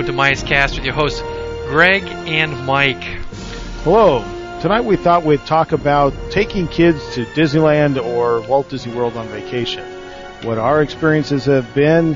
[0.00, 1.20] welcome to Myers Cast with your hosts
[1.66, 3.02] Greg and Mike.
[3.84, 4.22] Hello.
[4.62, 9.28] Tonight we thought we'd talk about taking kids to Disneyland or Walt Disney World on
[9.28, 9.84] vacation.
[10.42, 12.14] What our experiences have been,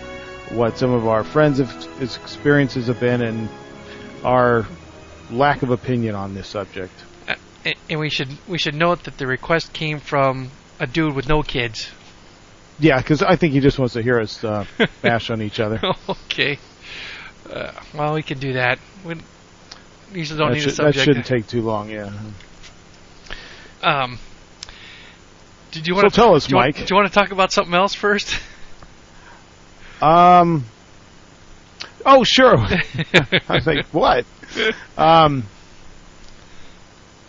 [0.49, 1.61] what some of our friends'
[2.01, 3.51] experiences have been, and
[4.25, 4.67] our
[5.31, 6.95] lack of opinion on this subject.
[7.29, 7.35] Uh,
[7.91, 11.43] and we should we should note that the request came from a dude with no
[11.43, 11.91] kids.
[12.79, 14.65] Yeah, because I think he just wants to hear us uh,
[15.03, 15.83] bash on each other.
[16.09, 16.59] okay.
[17.51, 18.79] Uh, well, we can do that.
[19.05, 19.17] We
[20.13, 20.97] usually don't that need should, a subject.
[20.97, 21.91] That shouldn't take too long.
[21.91, 22.13] Yeah.
[23.83, 24.19] Um.
[25.73, 26.77] Did you want so to tell us, do Mike?
[26.77, 28.41] Want, do you want to talk about something else first?
[30.03, 30.65] Um.
[32.05, 32.57] Oh, sure.
[32.59, 34.27] I was like, what?
[34.99, 35.45] Um.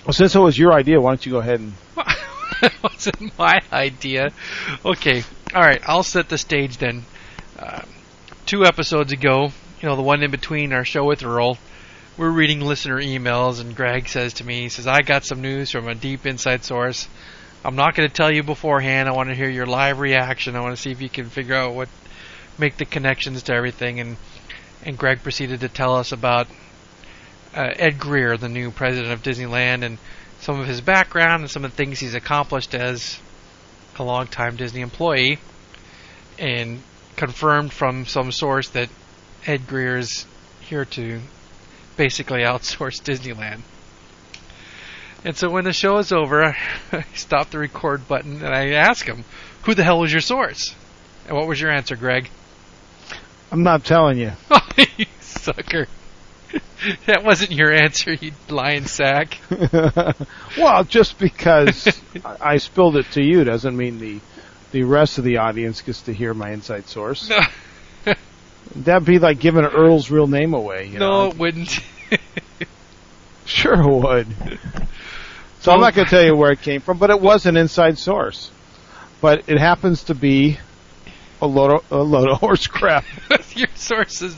[0.05, 1.73] Well, since it was your idea, why don't you go ahead and?
[2.61, 4.31] it wasn't my idea.
[4.83, 5.23] Okay,
[5.53, 5.81] all right.
[5.87, 7.05] I'll set the stage then.
[7.57, 7.83] Uh,
[8.45, 11.57] two episodes ago, you know, the one in between our show with Earl,
[12.17, 15.71] we're reading listener emails, and Greg says to me, he says, I got some news
[15.71, 17.09] from a deep inside source.
[17.63, 19.09] I'm not going to tell you beforehand.
[19.09, 20.55] I want to hear your live reaction.
[20.55, 21.89] I want to see if you can figure out what,
[22.57, 23.99] make the connections to everything.
[23.99, 24.17] And,
[24.83, 26.47] and Greg proceeded to tell us about
[27.53, 29.97] uh, Ed Grier, the new president of Disneyland, and
[30.39, 33.19] some of his background and some of the things he's accomplished as
[33.97, 35.39] a longtime Disney employee.
[36.37, 36.81] And
[37.15, 38.89] confirmed from some source that
[39.47, 40.25] Ed Grier is
[40.61, 41.21] here to
[41.97, 43.61] basically outsource Disneyland.
[45.23, 46.55] And so when the show is over,
[46.91, 49.23] I stop the record button and I ask him,
[49.63, 50.75] "Who the hell was your source?"
[51.27, 52.29] And what was your answer, Greg?
[53.51, 54.31] I'm not telling you.
[54.51, 55.87] Oh, you sucker!
[57.05, 59.37] that wasn't your answer, you lying sack.
[60.57, 61.87] well, just because
[62.41, 64.19] I spilled it to you doesn't mean the
[64.71, 67.29] the rest of the audience gets to hear my inside source.
[67.29, 67.39] No.
[68.75, 70.87] That'd be like giving Earl's real name away.
[70.87, 71.31] You no, know?
[71.31, 71.79] it wouldn't.
[73.45, 74.27] sure would.
[75.65, 77.57] So I'm not going to tell you where it came from, but it was an
[77.57, 78.51] inside source.
[79.19, 80.59] But it happens to be
[81.41, 83.03] a load of, a load of horse crap.
[83.55, 84.37] your source is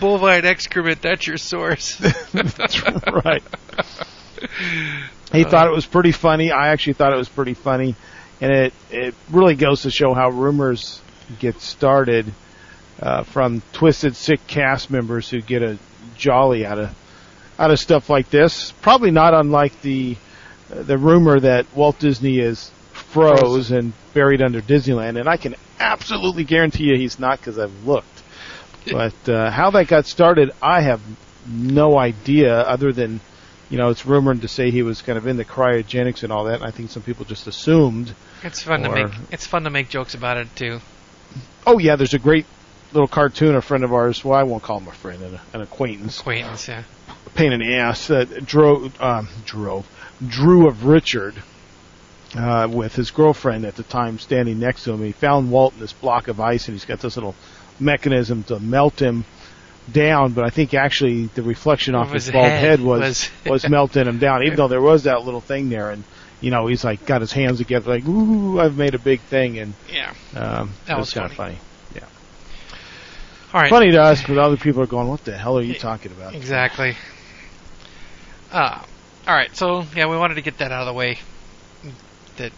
[0.00, 1.00] bovine excrement.
[1.00, 1.96] That's your source.
[1.96, 3.42] That's right.
[5.32, 6.52] He uh, thought it was pretty funny.
[6.52, 7.94] I actually thought it was pretty funny,
[8.42, 11.00] and it it really goes to show how rumors
[11.38, 12.26] get started
[13.00, 15.78] uh, from twisted, sick cast members who get a
[16.16, 16.94] jolly out of
[17.58, 18.72] out of stuff like this.
[18.82, 20.16] Probably not unlike the
[20.68, 26.44] the rumor that Walt Disney is froze and buried under Disneyland, and I can absolutely
[26.44, 28.06] guarantee you he's not because I've looked.
[28.88, 31.00] But uh, how that got started, I have
[31.44, 32.60] no idea.
[32.60, 33.18] Other than,
[33.68, 36.44] you know, it's rumored to say he was kind of in the cryogenics and all
[36.44, 36.60] that.
[36.60, 38.14] And I think some people just assumed.
[38.44, 39.18] It's fun or, to make.
[39.32, 40.78] It's fun to make jokes about it too.
[41.66, 42.46] Oh yeah, there's a great
[42.92, 43.54] little cartoon.
[43.54, 44.24] A friend of ours.
[44.24, 46.20] Well, I won't call him a friend, an, an acquaintance.
[46.20, 46.82] Acquaintance, yeah.
[47.34, 49.86] Pain in the ass that drove, um, drove,
[50.26, 51.34] drew of Richard.
[52.34, 55.80] Uh, with his girlfriend at the time standing next to him, he found Walt in
[55.80, 57.36] this block of ice, and he's got this little
[57.78, 59.24] mechanism to melt him
[59.90, 63.30] down, but I think actually the reflection off his, his bald head head was was,
[63.46, 66.04] was melting him down, even though there was that little thing there, and
[66.40, 69.58] you know he's like got his hands together, like ooh, I've made a big thing,
[69.58, 71.54] and yeah, um, that was kind of funny.
[71.54, 71.60] All
[73.60, 76.12] right, funny to us, but other people are going, "What the hell are you talking
[76.12, 76.96] about?" Exactly.
[78.52, 78.82] Uh,
[79.26, 81.18] all right, so yeah, we wanted to get that out of the way.
[82.36, 82.52] That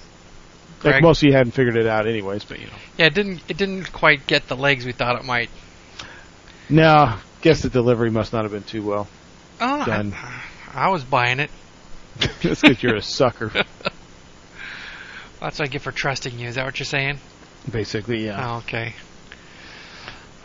[0.80, 2.72] Greg, like most of you hadn't figured it out, anyways, but you know.
[2.96, 3.42] Yeah, it didn't.
[3.48, 5.50] It didn't quite get the legs we thought it might.
[6.68, 9.08] No, guess the delivery must not have been too well
[9.60, 10.14] oh, done.
[10.14, 11.50] I, I was buying it.
[12.42, 13.50] That's because you're a sucker.
[15.40, 16.48] That's what I get for trusting you.
[16.48, 17.18] Is that what you're saying?
[17.70, 18.54] Basically, yeah.
[18.54, 18.94] Oh, okay.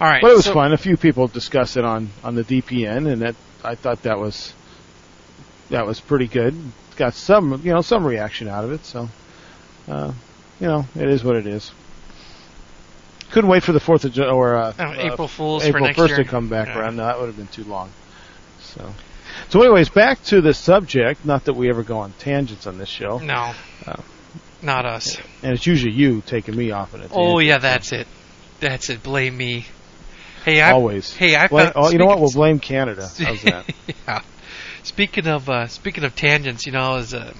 [0.04, 0.22] All right.
[0.22, 0.74] But it was so, fun.
[0.74, 4.54] A few people discussed it on on the DPN, and that I thought that was
[5.70, 6.54] that was pretty good.
[6.98, 8.84] Got some you know some reaction out of it.
[8.84, 9.08] So,
[9.88, 10.12] uh,
[10.60, 11.72] you know, it is what it is.
[13.32, 15.98] Couldn't wait for the Fourth of July or uh, oh, April Fools April for next
[15.98, 16.18] first year.
[16.18, 16.80] to come back Yeah.
[16.80, 16.98] around.
[16.98, 17.90] No, that would have been too long.
[18.60, 18.94] So,
[19.48, 21.24] so anyways, back to the subject.
[21.26, 23.54] Not that we ever go on tangents on this show, No.
[23.88, 23.96] Oh.
[24.62, 25.18] Not us.
[25.42, 27.12] and it's usually you taking me off on it.
[27.14, 28.08] Oh yeah, that's it.
[28.60, 29.02] That's it.
[29.02, 29.66] Blame me.
[30.44, 31.14] Hey, I always.
[31.16, 32.20] Hey, I Blame- found- oh, you know what?
[32.20, 33.10] We'll blame Canada.
[33.18, 33.66] How's that?
[34.08, 34.22] yeah.
[34.84, 37.34] Speaking of uh, speaking of tangents, you know, I was uh,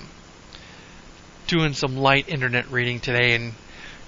[1.48, 3.54] doing some light internet reading today and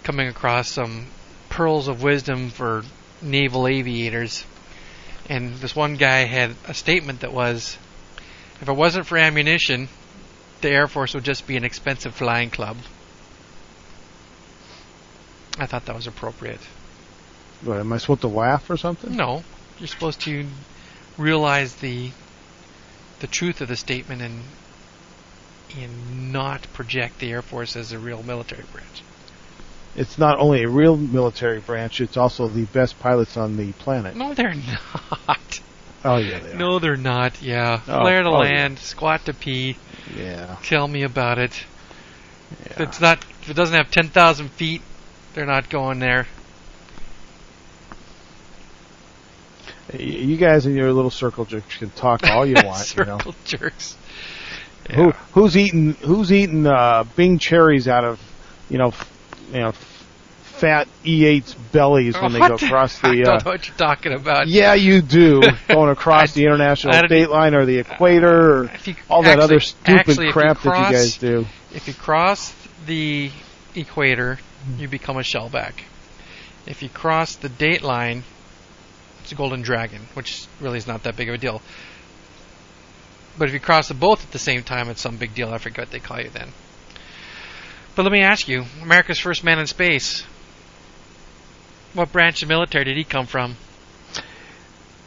[0.04, 1.08] coming across some
[1.50, 2.84] pearls of wisdom for
[3.22, 4.46] naval aviators.
[5.28, 7.78] And this one guy had a statement that was,
[8.62, 9.90] "If it wasn't for ammunition,
[10.62, 12.78] the Air Force would just be an expensive flying club."
[15.60, 16.60] I thought that was appropriate.
[17.64, 19.16] What, am I supposed to laugh or something?
[19.16, 19.44] No,
[19.80, 20.46] you're supposed to
[21.18, 22.12] realize the
[23.20, 24.44] the truth of the statement and
[25.78, 29.04] and not project the Air Force as a real military branch.
[29.96, 34.16] It's not only a real military branch; it's also the best pilots on the planet.
[34.16, 34.54] No, they're
[35.28, 35.60] not.
[36.04, 36.56] Oh yeah, they are.
[36.56, 37.42] No, they're not.
[37.42, 38.50] Yeah, Oh, oh flare to oh, yeah.
[38.50, 39.78] land, squat to pee.
[40.16, 40.58] Yeah.
[40.64, 41.66] Tell me about it.
[42.66, 42.84] If yeah.
[42.84, 44.82] it's not, if it doesn't have ten thousand feet,
[45.34, 46.28] they're not going there.
[50.00, 52.96] You guys in your little circle jerks can talk all you want.
[52.96, 53.18] you know.
[53.18, 53.98] Circle jerks.
[54.94, 58.20] Who who's eating who's eating uh, Bing cherries out of
[58.70, 59.12] you know f-
[59.52, 59.76] you know f-
[60.44, 63.68] fat E8's bellies when they What go the- across I the don't uh, know what
[63.68, 64.48] you're talking about.
[64.48, 68.96] yeah you do going across the international I state line or the equator or you,
[69.10, 71.46] all that actually- other stupid actually, crap you that you cross- guys do.
[71.74, 72.54] If you cross
[72.86, 73.32] the
[73.76, 74.38] equator,
[74.78, 75.74] you become a shellback.
[76.68, 78.24] If you cross the date line,
[79.34, 81.62] golden dragon, which really is not that big of a deal.
[83.38, 85.54] But if you cross them both at the same time, it's some big deal.
[85.54, 86.50] I forget what they call you then.
[87.96, 90.24] But let me ask you, America's first man in space.
[91.94, 93.56] What branch of military did he come from?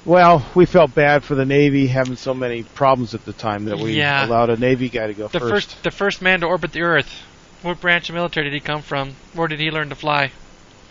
[0.05, 3.79] Well, we felt bad for the Navy having so many problems at the time that
[3.79, 4.25] we Yeah.
[4.27, 5.53] allowed a Navy guy to go The first.
[5.53, 7.23] first, the first man to orbit the Earth.
[7.61, 9.17] What branch of military did he come from?
[9.35, 10.31] Where did he learn to fly?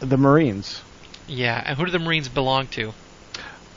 [0.01, 0.81] The Marines.
[1.27, 2.93] Yeah, and who do the Marines belong to?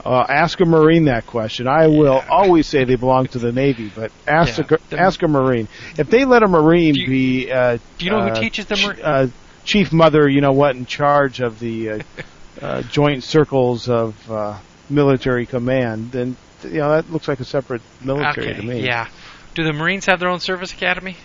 [0.05, 1.69] Uh, ask a Marine that question.
[1.69, 5.29] I will always say they belong to the Navy, but ask Yeah, a, ask a
[5.29, 5.69] Marine
[5.99, 7.53] if they let a Marine you- be.
[7.53, 9.27] Uh, Do you know uh, who teaches the ch- uh,
[9.65, 10.29] chief mother?
[10.29, 10.75] You know what?
[10.77, 11.99] In charge of the uh,
[12.63, 14.59] uh, joint circles of uh,
[14.89, 18.81] military command, then you know that looks like a separate military okay, to me.
[18.85, 19.07] Yeah.
[19.55, 21.17] Do the Marines have their own service academy?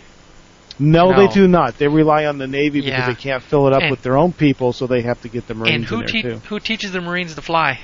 [0.77, 1.17] No, No.
[1.25, 1.77] they do not.
[1.77, 2.97] They rely on the Navy Yeah.
[3.07, 5.29] because they can't fill it up And- with their own people, so they have to
[5.29, 7.79] get the Marines and who in there te- who teaches the Marines to fly?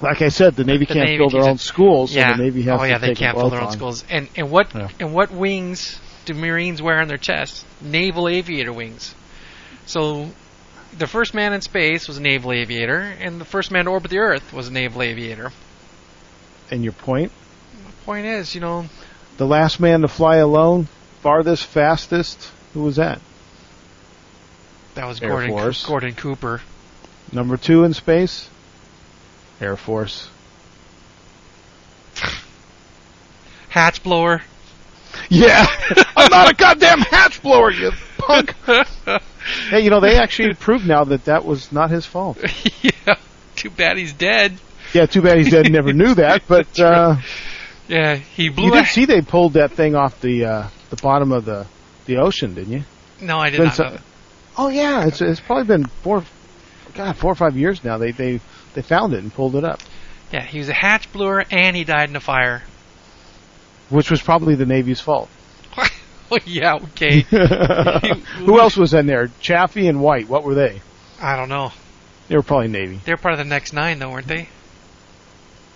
[0.00, 2.36] Like I said, the Navy The can't Navy fill their own schools, so yeah.
[2.36, 4.04] the Navy has oh yeah, they can't fill their own schools.
[4.08, 4.88] And and what Yeah.
[5.00, 7.64] and what wings do Marines wear on their chest?
[7.80, 9.14] Naval aviator wings.
[9.86, 10.30] So
[10.96, 14.10] the first man in space was a naval aviator, and the first man to orbit
[14.10, 15.52] the Earth was a naval aviator.
[16.70, 17.32] And your point?
[17.84, 18.86] My point is, you know,
[19.36, 20.88] The last man to fly alone,
[21.22, 22.50] farthest, fastest.
[22.74, 23.20] Who was that?
[24.94, 25.86] that was Air Gordon Force.
[25.86, 26.60] Gordon Cooper.
[27.32, 28.48] Number two in space?
[29.60, 30.28] Air Force.
[33.68, 34.42] Hatch blower.
[35.30, 35.66] Yeah,
[36.16, 38.54] I'm not a goddamn hatch blower, you punk.
[39.70, 42.38] hey, you know they actually proved now that that was not his fault.
[42.82, 43.14] yeah.
[43.56, 44.58] Too bad he's dead.
[44.94, 45.70] Yeah, too bad he's dead.
[45.70, 47.16] Never knew that, but uh,
[47.88, 51.32] Yeah, he blew you did see they pulled that thing off the uh, the bottom
[51.32, 51.66] of the
[52.06, 52.82] the ocean, didn't you?
[53.20, 54.02] No, I did Been not so- know that.
[54.56, 56.24] Oh yeah, it's it's probably been four,
[56.94, 57.98] God, four or five years now.
[57.98, 58.40] They they
[58.74, 59.80] they found it and pulled it up,
[60.32, 62.62] Yeah, he was a hatch blower and he died in a fire.
[63.88, 65.28] which was probably the Navy's fault.
[66.30, 67.20] well, yeah, okay.
[68.38, 69.28] Who else was in there?
[69.40, 70.28] Chaffee and White.
[70.28, 70.80] What were they?
[71.20, 71.72] I don't know.
[72.28, 73.00] They were probably Navy.
[73.04, 74.48] They're part of the next nine, though, weren't they?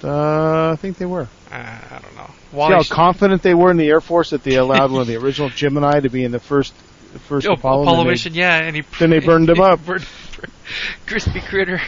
[0.05, 1.29] Uh, I think they were.
[1.51, 2.31] Uh, I don't know.
[2.53, 5.17] See how confident they were in the Air Force that they allowed one of the
[5.17, 6.75] original Gemini to be in the first
[7.13, 7.83] the first oh, Apollo.
[7.83, 9.85] Apollo they- mission, yeah, and he then they burned him up.
[9.85, 10.07] burned-
[11.07, 11.81] Crispy critter.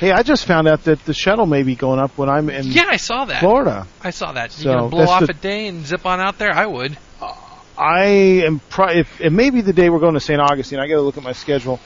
[0.00, 2.68] Hey, I just found out that the shuttle may be going up when I'm in
[2.68, 3.40] Yeah, I saw that.
[3.40, 3.86] Florida.
[4.02, 4.56] I saw that.
[4.56, 6.54] You So, gonna blow off the- a day and zip on out there?
[6.54, 6.96] I would.
[7.20, 7.32] Uh,
[7.76, 8.04] I
[8.46, 8.60] am.
[8.70, 10.40] Pro- if it may be the day we're going to St.
[10.40, 11.80] Augustine, I got to look at my schedule.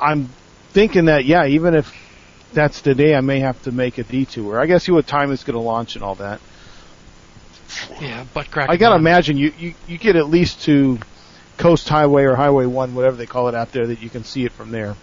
[0.00, 0.30] I'm
[0.72, 1.92] thinking that yeah, even if
[2.52, 4.60] that's the day, I may have to make a detour.
[4.60, 6.40] I guess see what time it's going to launch and all that.
[8.00, 8.68] Yeah, butt crack.
[8.68, 10.98] I got to imagine you, you you get at least to
[11.56, 14.44] Coast Highway or Highway One, whatever they call it out there, that you can see
[14.44, 14.96] it from there.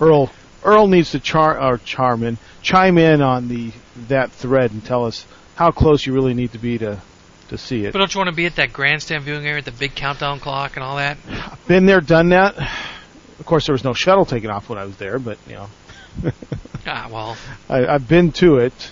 [0.00, 0.30] Earl
[0.64, 3.72] Earl needs to char or charm in, chime in on the
[4.08, 5.26] that thread and tell us
[5.56, 7.00] how close you really need to be to
[7.48, 7.92] to see it.
[7.92, 10.38] But don't you want to be at that grandstand viewing area with the big countdown
[10.38, 11.18] clock and all that?
[11.66, 12.56] Been there, done that.
[12.58, 15.68] Of course, there was no shuttle taking off when I was there, but you know,
[16.86, 17.36] Ah, well,
[17.68, 18.90] I, I've been to it.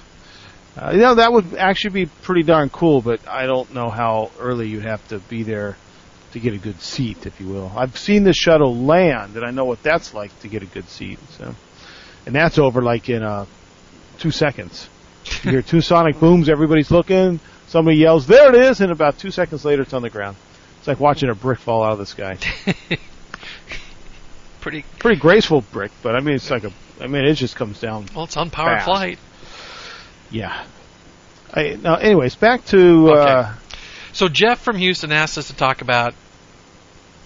[0.76, 4.30] Uh, you know, that would actually be pretty darn cool, but I don't know how
[4.38, 5.76] early you'd have to be there
[6.32, 7.72] to get a good seat, if you will.
[7.76, 10.88] I've seen the shuttle land, and I know what that's like to get a good
[10.88, 11.18] seat.
[11.38, 11.54] So,
[12.26, 13.46] and that's over like in uh,
[14.18, 14.88] two seconds.
[15.42, 17.40] You hear two sonic booms, everybody's looking.
[17.66, 20.36] Somebody yells, "There it is!" and about two seconds later, it's on the ground.
[20.78, 22.38] It's like watching a brick fall out of the sky.
[24.60, 24.84] pretty.
[24.98, 26.72] Pretty graceful brick, but I mean, it's like a.
[27.00, 28.84] I mean, it just comes down Well, it's unpowered Fast.
[28.86, 29.18] flight.
[30.30, 30.64] Yeah.
[31.54, 33.20] I, now, anyways, back to Okay.
[33.30, 33.52] uh,
[34.12, 36.14] So Jeff from Houston asked us to talk about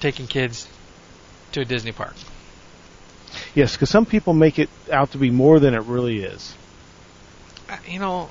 [0.01, 0.67] taking kids
[1.53, 2.15] to a Disney park.
[3.55, 6.55] yes, because some people make it out to be more than it really is.
[7.69, 8.31] Uh, You know,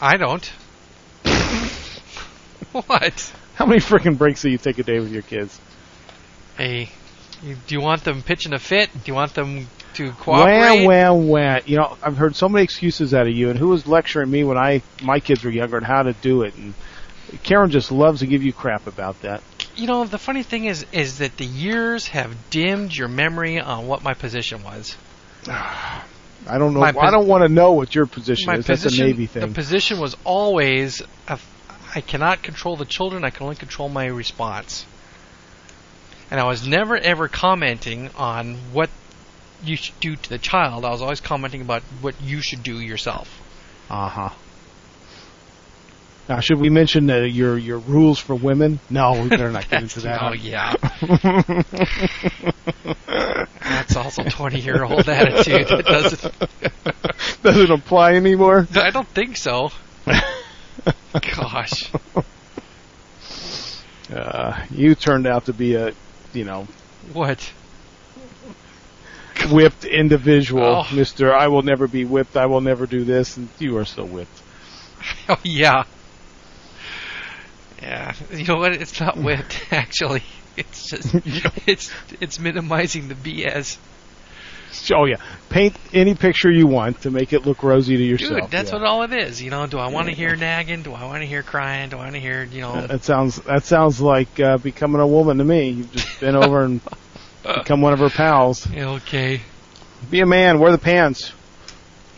[0.00, 0.50] I don't.
[2.72, 3.32] what?
[3.54, 5.58] How many freaking breaks do you take a day with your kids?
[6.56, 6.90] Hey,
[7.42, 8.90] you, do you want them pitching a fit?
[8.92, 10.84] Do you want them to cooperate?
[10.86, 11.60] Wah, wah, wah.
[11.64, 14.44] You know, I've heard so many excuses out of you, and who was lecturing me
[14.44, 16.54] when I my kids were younger on how to do it?
[16.54, 16.74] And
[17.42, 19.42] Karen just loves to give you crap about that.
[19.74, 23.86] You know, the funny thing is, is that the years have dimmed your memory on
[23.86, 24.96] what my position was.
[25.48, 26.80] I don't know.
[26.80, 28.66] My I don't want to know what your position my is.
[28.66, 31.40] position, That's a Navy the position was always, a,
[31.94, 33.24] I cannot control the children.
[33.24, 34.86] I can only control my response.
[36.30, 38.90] And I was never ever commenting on what
[39.64, 40.84] you should do to the child.
[40.84, 43.40] I was always commenting about what you should do yourself.
[43.90, 44.30] Uh huh.
[46.28, 48.80] Now, should we mention uh, your your rules for women?
[48.90, 50.20] No, we better not get into that.
[50.22, 50.74] Oh yeah,
[53.60, 55.68] that's also twenty year old attitude.
[55.68, 56.32] That doesn't.
[57.42, 58.66] Doesn't apply anymore.
[58.74, 59.70] I don't think so.
[61.12, 61.90] Gosh.
[64.12, 65.92] Uh, you turned out to be a,
[66.32, 66.66] you know,
[67.12, 67.52] What?
[69.50, 70.94] whipped individual, Oh.
[70.94, 71.32] Mister.
[71.34, 72.36] I will never be whipped.
[72.36, 74.42] I will never do this, and you are still whipped.
[75.28, 75.84] Oh yeah.
[77.82, 78.14] Yeah.
[78.32, 78.72] You know what?
[78.72, 80.22] It's not whipped actually.
[80.56, 81.14] It's just
[81.66, 81.90] it's
[82.20, 83.76] it's minimizing the BS.
[84.92, 85.16] Oh yeah,
[85.48, 88.42] paint any picture you want to make it look rosy to yourself.
[88.42, 88.78] Dude, that's yeah.
[88.78, 89.42] what all it is.
[89.42, 90.82] You know, do I want to hear nagging?
[90.82, 91.90] Do I want to hear crying?
[91.90, 95.06] Do I want to hear, you know, That sounds that sounds like uh, becoming a
[95.06, 95.70] woman to me.
[95.70, 96.80] You've just been over and
[97.42, 98.66] become one of her pals.
[98.74, 99.40] okay.
[100.10, 100.58] Be a man.
[100.58, 101.32] Wear the pants.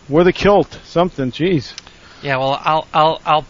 [0.09, 0.79] Wear the kilt.
[0.85, 1.31] Something.
[1.33, 1.75] Jeez.
[2.23, 3.47] Yeah, well, I'll I'll I'll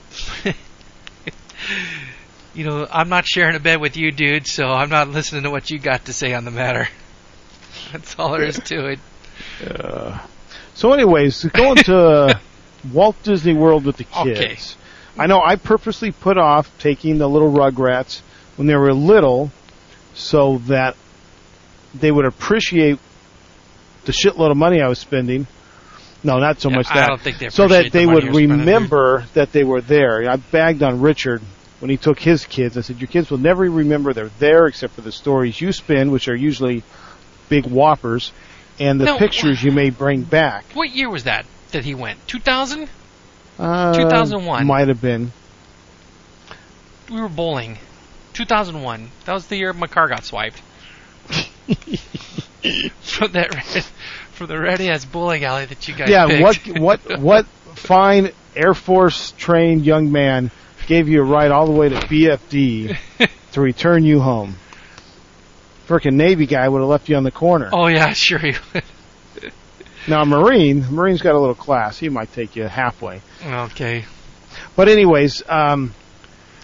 [2.55, 5.51] You know, I'm not sharing a bed with you, dude, so I'm not listening to
[5.51, 6.89] what you got to say on the matter.
[7.93, 8.99] That's all there is to it.
[9.65, 10.19] Uh,
[10.75, 12.41] so, anyways, going to
[12.93, 14.41] Walt Disney World with the kids.
[14.41, 14.57] Okay.
[15.23, 18.21] I know I purposely put off taking the little Rugrats
[18.57, 19.51] when they were little,
[20.15, 20.97] so that
[21.95, 22.99] they would appreciate
[24.05, 25.47] the shitload of money I was spending.
[26.25, 27.09] No, not so Yeah, much I that.
[27.09, 28.67] don't think they so that the they money would you're spending, dude.
[28.67, 30.29] remember that they were there.
[30.29, 31.43] I bagged on Richard
[31.81, 32.77] when he took his kids.
[32.77, 36.11] I said, "Your kids will never remember they're there, except for the stories you spin,
[36.11, 36.83] which are usually
[37.49, 38.33] big whoppers,
[38.79, 42.27] and the pictures you may bring back." What year was that that he went?
[42.29, 42.89] 2000?
[43.59, 44.67] Uh, 2001.
[44.67, 45.33] might have been.
[47.11, 47.79] We were bowling.
[48.35, 49.11] 2001.
[49.25, 50.63] That was the year my car got swiped.
[53.01, 53.85] from that red,
[54.33, 56.69] from the red ass bowling alley that you guys yeah, picked.
[56.79, 60.51] what what what fine Air Force trained young man
[60.89, 62.97] gave you a ride all the way to BFD
[63.53, 64.57] to return you home?
[65.87, 67.71] Frickin' Navy guy would have left you on the corner.
[67.73, 68.83] oh yeah, sure he would.
[70.09, 71.99] Now, Marine, Marine's got a little class.
[71.99, 73.21] He might take you halfway.
[73.45, 74.07] Okay.
[74.75, 75.95] But anyways, um,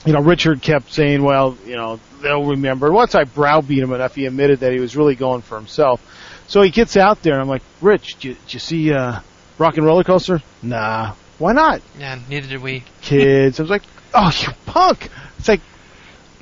[0.07, 2.91] you know, Richard kept saying, well, you know, they'll remember.
[2.91, 6.01] Once I browbeat him enough, he admitted that he was really going for himself.
[6.47, 9.21] So he gets out there, and I'm like, Rich, did you, did you see uh,
[9.59, 10.41] Rock and Roller Coaster?
[10.63, 11.15] Nah.
[11.39, 11.83] Why not?
[11.99, 12.85] Yeah, neither did we.
[13.03, 13.61] Kids.
[13.61, 13.83] I was like,
[14.15, 15.11] oh, you punk.
[15.39, 15.61] It's like,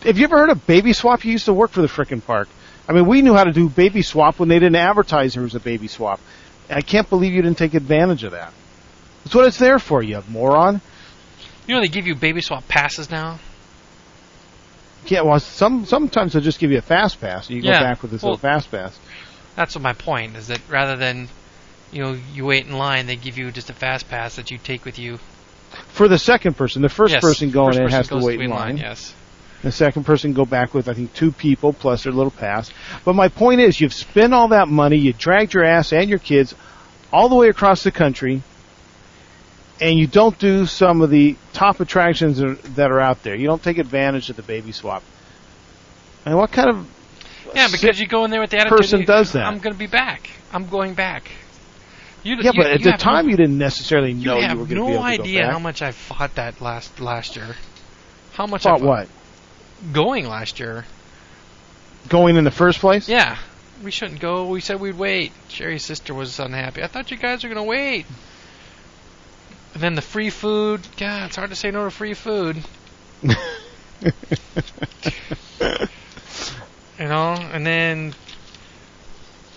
[0.04, 1.24] have you ever heard of Baby Swap?
[1.24, 2.48] You used to work for the frickin' park.
[2.88, 5.54] I mean, we knew how to do Baby Swap when they didn't advertise there was
[5.54, 6.20] a Baby Swap.
[6.68, 8.52] And I can't believe you didn't take advantage of that.
[9.24, 10.80] That's what it's there for, you moron.
[11.66, 13.38] You know they give you baby swap passes now.
[15.06, 17.50] Yeah, well, some sometimes they'll just give you a fast pass.
[17.50, 18.98] You Yeah, go back with this well- little fast pass.
[19.54, 21.28] That's what my point is that rather than,
[21.92, 24.58] you know, you wait in line, they give you just a fast pass that you
[24.58, 25.18] take with you.
[25.88, 28.40] For the second person, the first Yes, person going first in person has to wait
[28.40, 28.76] in line.
[28.78, 29.14] Yes.
[29.62, 32.70] The second person go back with I think two people plus their little pass.
[33.04, 36.18] But my point is, you've spent all that money, you dragged your ass and your
[36.18, 36.54] kids
[37.12, 38.42] all the way across the country,
[39.80, 43.34] and you don't do some of the top attractions that are- that are out there.
[43.34, 45.02] You don't take advantage of the baby swap.
[46.26, 46.86] I mean, what kind of
[47.54, 48.78] Yeah, because you go in there with the attitude.
[48.78, 49.44] person does that.
[49.46, 50.30] I'm going to be back.
[50.52, 51.30] I'm going back.
[52.22, 52.52] You, yeah?
[52.54, 54.74] you- But at the time, no, you didn't necessarily know you you, were going to
[54.74, 55.52] no be able to idea go back.
[55.52, 57.56] how much I fought that last last year.
[58.34, 59.08] How much Fought I what?
[59.92, 60.84] going last year?
[62.08, 63.08] Going in the first place?
[63.08, 63.36] Yeah,
[63.82, 64.46] we shouldn't go.
[64.48, 65.32] We said we'd wait.
[65.48, 66.82] Sherry's sister was unhappy.
[66.82, 68.06] I thought you guys were going to wait.
[69.74, 70.80] And then the free food.
[70.96, 72.62] God, it's hard to say no to free food.
[76.98, 78.14] You know, and then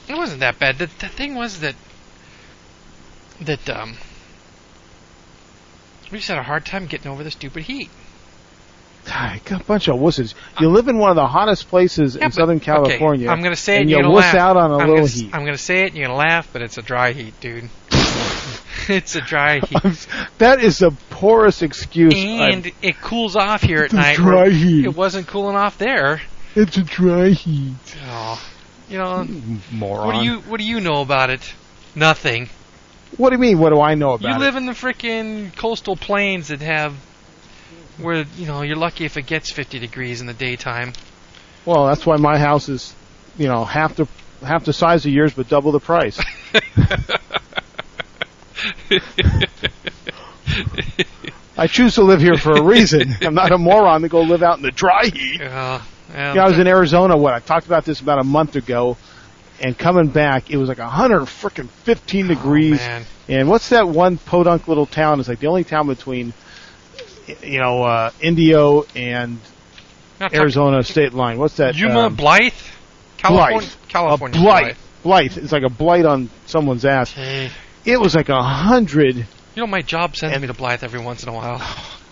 [0.07, 0.77] it wasn't that bad.
[0.79, 1.75] The, the thing was that
[3.41, 3.95] that um
[6.11, 7.89] we just had a hard time getting over the stupid heat.
[9.05, 10.33] God, got a bunch of wusses.
[10.59, 13.29] You live in one of the hottest places Yeah, in but- Southern okay, California.
[13.29, 13.81] I'm gonna say it.
[13.81, 14.35] and you're you wuss laugh.
[14.35, 15.29] out on a I'm little gonna, heat.
[15.33, 15.87] I'm gonna say it.
[15.87, 17.69] and You're gonna laugh, but it's a dry heat, dude.
[18.87, 20.07] it's a dry heat.
[20.39, 22.13] that is the poorest excuse.
[22.15, 24.15] And I've- it cools off here at It's a night.
[24.15, 24.85] dry heat.
[24.85, 26.21] It wasn't cooling off there.
[26.55, 27.75] it's a dry heat.
[28.07, 28.43] Oh,
[28.89, 29.27] you know,
[29.71, 30.07] Moron.
[30.07, 31.53] what do you what do you know about it?
[31.95, 32.49] Nothing.
[33.17, 33.59] What do you mean?
[33.59, 34.39] What do I know about You it?
[34.39, 36.93] live in the frickin' coastal plains that have
[37.97, 40.93] where you know you're lucky if it gets 50 degrees in the daytime.
[41.65, 42.93] Well, that's why my house is,
[43.37, 44.07] you know, half the
[44.43, 46.19] half the size of yours, but double the price.
[51.57, 53.15] I choose to live here for a reason.
[53.21, 55.39] I'm not a moron to go live out in the dry heat.
[55.39, 55.81] Yeah,
[56.13, 56.33] yeah.
[56.35, 57.17] Yeah, I was in Arizona.
[57.17, 58.97] What I talked about this about a month ago,
[59.61, 62.79] and coming back, it was like 100 freaking 15 degrees.
[62.81, 63.03] Oh.
[63.27, 65.19] And what's that one podunk little town?
[65.19, 66.33] It's like the only town between,
[67.41, 69.39] you know, uh, Indio and
[70.19, 71.37] Not talking- Arizona state line.
[71.39, 71.75] What's that?
[71.75, 72.53] Yuma um, Blythe,
[73.17, 73.59] California.
[73.59, 73.71] Blythe.
[73.89, 74.41] California.
[74.41, 74.75] Blight.
[75.03, 75.37] Blight.
[75.37, 77.11] It's like a blight on someone's ass.
[77.13, 77.49] Hey,
[77.85, 79.15] It was like a hundred.
[79.15, 79.25] you
[79.57, 81.61] know my job sends me to Blythe every once in a while.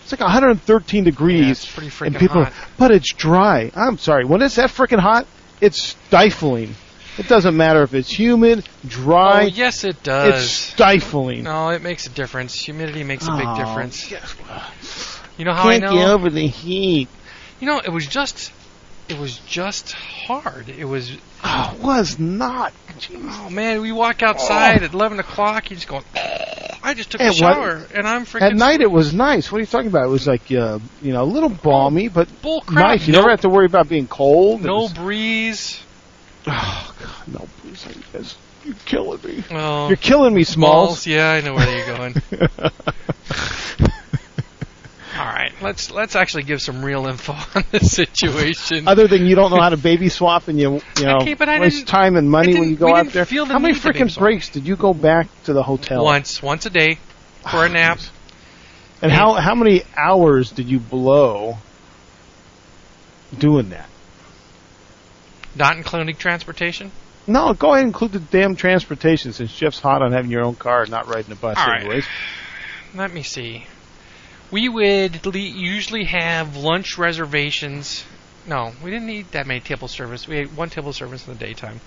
[0.04, 1.50] It's like 113 Yeah, degrees.
[1.52, 2.54] it's pretty freaking and people, hot.
[2.78, 3.72] but it's dry.
[3.76, 4.26] I'm sorry.
[4.26, 5.26] When it's that freaking hot,
[5.62, 6.76] it's stifling.
[7.18, 9.44] It doesn't matter if it's humid, dry.
[9.44, 10.44] Oh yes, it does.
[10.44, 11.44] It's stifling.
[11.44, 12.56] No, it makes a difference.
[12.56, 14.10] Humidity makes a big Oh, difference.
[14.12, 15.20] what?
[15.38, 16.00] You know how I Can't know?
[16.00, 17.08] get over the heat.
[17.60, 18.52] You know, it was just,
[19.10, 20.70] it was just hard.
[20.70, 21.12] It was,
[21.44, 22.74] Oh, it was not.
[23.14, 26.04] Oh man, we walk outside at 11 o'clock, you're just going,
[26.84, 29.52] I just took a And what- shower, and I'm freaking At night it was nice.
[29.52, 30.06] What are you talking about?
[30.06, 32.86] It was like uh, you know a little balmy, but bull crap.
[32.88, 33.08] nice.
[33.08, 34.62] You no, never have to worry about being cold.
[34.62, 35.83] It no was- breeze.
[36.48, 38.36] Oh God, no, please, you guys,
[38.66, 39.44] you're killing me.
[39.52, 41.06] Oh, You're killing me, Smalls.
[41.08, 42.16] Yeah, I know where you're going.
[45.16, 48.88] All right, let's let's actually give some real info on this situation.
[48.88, 51.48] Other than you don't know how to baby swap and you you know Okay, but
[51.50, 53.26] I waste didn't- time and money when you didn't- go we out didn't there.
[53.26, 54.22] feel the How many need to baby freaking swap.
[54.24, 56.04] breaks did you go back to the hotel?
[56.04, 56.98] once, once a day
[57.52, 58.00] for a nap.
[59.04, 61.58] And how how many hours did you blow
[63.38, 63.88] doing that?
[65.56, 66.92] Not including transportation.
[67.26, 70.56] No, go ahead and include the damn transportation since Jeff's hot on having your own
[70.56, 71.82] car and not riding a bus All right.
[71.82, 72.06] anyways.
[72.94, 73.66] Let me see.
[74.52, 78.04] We would le- usually have lunch reservations.
[78.46, 80.28] No, we didn't need that many table service.
[80.28, 81.80] We had one table service in the daytime.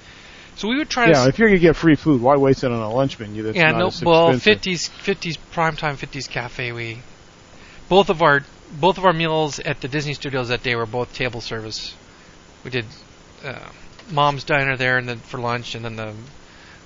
[0.57, 1.19] So we would try Yeah, to.
[1.21, 3.57] Yeah, if you're gonna get free food, why waste it on a lunch menu that's
[3.57, 3.91] yeah, no.
[4.03, 6.73] Well, fifties, fifties primetime, fifties cafe.
[6.73, 7.03] We
[7.91, 8.41] both of our
[8.81, 11.95] both of our meals at the Disney Studios that day were both table service.
[12.65, 12.87] We did
[13.47, 13.59] uh,
[14.11, 16.13] mom's diner there, and then for lunch, and then the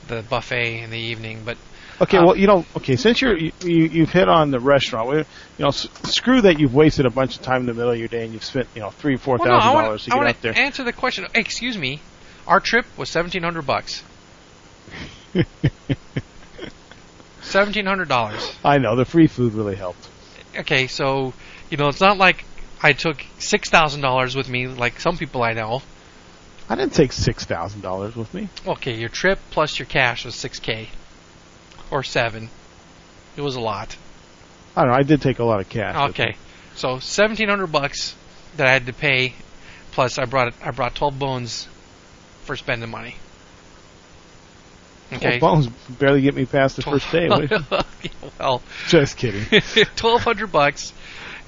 [0.09, 1.42] the buffet in the evening.
[1.44, 1.57] But
[2.03, 5.09] Okay, Um, well, you know, okay, since you're you, you you've hit on the restaurant,
[5.11, 5.25] we, you
[5.59, 8.09] know, s- screw that you've wasted a bunch of time in the middle of your
[8.09, 10.12] day and you've spent you know three four well, no, thousand I want dollars to
[10.14, 10.59] I get out there.
[10.59, 11.27] answer the question.
[11.35, 12.01] Excuse me,
[12.46, 14.03] our trip was seventeen hundred bucks.
[17.42, 18.55] Seventeen hundred dollars.
[18.64, 20.09] I know the free food really helped.
[20.57, 21.33] Okay, so
[21.70, 22.44] you know it's not like
[22.83, 25.83] I took six thousand dollars with me like some people I know.
[26.70, 28.48] I didn't take six thousand dollars with me.
[28.64, 30.88] Okay, your trip plus your cash was six k,
[31.90, 32.48] or seven.
[33.37, 33.96] It was a lot.
[34.76, 34.96] I don't know.
[34.96, 36.11] I did take a lot of cash.
[36.11, 36.37] Okay,
[36.76, 38.14] so seventeen hundred bucks
[38.56, 39.35] that I had to pay,
[39.90, 41.66] plus I brought I brought twelve bones
[42.44, 43.16] for spending money.
[45.12, 45.40] Okay.
[45.42, 45.66] Well, bones
[45.98, 47.28] barely get me past the first day.
[48.38, 49.44] Well, Just kidding.
[49.96, 50.94] twelve hundred bucks,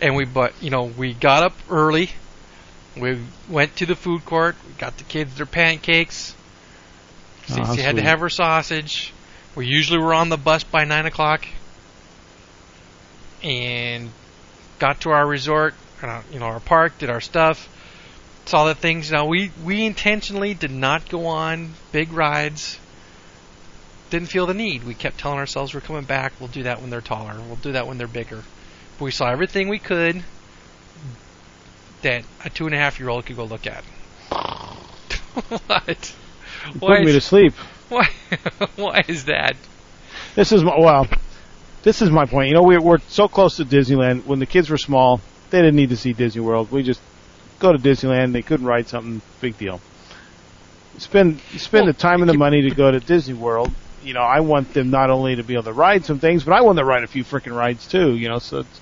[0.00, 2.10] and we but you know we got up early.
[2.96, 4.56] We went to the food court.
[4.66, 6.34] We got the kids their pancakes.
[7.50, 9.12] Oh, Cece had to have her sausage.
[9.54, 11.46] We usually were on the bus by nine o'clock,
[13.42, 14.10] and
[14.78, 15.74] got to our resort,
[16.32, 17.68] you know, our park, did our stuff,
[18.46, 19.10] saw the things.
[19.10, 22.78] Now we we intentionally did not go on big rides.
[24.10, 24.84] Didn't feel the need.
[24.84, 26.34] We kept telling ourselves we're coming back.
[26.38, 27.34] We'll do that when they're taller.
[27.46, 28.42] We'll do that when they're bigger.
[28.98, 30.22] But we saw everything we could
[32.02, 33.84] that a two and a half year old could go look at.
[35.66, 36.14] what?
[36.66, 37.54] You Why put me is- to sleep.
[37.88, 38.08] Why?
[38.76, 39.56] Why is that?
[40.34, 41.06] This is my, well,
[41.82, 42.48] this is my point.
[42.48, 44.24] You know, we, we're so close to Disneyland.
[44.24, 46.70] When the kids were small, they didn't need to see Disney World.
[46.72, 47.00] We just
[47.58, 48.32] go to Disneyland.
[48.32, 49.20] They couldn't ride something.
[49.42, 49.80] Big deal.
[50.98, 53.70] Spend spend Well, the time and the money to go to Disney World.
[54.02, 56.54] You know, I want them not only to be able to ride some things, but
[56.54, 58.14] I want them to ride a few freaking rides too.
[58.16, 58.80] You know, so it's,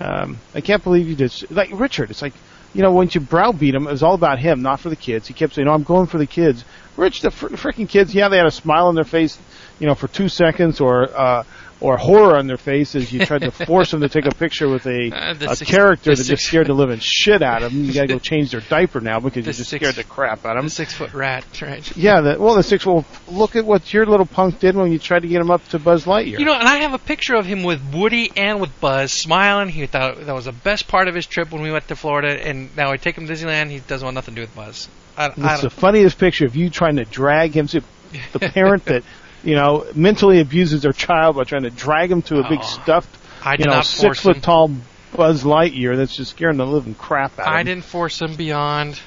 [0.00, 2.10] um, I can't believe you did like Richard.
[2.10, 2.34] It's like
[2.72, 5.26] you know, once you browbeat him, it was all about him, not for the kids.
[5.26, 6.64] He kept saying, "No, I'm going for the kids."
[6.96, 9.38] Rich, the fr- freaking kids, yeah, they had a smile on their face,
[9.78, 11.44] you know, for two seconds, or uh,
[11.80, 14.68] or horror on their face as you tried to force them to take a picture
[14.68, 17.72] with a, Uh, a six- character the that just scared the living shit out of
[17.72, 17.84] them.
[17.84, 20.04] You got to go change their diaper now because The you just six- scared the
[20.04, 20.68] crap out of The them.
[20.68, 21.96] six foot rat, right?
[21.96, 22.84] Yeah, the, well, the six.
[22.84, 25.66] Well, look at what your little punk did when you tried to get him up
[25.68, 26.38] to Buzz Lightyear.
[26.38, 29.68] You know, and I have a picture of him with Woody and with Buzz smiling.
[29.70, 32.28] He thought that was the best part of his trip when we went to Florida,
[32.46, 33.70] and now I take him to Disneyland.
[33.70, 34.88] He doesn't want nothing to do with Buzz.
[35.16, 37.82] I, I the funniest picture of you trying to drag him to
[38.32, 39.02] the parent that
[39.42, 42.66] you know mentally abuses their child by trying to drag him to a big Oh,
[42.66, 44.42] stuffed, I you know, six foot him.
[44.42, 44.70] tall
[45.14, 49.00] Buzz Lightyear that's just scaring the living crap out of I didn't force him beyond.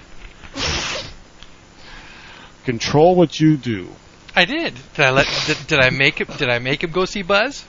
[2.66, 3.90] Control what you do.
[4.36, 4.74] I did.
[4.96, 5.28] Did I let?
[5.46, 6.28] Did, did I make him?
[6.38, 7.66] Did I make him go see Buzz?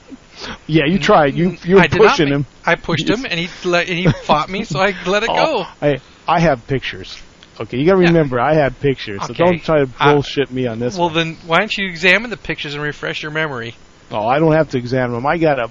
[0.66, 1.34] Yeah, you tried.
[1.34, 2.46] You you were I pushing make- him.
[2.64, 5.34] I pushed him, and he let, and he fought me, so I let it oh,
[5.34, 5.64] go.
[5.64, 7.20] Oh, I I have pictures.
[7.60, 8.08] Okay, you got to Yeah.
[8.08, 9.20] remember I had pictures.
[9.22, 9.44] So Okay.
[9.44, 10.96] don't try to I- bullshit me on this.
[10.98, 11.14] Well, one.
[11.14, 13.74] then why don't you examine the pictures and refresh your memory?
[14.10, 15.26] Oh, I don't have to examine them.
[15.26, 15.70] I got a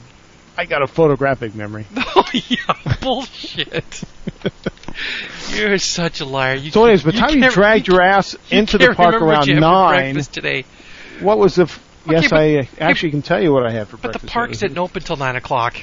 [0.57, 1.85] I got a photographic memory.
[2.15, 4.03] Oh yeah, bullshit.
[5.49, 6.55] You're such a liar.
[6.55, 9.47] You, So anyways, by the time you dragged your ass you into the park around
[9.47, 10.65] you nine, today.
[11.19, 11.63] what was the?
[11.63, 14.21] F- yes, but- I uh, actually can tell you what I had for breakfast.
[14.23, 15.75] But the park didn't open till nine o'clock.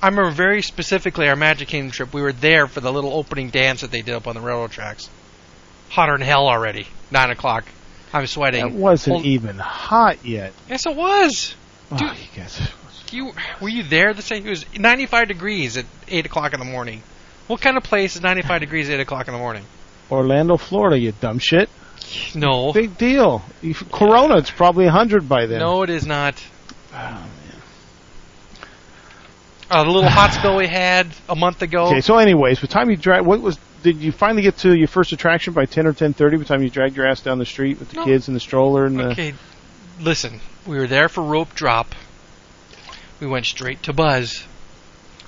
[0.00, 2.14] I remember very specifically our Magic Kingdom trip.
[2.14, 4.70] We were there for the little opening dance that they did up on the railroad
[4.70, 5.08] tracks.
[5.90, 6.86] Hotter than hell already.
[7.10, 7.64] Nine o'clock.
[8.12, 8.64] I'm sweating.
[8.66, 10.52] It wasn't even hot yet.
[10.68, 11.54] Yes, it was.
[11.90, 12.10] Oh, Dude.
[12.10, 12.60] you guys.
[13.10, 14.12] You were you there?
[14.12, 14.46] The same.
[14.46, 17.02] It was 95 degrees at eight o'clock in the morning.
[17.46, 19.64] What kind of place is 95 degrees at eight o'clock in the morning?
[20.10, 21.68] Orlando, Florida, you dumb shit.
[22.34, 23.42] No, Big deal.
[23.62, 25.58] You- Corona, it's probably 100 by then.
[25.60, 26.42] no, it is not.
[26.92, 27.28] Oh, man.
[29.70, 31.86] Uh, the little hot spill we had a month ago.
[31.88, 34.74] Okay, so anyways, by the time you drag, what was, did you finally get to
[34.74, 37.38] your first attraction by 10 or 10.30 by the time you dragged your ass down
[37.38, 38.04] the street with the No.
[38.04, 39.34] kids in the stroller and the, Okay,
[40.00, 40.40] listen.
[40.66, 41.94] We were there for rope drop.
[43.20, 44.44] We went straight to Buzz.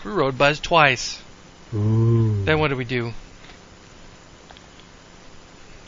[0.05, 1.20] We rode Buzz twice.
[1.74, 2.42] Ooh.
[2.44, 3.12] Then what did we do?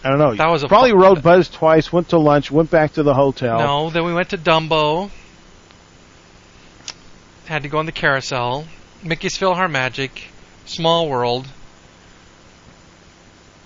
[0.05, 0.35] I don't know.
[0.35, 3.15] That was a probably fu- rode Buzz twice, went to lunch, went back to the
[3.15, 3.59] hotel.
[3.59, 5.11] No, then we went to Dumbo.
[7.53, 8.65] Had to go on the carousel.
[9.03, 10.23] Mickey's PhilharMagic.
[10.65, 11.47] Small World.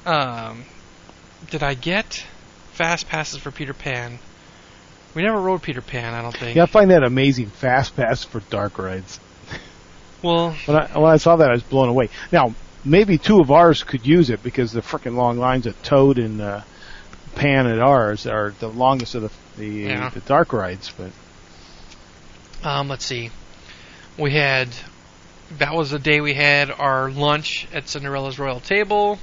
[0.05, 0.65] Um,
[1.53, 2.27] did I get
[2.73, 4.19] fast passes for Peter Pan?
[5.15, 6.57] We never rode Peter Pan, I don't think.
[6.57, 7.47] Yeah, I find that amazing.
[7.47, 9.21] Fast pass for dark rides.
[10.21, 12.09] Well, When I when I saw that, I was blown away.
[12.33, 16.19] Now, maybe two of ours could use it because the freaking long lines at Toad
[16.19, 16.63] and uh,
[17.37, 20.09] Pan at ours are the longest of the the, Yeah.
[20.11, 20.93] the dark rides.
[20.99, 21.13] But
[22.69, 23.31] Um, let's see.
[24.19, 24.69] We had
[25.59, 29.19] that was the day we had our lunch at Cinderella's Royal Table.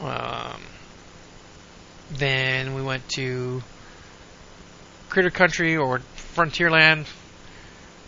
[0.00, 0.60] Um,
[2.12, 3.62] then we went to
[5.08, 6.00] Critter Country or
[6.34, 7.06] Frontierland.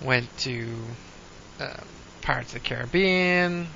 [0.04, 0.68] Went to
[1.58, 1.74] uh,
[2.22, 3.66] Pirates of the Caribbean,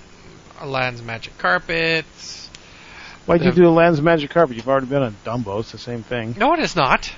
[0.60, 2.48] Aladdin's Magic Carpets.
[3.26, 4.56] why'd you do a Lands of Magic Carpet?
[4.56, 5.60] You've already been on Dumbo.
[5.60, 6.36] It's the same thing.
[6.38, 7.12] No, it is not.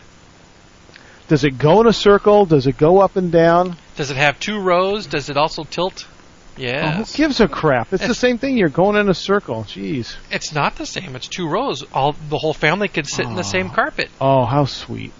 [1.29, 2.45] Does it go in a circle?
[2.47, 3.77] Does it go up and down?
[3.97, 5.07] Does it have two rows?
[5.07, 6.07] Does it also tilt?
[6.07, 7.13] Oh, Yes.
[7.17, 7.93] who gives a crap?
[7.93, 8.57] It's the same thing.
[8.57, 9.65] You're going in a circle.
[9.65, 10.15] Jeez.
[10.31, 11.17] It's not the same.
[11.17, 11.83] It's two rows.
[11.93, 14.09] All the whole family could sit in the same carpet.
[14.21, 15.13] Oh, how sweet.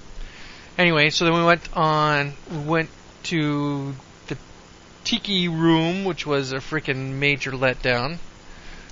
[0.79, 2.35] Anyway, so then we went on.
[2.53, 2.91] We went
[3.25, 3.95] to
[4.29, 4.37] the
[5.05, 8.19] Tiki Room, which was a freaking major letdown.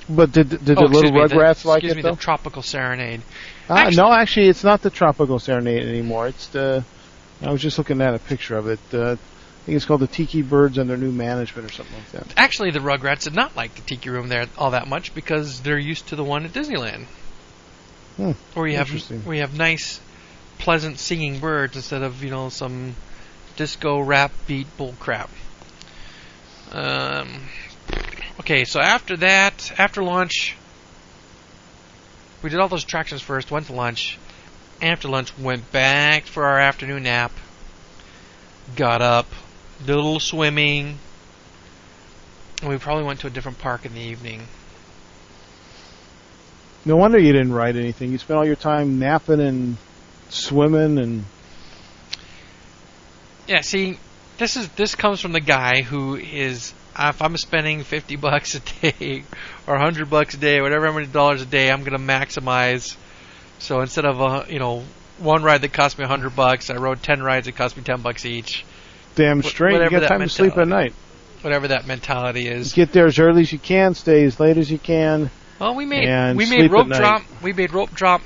[0.08, 2.14] But did did Oh, the little excuse Rugrats like excuse it me, though?
[2.16, 3.22] the Tropical Serenade.
[3.70, 6.26] Ah, Actually- no, actually, it's not the Tropical Serenade anymore.
[6.28, 6.84] It's the.
[7.42, 8.80] I was just looking at a picture of it.
[8.92, 9.16] Uh,
[9.62, 12.34] I think it's called the Tiki Birds under new management or something like that.
[12.36, 15.78] Actually, the Rugrats did not like the Tiki Room there all that much because they're
[15.78, 17.06] used to the one at Disneyland,
[18.16, 20.00] Hmm, where you have you have nice,
[20.58, 22.96] pleasant singing birds instead of you know some
[23.56, 25.30] disco rap beat bull crap.
[26.70, 27.48] Um,
[28.40, 30.56] okay, so after that, after lunch,
[32.42, 33.50] we did all those attractions first.
[33.50, 34.18] Went to lunch.
[34.82, 37.30] After lunch, went back for our afternoon nap.
[38.74, 39.26] Got up,
[39.78, 40.98] did a little swimming,
[42.60, 44.42] and we probably went to a different park in the evening.
[46.84, 48.10] No wonder you didn't write anything.
[48.10, 49.76] You spent all your time napping and
[50.30, 51.24] swimming and.
[53.46, 53.98] Yeah, see,
[54.38, 58.60] this is this comes from the guy who is if I'm spending fifty bucks a
[58.60, 59.22] day
[59.68, 62.96] or hundred bucks a day, whatever how many dollars a day, I'm gonna maximize.
[63.62, 64.82] So instead of a you know
[65.18, 67.84] one ride that cost me a hundred bucks, I rode ten rides that cost me
[67.84, 68.64] ten bucks each.
[69.14, 69.74] Damn straight.
[69.74, 70.94] You whatever got that time to sleep at night.
[71.42, 72.72] Whatever that mentality is.
[72.72, 75.30] Get there as early as you can, stay as late as you can.
[75.60, 77.22] Well, we made we made rope drop.
[77.40, 78.22] We made rope drop.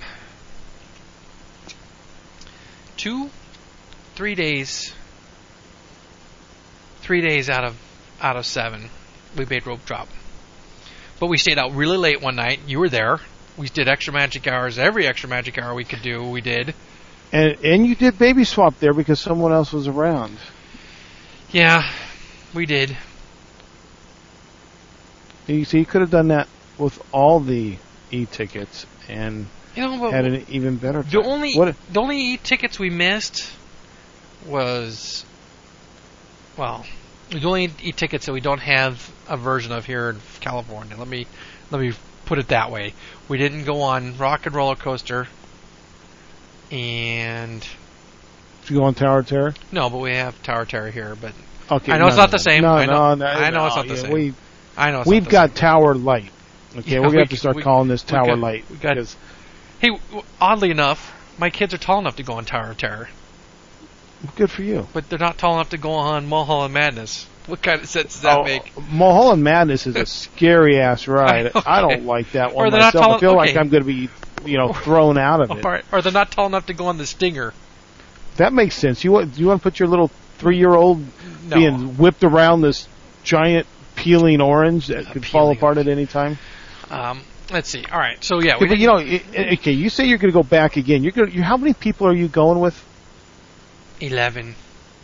[2.96, 3.28] Two,
[4.14, 4.94] three days
[7.02, 7.76] three days out of
[8.22, 8.88] out of seven,
[9.36, 10.08] we made rope drop.
[11.20, 12.60] But we stayed out really late one night.
[12.66, 13.20] You were there.
[13.56, 14.78] We did extra magic hours.
[14.78, 16.74] Every extra magic hour we could do, we did.
[17.32, 20.36] And and you did baby swap there because someone else was around.
[21.50, 21.90] Yeah,
[22.54, 22.96] we did.
[25.46, 27.76] You see, you could have done that with all the
[28.10, 31.10] e-tickets and You know, had an even better time.
[31.10, 33.48] the only What- the only e-tickets we missed
[34.46, 35.24] was
[36.56, 36.84] well,
[37.30, 40.96] the only e-tickets that we don't have a version of here in California.
[40.96, 41.26] Let me
[41.70, 41.92] let me
[42.26, 42.92] put it that way.
[43.28, 45.26] We didn't go on Rock and Roller Coaster,
[46.70, 47.60] and
[48.62, 49.54] Did you go on Tower of Terror?
[49.72, 51.16] no, but we have Tower Terror here.
[51.18, 51.32] But
[51.70, 52.62] Okay, I know no, it's not no, the same.
[52.62, 54.12] No, I know- no, no, I know it's not the yeah, same.
[54.12, 54.34] We
[54.76, 55.56] I know it's we've got same.
[55.56, 56.30] Tower Light.
[56.76, 58.64] Okay, Yeah, we're gonna we have to start we- calling this we Tower got- Light
[58.70, 59.16] we got- because
[59.78, 59.90] Hey,
[60.40, 63.08] oddly enough, my kids are tall enough to go on Tower of Terror,
[64.36, 64.86] good for you.
[64.94, 67.26] but they're not tall enough to go on Mulholland Madness.
[67.46, 68.72] What kind of sense does that Oh, make?
[68.90, 71.46] Mulholland Madness is a scary ass ride.
[71.54, 71.60] Okay.
[71.70, 72.92] I don't like that one myself.
[72.92, 73.56] tall- I feel like.
[73.56, 74.08] I'm going to be,
[74.44, 75.64] you know, thrown out of it.
[75.64, 77.54] Or, or they're not tall enough to go on the Stinger.
[78.36, 79.04] That makes sense.
[79.04, 81.02] You want you want to put your little three year old
[81.48, 81.56] No.
[81.56, 82.88] being whipped around this
[83.22, 86.38] giant peeling orange that Yeah, could fall apart at any time.
[86.90, 87.84] Um, let's see.
[87.90, 88.22] All right.
[88.22, 90.42] So yeah, we but you know, i- i- okay, you say you're going to go
[90.42, 91.02] back again.
[91.02, 91.30] You're going.
[91.30, 92.76] How many people are you going with?
[94.00, 94.54] eleven.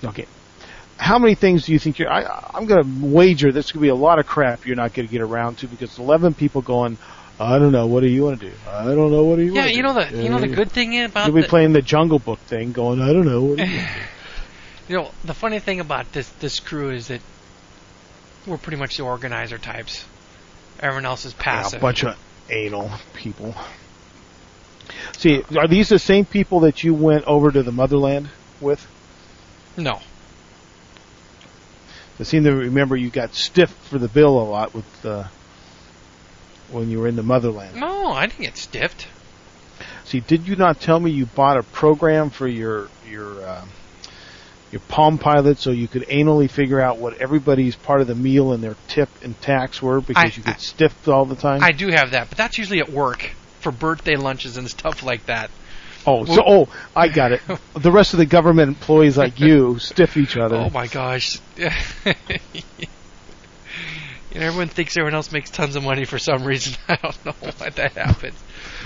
[0.05, 0.27] Okay.
[1.03, 2.09] How many things do you think you're?
[2.09, 5.09] I, I'm going to wager this could be a lot of crap you're not going
[5.09, 6.97] to get around to because 11 people going.
[7.41, 7.89] I don't know.
[7.89, 8.55] What do you want to do?
[8.69, 9.25] I don't know.
[9.25, 9.53] What do you?
[9.53, 10.17] Yeah, you know do?
[10.17, 12.71] the you know the good thing about You'll be the, playing the Jungle Book thing,
[12.71, 13.01] going.
[13.01, 13.43] I don't know.
[13.43, 13.81] What do you?
[14.89, 17.21] you know the funny thing about this this crew is that
[18.47, 20.05] we're pretty much the organizer types.
[20.79, 21.81] Everyone else is Yeah, passive.
[21.81, 22.17] a bunch of
[22.49, 23.57] anal people.
[25.17, 28.29] See, are these the same people that you went over to the motherland
[28.61, 28.87] with?
[29.77, 30.01] no.
[32.21, 35.25] I seem to remember you got stiff for the bill a lot with uh,
[36.69, 37.77] when you were in the motherland.
[37.77, 39.09] No, I didn't get stiffed.
[40.05, 43.65] See, did you not tell me you bought a program for your your uh,
[44.71, 48.53] your Palm Pilot so you could anally figure out what everybody's part of the meal
[48.53, 51.63] and their tip and tax were because I- you get stiffed all the time?
[51.63, 55.27] I do have that, but that's usually at work for birthday lunches and stuff like
[55.27, 55.51] that.
[56.07, 57.41] Oh, so oh, I got it.
[57.75, 60.57] The rest of the government employees like you stiff each other.
[60.57, 61.39] Oh my gosh.
[64.35, 66.75] You know, everyone thinks everyone else makes tons of money for some reason.
[66.89, 68.43] I don't know why that happens.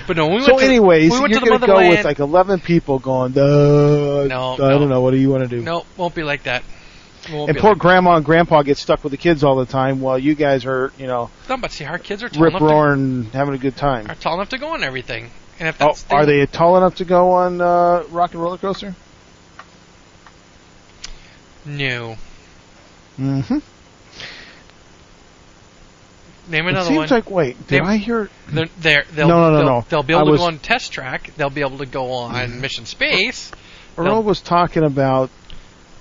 [0.09, 2.05] But no, we so, went to, anyways, we went you're to the gonna go with
[2.05, 3.31] like 11 people going.
[3.39, 4.79] Uh, No, I no.
[4.79, 5.01] don't know.
[5.03, 5.63] What do you want to do?
[5.63, 6.65] no, won't be like that.
[7.31, 10.01] Won't And poor like grandma and grandpa get stuck with the kids all the time
[10.01, 13.27] while you guys are, you know, No, but see, our kids are tall rip roaring,
[13.33, 14.11] having a good time.
[14.11, 15.31] are tall enough to go on everything.
[15.59, 18.59] And if Oh, the- are they tall enough to go on uh, Rock and Roller
[18.59, 18.95] Coaster?
[21.65, 22.17] No.
[23.19, 23.59] Mm-hmm.
[26.49, 27.09] Name another It seems one.
[27.09, 28.31] like wait, did I hear?
[28.49, 29.85] They're, they're, they'll, No, no, no, they'll, no.
[29.89, 31.33] They'll be I able to was- go on test track.
[31.37, 33.51] They'll be able to go on Mission Space.
[33.99, 35.31] Earl was talking about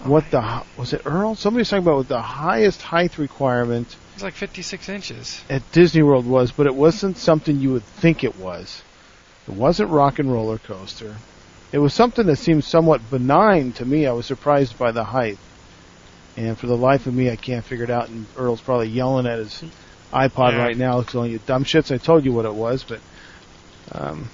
[0.03, 1.33] what the was it Earl?
[1.35, 5.41] Somebody was talking about what the highest height requirement It's like 56 inches.
[5.49, 8.83] at Disney World was, but it wasn't something you would think it was.
[9.47, 11.15] It wasn't Rock and Roller Coaster.
[11.71, 14.07] It was something that seemed somewhat benign to me.
[14.07, 15.37] I was surprised by the height.
[16.37, 18.09] And for the life of me, I can't figure it out.
[18.09, 19.63] And Earl's probably yelling at his
[20.11, 20.63] iPod Yeah.
[20.63, 21.93] right now, telling you dumb shits.
[21.93, 22.99] I told you what it was, but
[23.91, 24.29] um,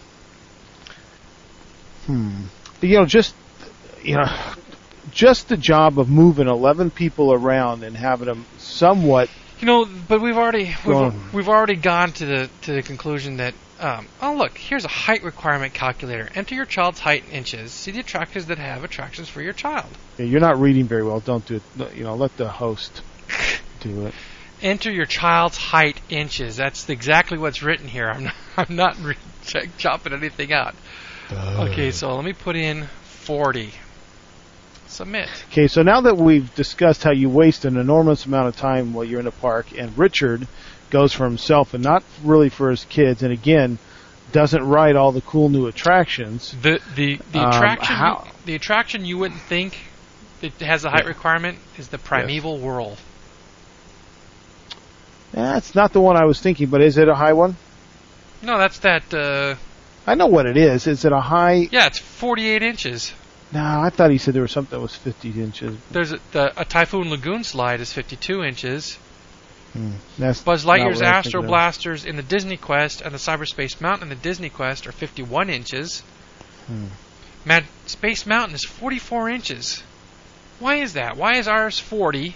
[2.05, 2.43] hmm,
[2.81, 3.35] you know, just
[4.03, 4.25] you know,
[5.11, 10.21] just the job of moving eleven people around and having them somewhat You know, but
[10.21, 14.57] we've already we've, we've already gone to the to the conclusion that um, oh look,
[14.57, 16.29] here's a height requirement calculator.
[16.35, 17.71] Enter your child's height in inches.
[17.71, 19.87] See the attractions that have attractions for your child.
[20.17, 21.19] Yeah, You're not reading very well.
[21.19, 21.95] Don't do it.
[21.95, 23.01] You know, let the host
[23.79, 24.13] do it.
[24.61, 26.55] Enter your child's height inches.
[26.55, 28.07] That's exactly what's written here.
[28.07, 30.75] I'm not, I'm not re- check, chopping anything out.
[31.31, 33.71] Okay, so let me put in 40.
[34.87, 35.29] Submit.
[35.49, 39.05] Okay, so now that we've discussed how you waste an enormous amount of time while
[39.05, 40.45] you're in a park, and Richard
[40.91, 43.79] goes for himself and not really for his kids, and again
[44.31, 46.55] doesn't ride all the cool new attractions.
[46.61, 49.77] The the the Um, attraction you, the attraction you wouldn't think
[50.41, 51.09] that has a height Yeah.
[51.09, 52.97] requirement is the primeval whirl.
[55.31, 57.55] That's not the one I was thinking, but is it a high one?
[58.41, 59.13] No, that's that.
[59.13, 59.55] Uh,
[60.05, 60.87] I know what it is.
[60.87, 61.67] Is it a high?
[61.71, 63.13] yeah, it's 48 inches.
[63.53, 65.77] No, I thought he said there was something that was 50 inches.
[65.91, 68.97] There's a, the, a Typhoon Lagoon slide is 52 inches.
[70.17, 71.41] That's Buzz Lightyear's Astro.
[71.41, 75.49] Blasters in the Disney Quest and the Cyberspace Mountain in the Disney Quest are 51
[75.49, 76.01] inches.
[76.67, 76.87] Hmm.
[77.45, 79.83] Mad Space Mountain is 44 inches.
[80.59, 81.17] Why is that?
[81.17, 82.35] Why is ours 40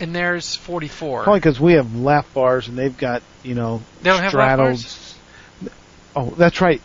[0.00, 1.24] and there's 44.
[1.24, 4.58] Probably because we have lap bars and they've got you know They don't have lap
[4.58, 5.14] bars?
[6.14, 6.80] Oh, that's right.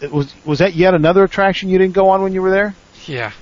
[0.00, 2.74] It was was that yet another attraction you didn't go on when you were there?
[3.06, 3.32] Yeah.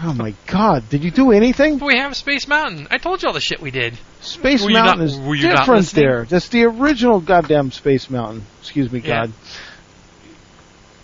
[0.00, 0.88] Oh my God!
[0.88, 1.78] Did you do anything?
[1.78, 2.86] We have Space Mountain.
[2.90, 3.94] I told you all the shit we did.
[4.20, 6.24] Space Were Mountain not- is were different there.
[6.24, 8.44] That's the original goddamn Space Mountain.
[8.60, 9.00] Excuse me.
[9.00, 9.32] God.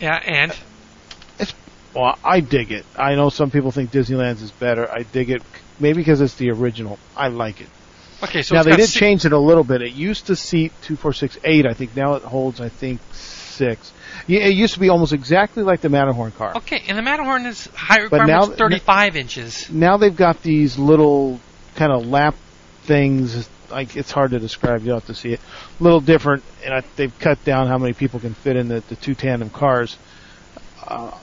[0.00, 0.54] Yeah, and
[1.38, 1.54] it's
[1.94, 2.84] Well, I dig it.
[2.96, 4.88] I know some people think Disneyland's is better.
[4.90, 5.42] I dig it.
[5.80, 6.98] Maybe because it's the original.
[7.16, 7.68] I like it.
[8.22, 9.82] okay, so now they did si- change it a little bit.
[9.82, 11.66] It used to seat two, four, six, eight.
[11.66, 12.60] I think now it holds.
[12.60, 13.00] I think
[13.54, 13.92] six.
[14.26, 16.56] Yeah, it used to be almost exactly like the Matterhorn car.
[16.56, 19.70] Okay, and the Matterhorn is high But now- requirements 35 inches.
[19.70, 21.40] Now they've got these little
[21.76, 22.34] kind of lap
[22.82, 23.48] things.
[23.70, 24.82] Like it's hard to describe.
[24.84, 25.40] You'll have to see it.
[25.80, 28.80] A little different, and I, they've cut down how many people can fit in the,
[28.88, 29.96] the two tandem cars.
[30.86, 31.16] Uh,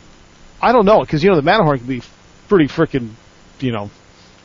[0.61, 2.01] I don't know because you know the Matterhorn can be
[2.49, 3.11] pretty freaking,
[3.59, 3.89] you know,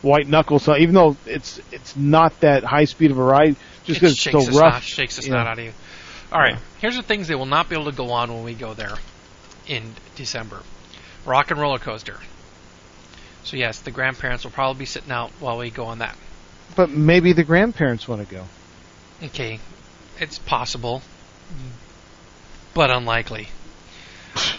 [0.02, 0.58] white knuckle.
[0.58, 4.12] So even though it's it's not that high speed of a ride, just it because
[4.12, 5.72] it's so rough, snot, shakes the snot out of you.
[6.32, 6.60] All right, Yeah.
[6.80, 8.94] here's the things they will not be able to go on when we go there
[9.66, 10.62] in December.
[11.24, 12.18] Rock and roller coaster.
[13.44, 16.16] So yes, the grandparents will probably be sitting out while we go on that.
[16.74, 18.44] But maybe the grandparents want to go.
[19.22, 19.60] Okay,
[20.18, 21.02] it's possible,
[22.74, 23.48] but unlikely.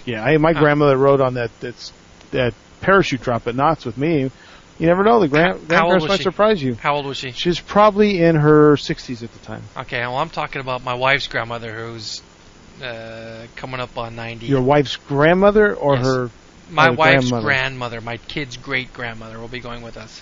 [0.06, 0.60] Yeah, I, my Uh.
[0.60, 1.92] grandmother rode on that that's
[2.32, 4.32] that parachute drop at Knott's with me.
[4.80, 5.20] You never know.
[5.20, 6.24] The grand, grandparents might she?
[6.24, 6.76] surprise you.
[6.76, 7.32] How old was she?
[7.32, 9.63] She's probably in her 60s at the time.
[9.76, 12.22] Okay, well I'm talking about my wife's grandmother who's
[12.84, 14.46] uh, coming up on 90.
[14.46, 16.06] Your wife's grandmother or Yes.
[16.06, 16.30] her?
[16.70, 17.46] my oh, wife's grandmother.
[17.46, 20.22] grandmother, my kid's great grandmother, will be going with us.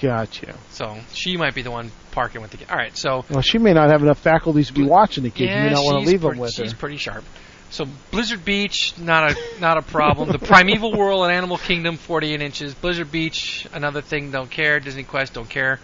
[0.00, 0.54] Gotcha.
[0.70, 2.68] So she might be the one parking with the kid.
[2.70, 5.50] All right, so Well, she may not have enough faculties to be watching the kids.
[5.50, 6.64] yeah, you may not want to leave them with her.
[6.64, 7.24] she's pretty sharp.
[7.72, 10.30] So Blizzard Beach, not a not a problem.
[10.30, 12.74] the Primeval Whirl and Animal Kingdom, 48 inches.
[12.74, 14.78] Blizzard Beach, another thing, don't care.
[14.78, 15.80] Disney Quest, don't care.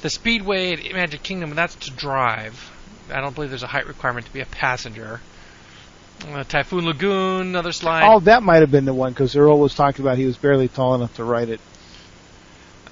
[0.00, 2.70] The Speedway at Magic Kingdom, that's to drive.
[3.08, 5.20] I don't believe there's a height requirement to be a passenger.
[6.28, 8.02] Uh, Typhoon Lagoon, another slide.
[8.04, 10.66] Oh, that might have been the one because Earl was talking about he was barely
[10.66, 11.60] tall enough to ride it.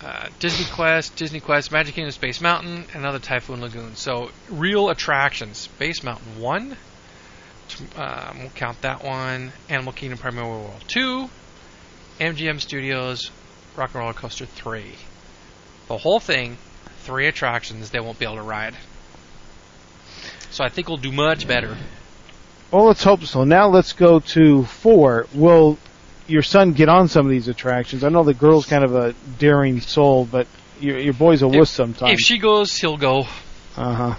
[0.05, 3.97] uh, Disney Quest, Disney Quest, Magic Kingdom, Space Mountain, another Typhoon Lagoon.
[3.97, 6.77] So real attractions: Space Mountain one,
[7.97, 9.53] um, we'll count that one.
[9.69, 11.29] Animal Kingdom, Primeval Whirl two,
[12.19, 13.31] MGM Studios,
[13.77, 14.95] Rock and Roller Coaster three.
[15.89, 16.57] The whole thing,
[17.01, 18.75] three attractions they won't be able to ride.
[20.51, 21.77] So I think we'll do much better.
[22.71, 23.45] Well, let's hope so.
[23.45, 25.27] Now let's go to four.
[25.35, 25.79] Will
[26.29, 28.05] your son get on some of these attractions?
[28.05, 30.47] I know the girl's kind of a daring soul, but
[30.81, 32.13] your, your boy's a wuss sometimes.
[32.13, 33.27] If she goes, he'll go.
[33.77, 34.15] uh huh.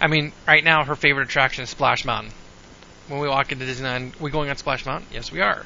[0.00, 2.32] I mean, right now her favorite attraction is Splash Mountain.
[3.08, 5.08] When we walk into Disneyland, we going on Splash Mountain?
[5.12, 5.64] Yes, we are.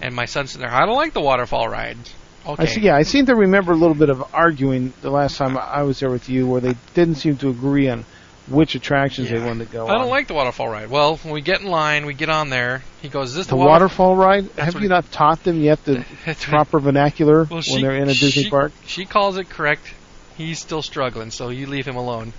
[0.00, 0.74] And my son's sitting there.
[0.74, 1.98] I don't like the waterfall ride.
[2.46, 2.62] Okay.
[2.62, 2.80] I see.
[2.80, 6.00] Yeah, I seem to remember a little bit of arguing the last time I was
[6.00, 8.04] there with you, where they didn't seem to agree on
[8.46, 10.08] which attractions they wanted to go I don't on.
[10.08, 10.88] like the waterfall ride.
[10.88, 12.82] Well, when we get in line, we get on there.
[13.02, 14.44] He goes, "Is this the the, water- waterfall ride.
[14.54, 16.06] That's Have you not taught them yet the
[16.40, 18.72] proper vernacular Well, when she- they're in a Disney she- park?
[18.86, 19.92] She calls it correct.
[20.38, 22.32] He's still struggling, so you leave him alone.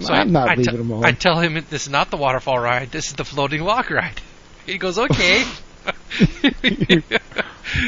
[0.00, 1.04] So I'm not I leaving te- him alone.
[1.04, 2.90] I tell him this is not the waterfall ride.
[2.90, 4.20] This is the floating log ride.
[4.66, 5.44] He goes, "Okay."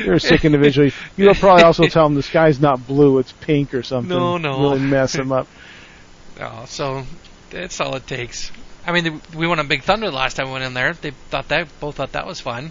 [0.05, 0.91] You're a sick individual.
[1.17, 4.09] You'll probably also tell them the sky's not blue; it's pink or something.
[4.09, 4.61] No, no.
[4.61, 5.47] Really mess them up.
[6.41, 7.05] Oh, so
[7.51, 8.53] that's all it takes.
[8.87, 10.93] I mean, we went on Big Thunder the last time we went in there.
[10.93, 12.71] They thought that both thought that was fun.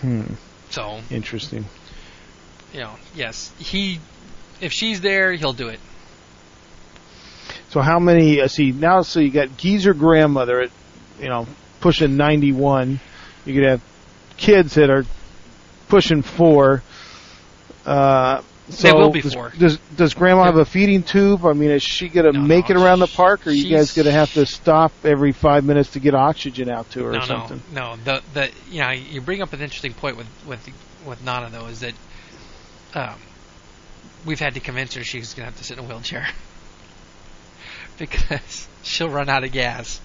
[0.00, 0.34] Hmm.
[0.68, 1.64] So Interesting.
[2.74, 4.00] you know, yes, he.
[4.62, 5.80] If she's there, he'll do it.
[7.70, 8.40] So how many?
[8.40, 10.70] Uh, see now, so you got geezer grandmother at,
[11.20, 11.46] you know,
[11.80, 13.00] pushing 91.
[13.44, 13.82] You could have
[14.36, 15.04] kids that are
[15.88, 16.82] pushing four.
[17.84, 19.52] Uh, so They will be does, four.
[19.58, 21.44] Does does grandma have a feeding tube?
[21.44, 23.92] I mean, is she gonna No, make no, it around the park, or you guys
[23.92, 27.22] gonna have to stop every five minutes to get oxygen out to her no, or
[27.22, 27.60] something?
[27.72, 28.02] no, no.
[28.04, 30.68] The the you know, you bring up an interesting point with with
[31.04, 31.94] with Nana though is that
[32.94, 33.18] um,
[34.24, 36.26] we've had to convince her she's gonna have to sit in a wheelchair
[37.98, 40.00] because she'll run out of gas.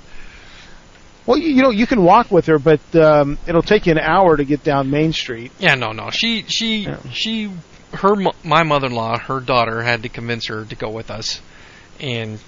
[1.26, 3.98] Well, you, you know, you can walk with her, but um, it'll take you an
[4.00, 5.52] hour to get down Main Street.
[5.60, 6.10] Yeah, no, no.
[6.10, 7.00] She, she, Yeah.
[7.12, 7.52] she,
[7.94, 11.42] her, my mother-in-law, her daughter had to convince her to go with us,
[12.00, 12.40] and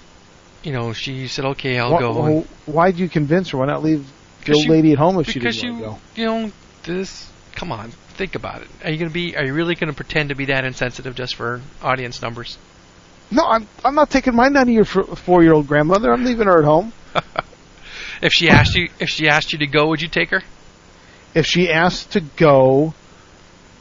[0.62, 3.58] you know, she said, "Okay, I'll Why, go." And- why'd you convince her?
[3.58, 4.06] Why not leave
[4.44, 5.98] the old you- lady at home if she didn't you, want to go?
[6.16, 6.52] you know,
[6.84, 7.30] this.
[7.54, 8.68] Come on, think about it.
[8.84, 9.34] Are you gonna be?
[9.34, 12.58] Are you really gonna pretend to be that insensitive just for audience numbers?
[13.30, 16.12] No, I'm I'm not taking my ninety year four year old grandmother.
[16.12, 16.92] I'm leaving her at home.
[18.22, 20.42] If she asked you, if she asked you to go, would you take her?
[21.34, 22.92] If she asked to go,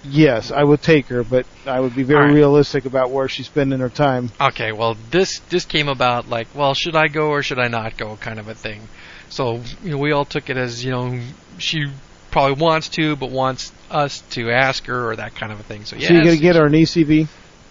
[0.06, 2.34] Yes, I would take her, but I would be very right.
[2.34, 4.32] realistic about where she's spending her time.
[4.40, 7.98] Okay, well this this came about like, well, should I go or should I not
[7.98, 8.88] go, kind of a thing.
[9.30, 11.20] So you know, we all took it as you know
[11.58, 11.88] she
[12.32, 15.86] probably wants to, but wants us to ask her or that kind of a thing.
[15.86, 17.28] So yeah, So you're gonna get her an ECV?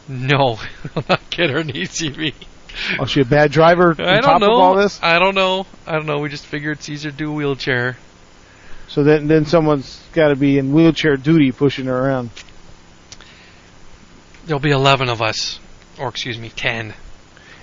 [0.09, 0.59] No,
[0.97, 2.35] I'll not get her an ECV.
[2.99, 4.55] Oh, she a bad driver on I top don't know.
[4.57, 5.01] of all this?
[5.03, 5.67] I don't know.
[5.87, 6.19] I don't know.
[6.21, 7.97] We just figured it's easier to do wheelchair.
[8.89, 12.31] So then, then someone's got to be in wheelchair duty pushing her around.
[14.47, 15.61] There'll be eleven of us,
[15.99, 16.95] or excuse me, ten.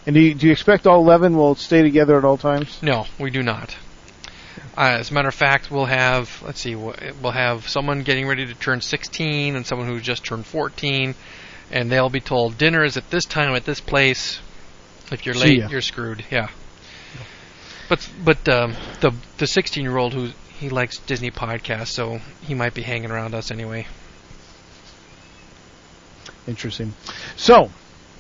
[0.06, 2.80] And do you, do you expect all 11 will stay together at all times?
[2.84, 3.76] No, we do not.
[4.78, 8.46] Uh, as a matter of fact, we'll have let's see, we'll have someone getting ready
[8.46, 11.16] to turn 16 and someone who just turned 14,
[11.72, 14.40] and they'll be told dinner is at this time at this place.
[15.12, 16.26] If you're late, you're screwed.
[16.30, 16.50] Yeah.
[17.88, 22.54] But but um, the the 16 year old who he likes Disney podcasts, so he
[22.54, 23.88] might be hanging around us anyway.
[26.48, 26.94] Interesting.
[27.36, 27.70] So,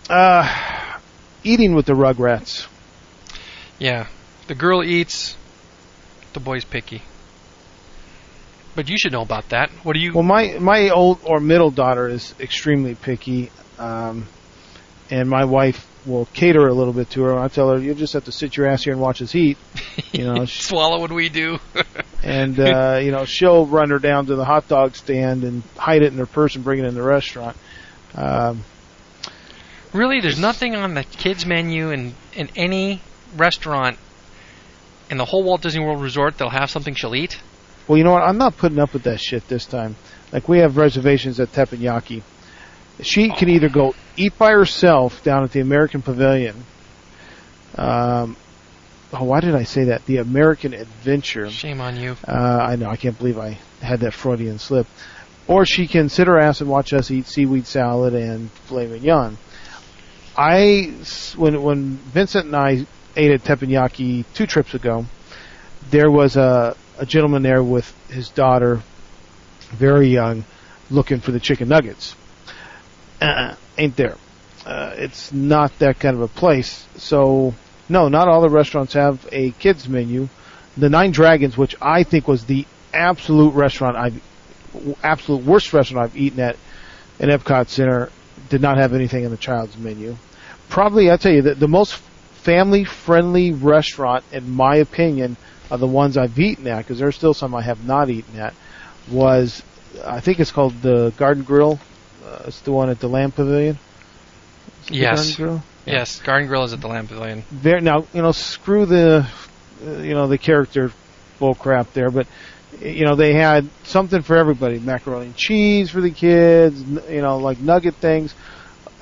[0.09, 0.97] uh,
[1.43, 2.67] eating with the Rugrats.
[3.77, 4.07] Yeah,
[4.47, 5.35] the girl eats,
[6.35, 7.01] the boy's picky.
[8.75, 9.71] But you should know about that.
[9.83, 10.13] What do you?
[10.13, 14.27] Well, my my old or middle daughter is extremely picky, um,
[15.09, 17.39] and my wife will cater a little bit to her.
[17.39, 19.57] I tell her, you'll just have to sit your ass here and watch us eat,
[20.11, 20.45] you know.
[20.45, 21.57] sh- swallow what we do.
[22.23, 26.03] and uh, you know she'll run her down to the hot dog stand and hide
[26.03, 27.55] it in her purse and bring it in the restaurant.
[28.13, 28.63] Um,
[29.95, 32.99] Really, there's nothing on the kids menu in in any
[33.37, 33.97] restaurant
[35.09, 37.39] in the whole Walt Disney World Resort they'll have something she'll eat.
[37.87, 38.23] well, you know what?
[38.23, 39.95] I'm not putting up with that shit this time.
[40.31, 42.23] Like we have reservations at Teppanyaki.
[43.01, 46.55] She can either go eat by herself down at the American Pavilion.
[47.77, 48.37] Um,
[49.13, 50.05] oh, why did I say that?
[50.05, 51.49] The American Adventure.
[51.49, 52.15] Shame on you.
[52.25, 52.89] Uh, I know.
[52.89, 54.87] I can't believe I had that Freudian slip.
[55.47, 59.37] Or she can sit her ass and watch us eat seaweed salad and filet mignon.
[60.37, 60.93] I
[61.37, 62.85] when when Vincent and I
[63.15, 65.05] ate at Teppanyaki two trips ago,
[65.89, 68.81] there was a a gentleman there with his daughter,
[69.71, 70.45] very young,
[70.89, 72.15] looking for the chicken nuggets.
[73.21, 74.15] Uh, ain't there?
[74.65, 76.87] Uh, it's not that kind of a place.
[76.97, 77.53] So
[77.89, 80.29] no, not all the restaurants have a kids menu.
[80.77, 84.21] The Nine Dragons, which I think was the absolute restaurant I've
[85.03, 86.57] absolute worst restaurant I've eaten at
[87.19, 88.09] in Epcot Center,
[88.49, 90.17] did not have anything in the child's menu.
[90.67, 92.01] Probably, I tell you, the, the most
[92.45, 95.35] family friendly restaurant, in my opinion,
[95.71, 98.53] of the ones I've eaten at, because there's still some I have not eaten at,
[99.09, 99.63] was
[100.05, 101.79] I think it's called the Garden Grill.
[102.25, 103.77] Uh, it's the one at the Land Pavilion.
[104.83, 105.15] Is it the Yes.
[105.17, 105.63] Garden Grill?
[105.85, 107.43] Yes, Garden Grill is at the Land Pavilion.
[107.51, 109.27] there now you know screw the
[109.85, 110.91] uh, you know the character
[111.39, 112.27] bull crap there but
[112.81, 117.37] you know they had something for everybody macaroni and cheese for the kids you know
[117.37, 118.33] like nugget things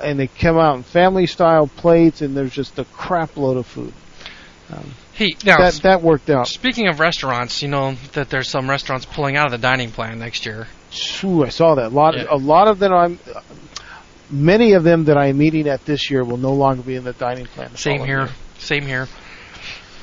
[0.01, 3.65] and they come out in family style plates and there's just a crap load of
[3.65, 3.93] food
[5.13, 9.05] Hey, now that that worked out speaking of restaurants, you know that there's some restaurants
[9.05, 10.67] pulling out of the dining plan next year.
[11.23, 12.25] Ooh, I saw that a lot Yeah.
[12.31, 13.19] a lot of them I'm
[14.31, 17.13] many of them that I'm eating at this year will no longer be in the
[17.13, 18.21] dining plan Same here.
[18.21, 18.29] year.
[18.57, 19.07] Same here.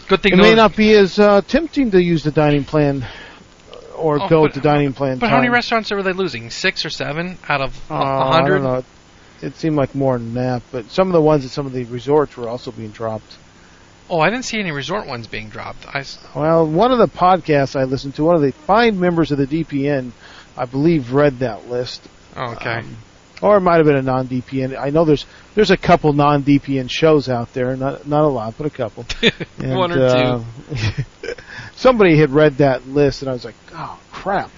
[0.06, 3.04] Good thing It may not be as uh, tempting to use the dining plan
[3.96, 5.18] or Oh, go but- the dining plan.
[5.18, 6.50] But how many restaurants are they losing?
[6.50, 8.84] Six or seven out of a Uh, hundred?
[9.42, 11.84] It seemed like more than that, but some of the ones at some of the
[11.84, 13.36] resorts were also being dropped.
[14.10, 15.86] Oh, I didn't see any resort ones being dropped.
[15.94, 19.30] I s- Well, one of the podcasts I listened to, one of the fine members
[19.30, 20.10] of the DPN,
[20.56, 22.02] I believe, read that list.
[22.36, 22.78] oh, okay.
[22.80, 22.96] Um,
[23.40, 24.78] or it might have been a non-DPN.
[24.78, 25.24] I know there's
[25.54, 29.06] there's a couple non-DPN shows out there, not not a lot, but a couple.
[29.58, 30.42] And, One or uh,
[31.76, 34.50] somebody had read that list, and I was like, oh crap!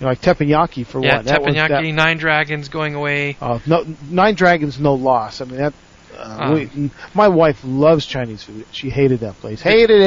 [0.00, 1.26] Know, like teppanyaki for yeah, what?
[1.26, 3.36] That was- Teppanyaki, that- Nine Dragons going away.
[3.40, 5.40] Uh, no, Nine Dragons, no loss.
[5.40, 5.74] I mean that.
[6.16, 6.54] Uh, Oh.
[6.54, 8.66] we, my wife loves Chinese food.
[8.72, 9.62] She hated that place.
[9.62, 10.00] Hated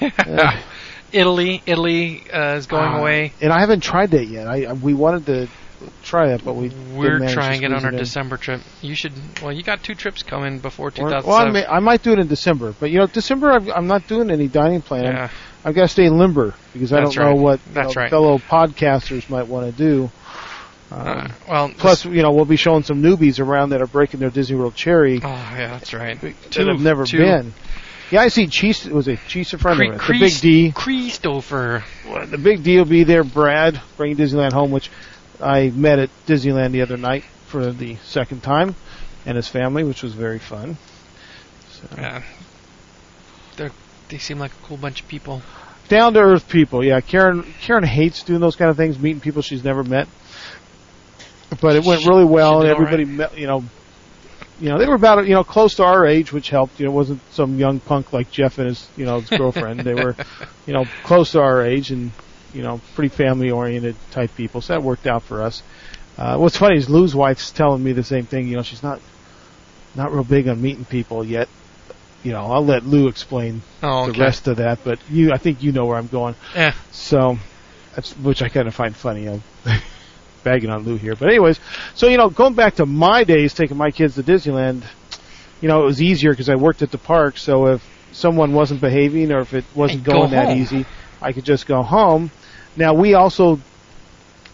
[0.00, 0.12] it.
[0.28, 0.60] Uh,
[1.12, 3.32] Italy, Italy uh, is going uh, away.
[3.40, 4.48] And I haven't tried that yet.
[4.48, 5.48] I, I we wanted to
[6.02, 7.96] try that, but we We're didn't manage to trying it on our in.
[7.96, 8.60] December trip.
[8.82, 9.12] You should.
[9.40, 11.28] Well, you got two trips coming before Or- 2007.
[11.28, 13.86] Well, I, may, I might do it in December, but you know, December I've, I'm
[13.86, 15.04] not doing any dining plan.
[15.04, 15.30] Yeah.
[15.66, 17.40] I've got to stay limber because I That's don't know right.
[17.40, 18.08] what know, right.
[18.08, 20.10] fellow podcasters might want to do.
[20.92, 24.20] Um, Uh, well, plus, you know, we'll be showing some newbies around that are breaking
[24.20, 26.20] their Disney World cherry Oh yeah, that's right.
[26.20, 27.18] that have never two.
[27.18, 27.52] been.
[28.12, 28.84] Yeah, I see Cheese.
[28.88, 30.06] Was it Cheese in front Cre- of?
[30.06, 30.70] The Big D.
[30.72, 31.82] Christopher.
[32.08, 33.24] Well, The Big D will be there.
[33.24, 34.88] Brad bringing Disneyland home, which
[35.42, 38.76] I met at Disneyland the other night for the second time,
[39.26, 40.76] and his family, which was very fun.
[41.70, 42.22] So, Yeah.
[43.56, 43.70] They
[44.08, 45.42] they seem like a cool bunch of people.
[45.88, 46.84] Down to earth people.
[46.84, 47.42] Yeah, Karen.
[47.60, 50.08] Karen hates doing those kind of things, meeting people she's never met.
[51.60, 53.62] but it went really well, and everybody, met, you know,
[54.60, 56.80] you know, they were about you know close to our age, which helped.
[56.80, 59.80] You know, it wasn't some young punk like Jeff and his you know his girlfriend.
[59.80, 60.16] they were,
[60.66, 62.10] you know, close to our age and
[62.52, 64.60] you know pretty family oriented type people.
[64.60, 65.62] So that worked out for us.
[66.18, 68.48] Uh, what's funny is Lou's wife's telling me the same thing.
[68.48, 69.00] You know, she's not
[69.94, 71.48] not real big on meeting people yet.
[72.26, 75.62] You know, I'll let Lou explain Oh, the rest of that, but you, I think
[75.62, 76.34] you know where I'm going.
[76.56, 76.74] Yeah.
[76.90, 77.38] So
[77.94, 79.28] that's which I kind of find funny.
[79.28, 79.44] I'm
[80.42, 81.60] bagging on Lou here, but anyways,
[81.94, 84.82] so you know, going back to my days, taking my kids to Disneyland,
[85.60, 87.38] you know, it was easier because I worked at the park.
[87.38, 90.84] So if someone wasn't behaving or if it wasn't Hey, go going that easy,
[91.22, 92.32] I could just go home.
[92.76, 93.60] Now we also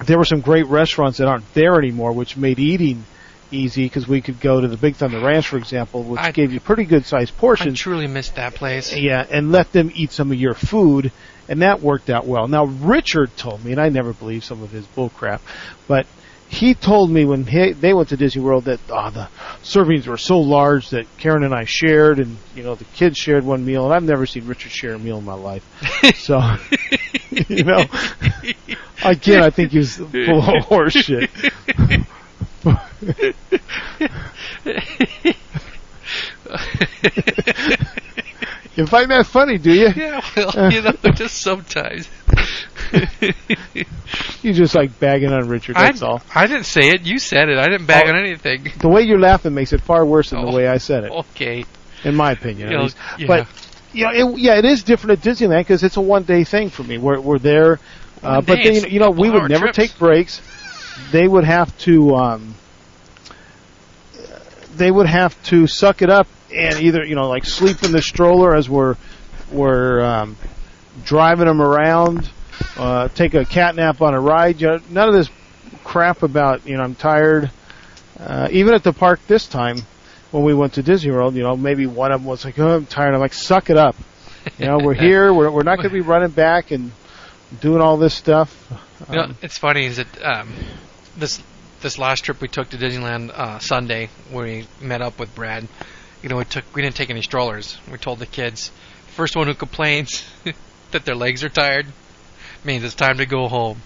[0.05, 3.07] there were some great restaurants that aren't there anymore, which made eating
[3.53, 6.53] easy because we could go to the Big Thunder Ranch, for example, which I- gave
[6.53, 7.79] you pretty good sized portions.
[7.79, 8.97] I truly missed that place.
[8.97, 11.13] Yeah, and let them eat some of your food,
[11.49, 12.49] and that worked out well.
[12.49, 15.43] Now Richard told me, and I never believed some of his bull crap,
[15.89, 16.07] but
[16.49, 19.29] he told me when he, they went to Disney World that oh, the
[19.63, 23.43] servings were so large that Karen and I shared, and you know the kids shared
[23.45, 25.65] one meal, and I've never seen Richard share a meal in my life.
[26.15, 26.41] So,
[27.49, 27.85] you know,
[29.05, 31.31] again, I think he was full of horse shit.
[38.75, 39.89] You find that funny, do you?
[39.95, 42.09] yeah, well, you know, just sometimes.
[44.43, 45.77] You just like bagging on Richard.
[45.77, 46.21] I, That's all.
[46.35, 47.03] I didn't say it.
[47.03, 47.59] You said it.
[47.59, 48.11] I didn't bag Oh.
[48.11, 48.67] on anything.
[48.81, 50.51] The way you're laughing makes it far worse than Oh.
[50.51, 51.65] the way I said it, Okay.
[52.03, 52.71] in my opinion.
[52.71, 52.89] You know,
[53.19, 53.27] yeah.
[53.29, 53.47] But
[53.93, 56.71] you know, it, yeah, it is different at Disneyland because it's a one day thing
[56.71, 56.99] for me.
[56.99, 57.79] We're we're there,
[58.23, 59.77] uh, but then, you know, we would never trips.
[59.77, 60.41] take breaks.
[61.13, 62.55] They would have to, um,
[64.77, 68.03] they would have to suck it up and either you know like sleep in the
[68.03, 68.97] stroller as we're
[69.51, 70.37] we're um,
[71.05, 72.31] driving them around,
[72.77, 74.61] uh, take a cat nap on a ride.
[74.61, 75.29] You know, none of this
[75.85, 77.51] crap about you know I'm tired.
[78.19, 79.79] Uh, even at the park this time,
[80.31, 82.77] when we went to Disney World, you know, maybe one of them was like, "Oh,
[82.77, 83.97] I'm tired." I'm like, "Suck it up."
[84.59, 85.33] You know, we're here.
[85.33, 86.93] We're we're not going to be running back and
[87.61, 88.51] doing all this stuff.
[89.11, 90.53] You know, Um, it's funny is that um,
[91.17, 91.43] this
[91.83, 95.67] this last trip we took to Disneyland uh, Sunday, where we met up with Brad.
[96.23, 97.77] You know, we took we didn't take any strollers.
[97.91, 98.71] We told the kids,
[99.09, 100.25] first one who complains
[100.93, 101.87] that their legs are tired
[102.65, 103.83] means it's time to go home.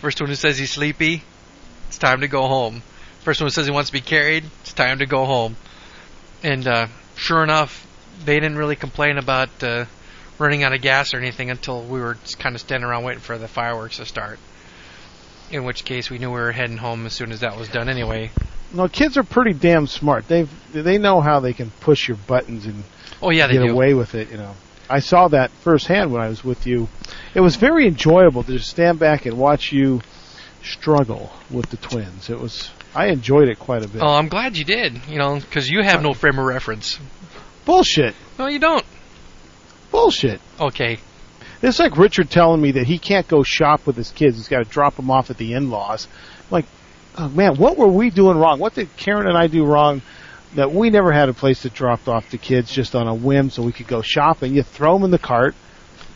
[0.00, 1.22] First one who says he's sleepy,
[1.88, 2.82] it's time to go home.
[3.20, 5.56] First one who says he wants to be carried, it's time to go home.
[6.42, 7.86] And uh, sure enough,
[8.24, 9.86] they didn't really complain about uh,
[10.38, 13.38] running out of gas or anything until we were kind of standing around waiting for
[13.38, 14.38] the fireworks to start.
[15.50, 17.88] In which case, we knew we were heading home as soon as that was done.
[17.88, 18.30] Anyway.
[18.72, 20.26] no, kids are pretty damn smart.
[20.28, 20.42] They
[20.72, 22.82] they know how they can push your buttons and
[23.22, 23.72] Oh yeah, they get do.
[23.72, 24.30] away with it.
[24.30, 24.56] You know,
[24.90, 26.88] I saw that firsthand when I was with you.
[27.34, 30.00] It was very enjoyable to just stand back and watch you
[30.62, 32.28] struggle with the twins.
[32.28, 34.02] It was I enjoyed it quite a bit.
[34.02, 35.00] Oh, I'm glad you did.
[35.08, 36.98] You know, because you have no uh, frame of reference.
[37.64, 38.84] Bullshit, No, you don't.
[39.90, 40.40] bullshit.
[40.58, 40.98] Okay.
[41.62, 44.36] It's like Richard telling me that he can't go shop with his kids.
[44.36, 46.06] He's got to drop them off at the in-laws.
[46.40, 46.66] I'm like,
[47.16, 48.58] oh man, what were we doing wrong?
[48.58, 50.02] What did Karen and I do wrong
[50.54, 53.50] that we never had a place to drop off the kids just on a whim
[53.50, 54.54] so we could go shopping?
[54.54, 55.54] You throw them in the cart.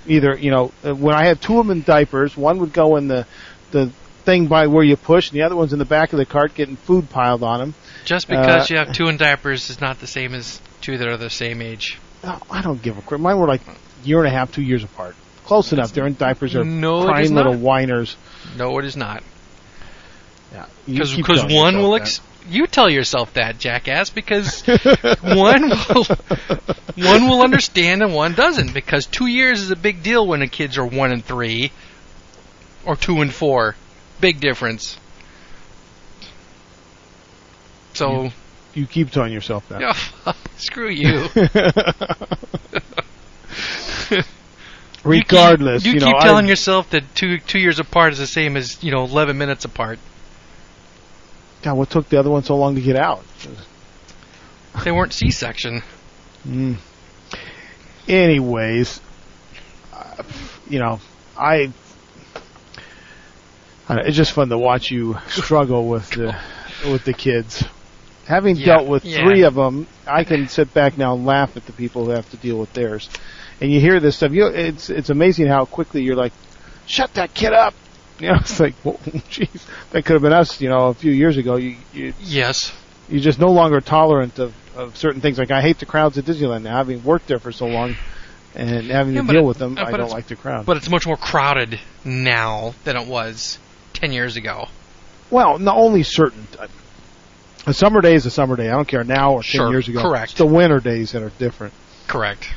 [0.06, 2.96] Either, you know, uh, when I had two of them in diapers, one would go
[2.96, 3.26] in the,
[3.70, 3.90] the
[4.24, 6.54] thing by where you push and the other one's in the back of the cart
[6.54, 7.74] getting food piled on them.
[8.04, 11.06] Just because Uh, you have two in diapers is not the same as two that
[11.06, 11.98] are the same age.
[12.24, 13.20] Oh, I don't give a crap.
[13.20, 13.60] Mine were like
[14.02, 15.14] year and a half, two years apart.
[15.50, 15.92] Close enough.
[15.92, 16.52] They're in diapers.
[16.52, 18.16] They're No, it is crying little whiners.
[18.56, 19.24] No, it is not.
[20.52, 21.90] Yeah, you keep Because telling one yourself will.
[21.94, 22.00] that.
[22.02, 24.60] Ex- you tell yourself that, jackass, because
[25.22, 26.04] one will
[26.94, 28.72] one will understand and one doesn't.
[28.72, 31.72] Because two years is a big deal when the kids are one and three,
[32.84, 33.74] or two and four.
[34.20, 34.98] Big difference.
[37.94, 38.30] So,
[38.74, 39.80] You keep telling yourself that.
[39.80, 41.26] yeah, screw you.
[45.04, 48.18] Regardless, you you, keep, know, keep telling I, yourself that two two years apart is
[48.18, 49.98] the same as you know eleven minutes apart.
[51.62, 53.22] God, what took the other one so long to get out?
[54.84, 55.82] They weren't C-section.
[56.46, 56.76] Mm.
[58.08, 59.00] Anyways,
[59.92, 60.22] uh,
[60.68, 61.00] you know,
[61.36, 61.70] I,
[63.88, 66.34] I know, it's just fun to watch you struggle with the
[66.86, 67.64] with the kids.
[68.26, 69.24] Having Yeah, dealt with yeah.
[69.24, 72.30] three of them, I can sit back now and laugh at the people who have
[72.30, 73.10] to deal with theirs.
[73.60, 74.32] And you hear this stuff.
[74.32, 76.32] You, it's it's amazing how quickly you're like,
[76.86, 77.74] "Shut that kid up!"
[78.18, 80.60] You know, it's like, well, jeez, that could have been us.
[80.60, 81.56] You know, a few years ago.
[81.56, 82.72] You you Yes.
[83.08, 85.38] you're just no longer tolerant of, of certain things.
[85.38, 87.96] Like I hate the crowds at Disneyland now, having worked there for so long,
[88.54, 89.76] and having Yeah, to deal it- with them.
[89.78, 90.64] I don't like the crowd.
[90.64, 93.58] But it's much more crowded now than it was
[93.92, 94.68] ten years ago.
[95.30, 96.46] Well, not only certain.
[96.58, 96.66] Uh,
[97.66, 98.68] A summer day is a summer day.
[98.68, 100.00] I don't care now or Sure, ten years ago.
[100.00, 100.30] correct.
[100.32, 101.74] It's the winter days that are different.
[102.06, 102.48] Correct.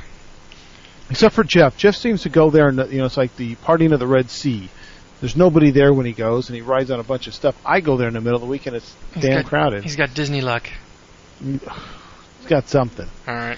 [1.09, 1.77] Except for Jeff.
[1.77, 4.29] Jeff seems to go there, and you know, it's like the partying of the Red
[4.29, 4.69] Sea.
[5.19, 7.55] There's nobody there when he goes, and he rides on a bunch of stuff.
[7.65, 9.83] I go there in the middle of the week, and it's He's damn got- crowded.
[9.83, 10.69] He's got Disney luck.
[11.43, 11.59] He's
[12.47, 13.07] got something.
[13.27, 13.57] All right.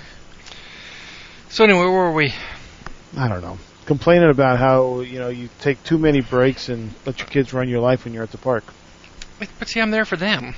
[1.49, 2.33] So anyway, where were we?
[3.17, 3.57] I don't know.
[3.85, 7.69] Complaining about how you know you take too many breaks and let your kids run
[7.69, 8.63] your life when you're at the park.
[9.39, 10.55] But but see, I'm there for them.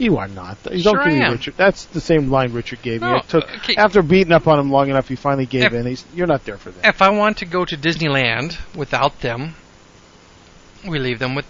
[0.00, 0.56] You are not.
[0.72, 1.32] You Sure don't give I me am.
[1.32, 1.54] Richard.
[1.56, 3.18] That's the same line Richard gave No, me.
[3.18, 3.76] It took okay.
[3.76, 5.86] after beating up on him long enough, he finally gave If- in.
[5.86, 6.88] He's you're not there for that.
[6.88, 9.54] If I want to go to Disneyland without them,
[10.88, 11.46] we leave them with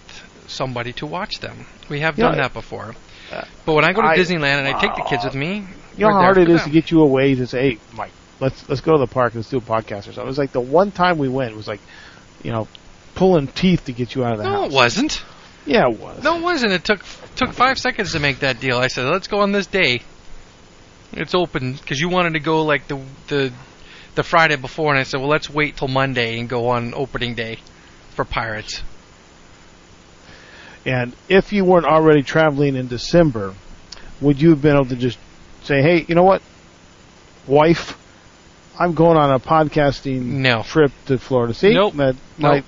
[0.47, 1.65] somebody to watch them.
[1.89, 2.93] We have You done that before.
[3.31, 5.65] uh, But when I go to I- Disneyland and I take the kids with me,
[5.97, 8.11] You know how hard it is is to get you away to say, "Hey, Mike,
[8.41, 9.33] let's let's go to the park.
[9.35, 11.57] Let's do a podcast or something." It was like the one time we went it
[11.57, 11.79] was like,
[12.43, 12.67] you know,
[13.15, 14.71] pulling teeth to get you out of the No, house.
[14.71, 15.23] it wasn't.
[15.65, 16.23] Yeah, it was.
[16.23, 16.73] No, it wasn't.
[16.73, 17.01] It took
[17.35, 18.77] took five seconds to make that deal.
[18.77, 20.01] I said, "Let's go on this day.
[21.13, 23.51] It's open." Because you wanted to go like the the
[24.15, 27.35] the Friday before, and I said, "Well, let's wait till Monday and go on opening
[27.35, 27.57] day
[28.15, 28.81] for Pirates."
[30.85, 33.53] And if you weren't already traveling in December,
[34.19, 35.19] would you have been able to just
[35.63, 36.41] say, "Hey, you know what,
[37.45, 37.95] wife,
[38.79, 40.63] I'm going on a podcasting No.
[40.63, 41.93] trip to Florida." See, Nope.
[41.97, 42.65] that Nope.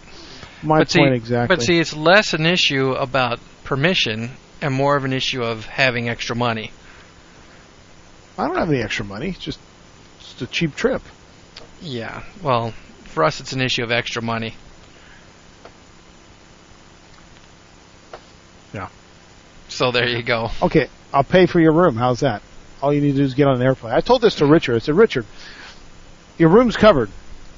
[0.63, 1.55] My but point see, exactly.
[1.55, 6.09] But see, it's less an issue about permission and more of an issue of having
[6.09, 6.71] extra money.
[8.37, 9.29] I don't have any extra money.
[9.29, 9.59] It's just
[10.19, 11.01] it's a cheap trip.
[11.81, 12.23] Yeah.
[12.41, 14.55] Well, for us, it's an issue of extra money.
[18.73, 18.87] Yeah.
[19.69, 20.49] So there you go.
[20.61, 21.95] Okay, I'll pay for your room.
[21.95, 22.41] How's that?
[22.81, 23.93] All you need to do is get on an airplane.
[23.93, 24.75] I told this to Richard.
[24.75, 25.25] I said, Richard,
[26.37, 27.09] your room's covered.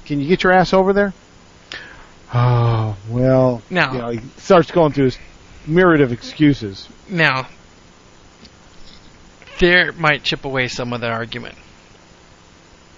[0.06, 1.14] Can you get your ass over there?
[2.34, 3.62] Oh, well.
[3.70, 5.18] Now- You know, he starts going through his
[5.68, 6.88] myriad of excuses.
[7.10, 7.48] Now,
[9.60, 11.56] there might chip away some of that argument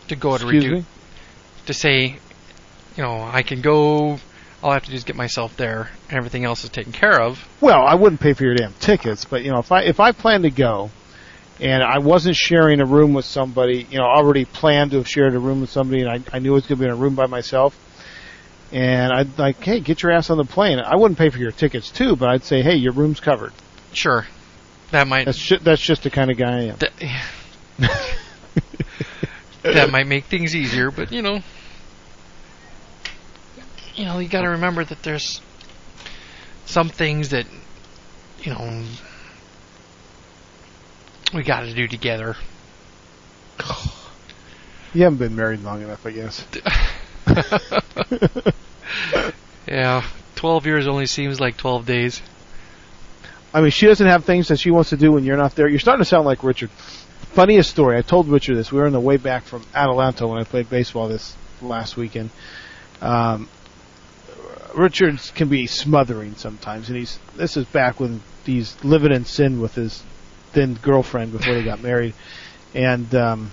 [0.08, 0.86] to go to Excuse reduce me?
[1.68, 2.04] to say,
[2.96, 4.20] you know, I can go.
[4.64, 7.22] All I have to do is get myself there, and everything else is taken care
[7.22, 7.48] of.
[7.62, 10.12] Well, I wouldn't pay for your damn tickets, but you know, if I if I
[10.14, 10.90] planned to go
[11.60, 15.36] and I wasn't sharing a room with somebody, you know, already planned to have shared
[15.36, 16.96] a room with somebody and I, I knew I was going to be in a
[16.96, 17.78] room by myself
[18.72, 20.80] and I'd like, hey, get your ass on the plane.
[20.80, 23.54] I wouldn't pay for your tickets too, but I'd say, hey, your room's covered.
[23.94, 24.26] Sure,
[24.92, 26.78] that might That's ju- that's just the kind of guy I am.
[26.78, 26.94] that,
[29.64, 31.42] that might make things easier, but you know,
[33.96, 35.42] you know, you got to remember that there's
[36.66, 37.46] some things that
[38.44, 38.84] you know
[41.34, 42.36] we got to do together.
[44.94, 46.46] You haven't been married long enough, I guess.
[49.68, 50.04] Yeah,
[50.36, 52.22] twelve years only seems like twelve days.
[53.54, 55.68] I mean, she doesn't have things that she wants to do when you're not there.
[55.68, 56.70] You're starting to sound like Richard.
[56.70, 57.98] Funniest story.
[57.98, 58.72] I told Richard this.
[58.72, 62.30] We were on the way back from Atlanta when I played baseball this last weekend.
[63.02, 63.50] Um,
[64.74, 67.20] Richard can be smothering sometimes, and he's.
[67.36, 70.02] This is back when he's living in sin with his
[70.54, 72.14] then girlfriend before they got married,
[72.74, 73.52] and um,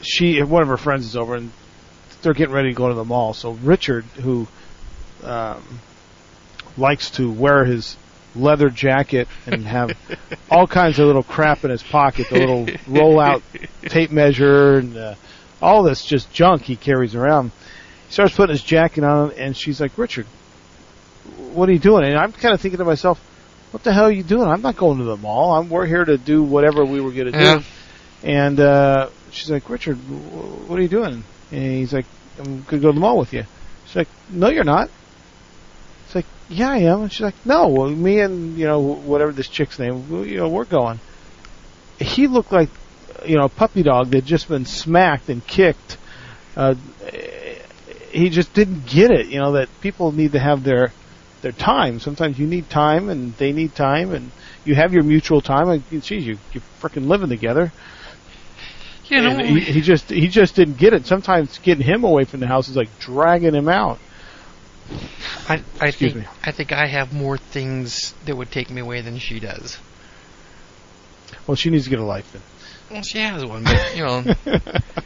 [0.00, 1.50] she one of her friends is over, and
[2.22, 3.34] they're getting ready to go to the mall.
[3.34, 4.46] So Richard, who
[5.24, 5.62] um,
[6.76, 7.96] likes to wear his
[8.36, 9.96] leather jacket and have
[10.50, 13.42] all kinds of little crap in his pocket, the little roll-out
[13.88, 15.14] tape measure and uh,
[15.60, 17.50] all this just junk he carries around.
[18.06, 20.26] He starts putting his jacket on, and she's like, "Richard,
[21.52, 23.20] what are you doing?" And I'm kind of thinking to myself,
[23.72, 24.48] "What the hell are you doing?
[24.48, 25.54] I'm not going to the mall.
[25.56, 27.58] I'm we're here to do whatever we were going to Yeah.
[27.58, 27.64] do."
[28.22, 32.06] And uh, she's like, "Richard, wh- what are you doing?" And he's like,
[32.38, 33.44] "I'm going to go to the mall with you."
[33.84, 34.88] She's like, "No, you're not."
[36.04, 39.32] It's like, "Yeah, I am." And she's like, "No, well, me and you know whatever
[39.32, 41.00] this chick's name, you know, we're going."
[41.98, 42.70] He looked like
[43.26, 45.98] you know a puppy dog that had just been smacked and kicked.
[46.56, 46.74] Uh,
[48.12, 49.26] he just didn't get it.
[49.26, 50.92] You know that people need to have their
[51.42, 51.98] their time.
[51.98, 54.32] Sometimes you need time, and they need time, and
[54.64, 55.68] you have your mutual time.
[55.68, 57.72] And geez, you you're freaking living together.
[59.10, 61.04] You know, he, he just he just didn't get it.
[61.06, 63.98] Sometimes getting him away from the house is like dragging him out.
[65.48, 66.30] I, I Excuse think me.
[66.44, 69.78] I think I have more things that would take me away than she does.
[71.46, 72.42] Well, she needs to get a life then.
[72.90, 74.22] Well, she has one, but you know,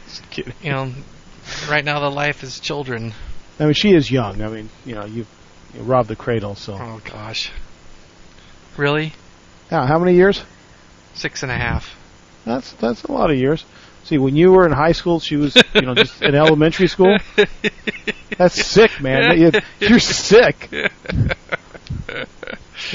[0.07, 0.53] Just kidding.
[0.61, 0.91] you know,
[1.69, 3.13] right now the life is children.
[3.59, 4.41] I mean, she is young.
[4.41, 5.25] I mean, you know, you,
[5.73, 6.55] you robbed the cradle.
[6.55, 7.51] So, Oh gosh,
[8.77, 9.13] really?
[9.71, 10.43] yeah, how many years?
[11.13, 11.95] Six and a half.
[12.43, 13.65] That's that's a lot of years.
[14.05, 17.17] See, when you were in high school, she was, you know, just in elementary school.
[18.37, 19.37] That's sick, man.
[19.39, 20.69] You- You're sick.
[20.71, 20.89] You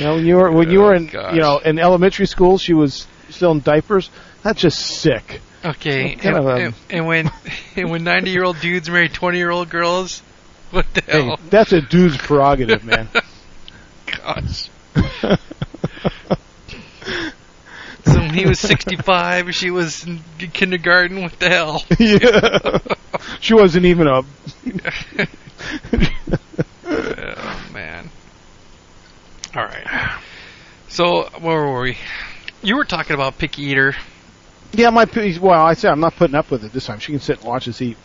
[0.04, 1.34] know, when you were when you were oh, in gosh.
[1.34, 4.10] you know in elementary school, she was still in diapers.
[4.42, 5.40] That's just sick.
[5.64, 7.30] Okay, and, a- and, and when
[7.76, 10.20] and when ninety year old dudes marry twenty year old girls,
[10.70, 11.40] what the Hey, hell?
[11.50, 13.08] that's a dude's prerogative, man.
[14.06, 14.68] Gosh.
[18.04, 20.20] So when he was sixty five, she was in
[20.52, 21.22] kindergarten.
[21.22, 21.84] What the hell?
[21.98, 22.78] yeah.
[23.40, 24.22] She wasn't even a.
[26.86, 28.10] oh man.
[29.54, 30.20] All right.
[30.88, 31.98] So where were we?
[32.62, 33.94] You were talking about picky eater.
[34.72, 36.98] Yeah, my p- well, I said I'm not putting up with it this time.
[37.00, 37.96] She can sit and watch us eat.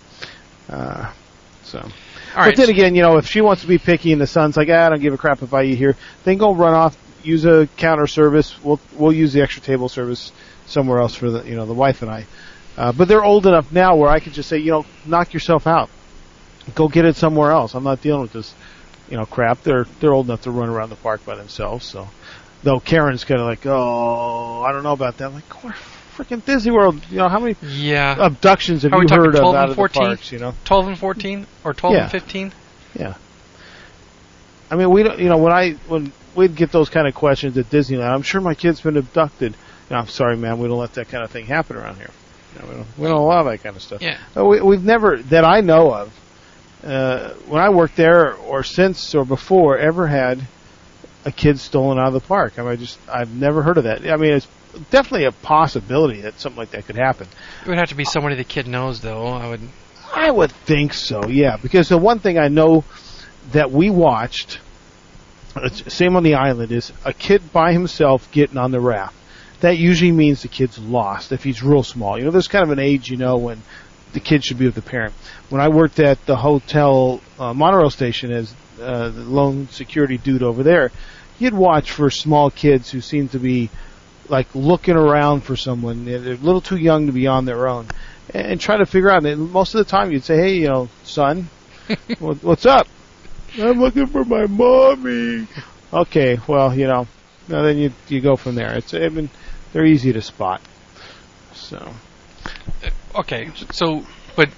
[0.69, 1.11] Uh,
[1.63, 1.89] so, All
[2.35, 2.55] but right.
[2.55, 4.85] then again, you know, if she wants to be picky and the son's like, ah,
[4.85, 7.67] I don't give a crap if I eat here, then go run off, use a
[7.78, 8.55] counter service.
[8.63, 10.32] We'll we'll use the extra table service
[10.67, 12.26] somewhere else for the you know the wife and I.
[12.78, 15.65] Uh, but they're old enough now where I could just say, you know, knock yourself
[15.65, 15.89] out.
[16.73, 17.73] Go get it somewhere else.
[17.73, 18.53] I'm not dealing with this,
[19.09, 19.61] you know, crap.
[19.63, 21.86] They're they're old enough to run around the park by themselves.
[21.86, 22.07] So,
[22.63, 25.28] though Karen's kind of like, oh, I don't know about that.
[25.28, 25.73] I'm like, we're
[26.17, 26.99] freaking Disney World.
[27.09, 28.15] You know, how many yeah.
[28.19, 30.03] abductions have Are you heard of 12 out and of 14?
[30.03, 30.32] the parks?
[30.32, 32.03] You know, Twelve and fourteen, or twelve Yeah.
[32.03, 32.51] and fifteen.
[34.70, 35.20] I mean, we don't.
[35.20, 38.41] You know, when I when we'd get those kind of questions at Disneyland, I'm sure
[38.41, 39.55] my kid's been abducted.
[39.89, 40.57] Know, I'm sorry, man.
[40.57, 42.09] We don't let that kind of thing happen around here.
[42.55, 42.88] You know, we don't.
[42.97, 44.01] We don't allow that kind of stuff.
[44.01, 44.18] Yeah.
[44.36, 46.20] Uh, We, we've never that I know of.
[46.84, 50.45] Uh, when I worked there, or since, or before, ever had
[51.26, 52.59] a kid stolen out of the park.
[52.59, 54.07] I mean, I just I've never heard of that.
[54.07, 54.47] I mean, it's
[54.91, 57.28] definitely a possibility that something like that could happen.
[57.63, 59.28] It would have to be somebody the kid knows, though.
[59.28, 59.61] I would.
[60.13, 61.57] I would think so, yeah.
[61.57, 62.84] Because the one thing I know
[63.51, 64.59] that we watched,
[65.87, 69.15] same on the island, is a kid by himself getting on the raft.
[69.61, 72.17] That usually means the kid's lost if he's real small.
[72.17, 73.61] You know, there's kind of an age, you know, when
[74.13, 75.13] the kid should be with the parent.
[75.49, 80.43] When I worked at the hotel uh, monorail station as uh, the lone security dude
[80.43, 80.91] over there,
[81.39, 83.69] you'd watch for small kids who seem to be
[84.27, 86.05] like looking around for someone.
[86.05, 87.87] They're a little too young to be on their own,
[88.33, 89.25] and try to figure out.
[89.25, 91.49] And most of the time, you'd say, "Hey, you know, son,
[92.19, 92.87] what's up?"
[93.59, 95.47] I'm looking for my mommy.
[95.93, 97.07] Okay, well, you know,
[97.47, 98.75] now then you you go from there.
[98.75, 99.29] It's I mean,
[99.73, 100.61] they're easy to spot.
[101.53, 101.93] So
[103.15, 104.03] Okay, so,
[104.35, 104.49] but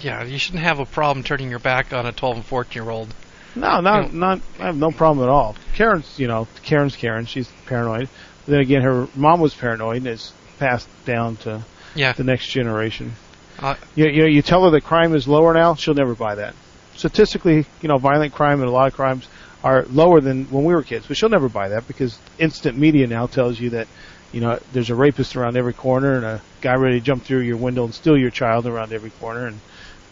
[0.00, 2.90] yeah, you shouldn't have a problem turning your back on a twelve and fourteen year
[2.90, 3.12] old.
[3.56, 4.18] no, not Yeah.
[4.18, 4.40] not.
[4.60, 5.56] I have no problem at all.
[5.74, 7.26] Karen's, you know, Karen's Karen.
[7.26, 8.08] She's paranoid.
[8.46, 11.62] then again, her mom was paranoid and it's passed down to
[11.96, 12.12] Yeah.
[12.12, 13.12] the next generation.
[13.58, 16.54] Uh, You, you, you tell her that crime is lower now, she'll never buy that.
[16.96, 19.26] Statistically, you know, violent crime and a lot of crimes
[19.62, 23.06] are lower than when we were kids, but she'll never buy that because instant media
[23.06, 23.88] now tells you that,
[24.32, 27.40] you know, there's a rapist around every corner and a guy ready to jump through
[27.40, 29.58] your window and steal your child around every corner, and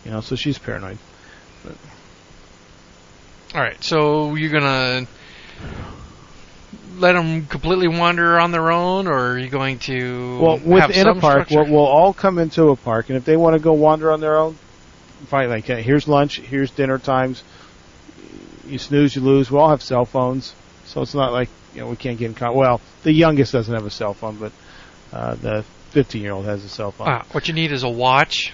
[0.04, 0.98] you know, so she's paranoid.
[1.64, 1.74] But.
[3.54, 5.06] All right, so you're gonna
[6.98, 11.14] let them completely wander on their own, or are you going to Well, within a
[11.14, 11.70] park, structure?
[11.70, 14.20] we'll, we'll all come into a park, and if they want to go wander on
[14.20, 14.56] their own,
[15.26, 15.48] fine.
[15.48, 17.42] Like, uh, here's lunch, here's dinner times.
[18.66, 19.50] You snooze, you lose.
[19.50, 20.54] We all have cell phones,
[20.84, 22.56] so it's not like you know we can't get in contact.
[22.56, 24.52] Well, the youngest doesn't have a cell phone, but
[25.12, 27.08] uh, the 15 year old has a cell phone.
[27.08, 28.52] Ah, what you need is a watch.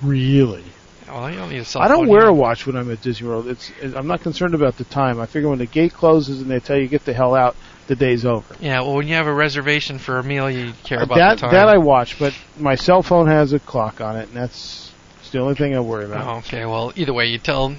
[0.00, 0.64] Really?
[1.08, 3.02] Well, you don't need a cell I don't wear you a watch when I'm at
[3.02, 3.48] Disney World.
[3.48, 5.20] It's, it, I'm not concerned about the time.
[5.20, 7.56] I figure when the gate closes and they tell you get the hell out,
[7.86, 8.54] the day's over.
[8.60, 11.40] Yeah, well, when you have a reservation for a meal, you care about that the
[11.42, 11.52] time.
[11.52, 14.91] that I watch, but my cell phone has a clock on it, and that's
[15.32, 16.26] the only thing I worry about.
[16.26, 16.64] Oh, okay.
[16.64, 17.74] Well, either way, you tell.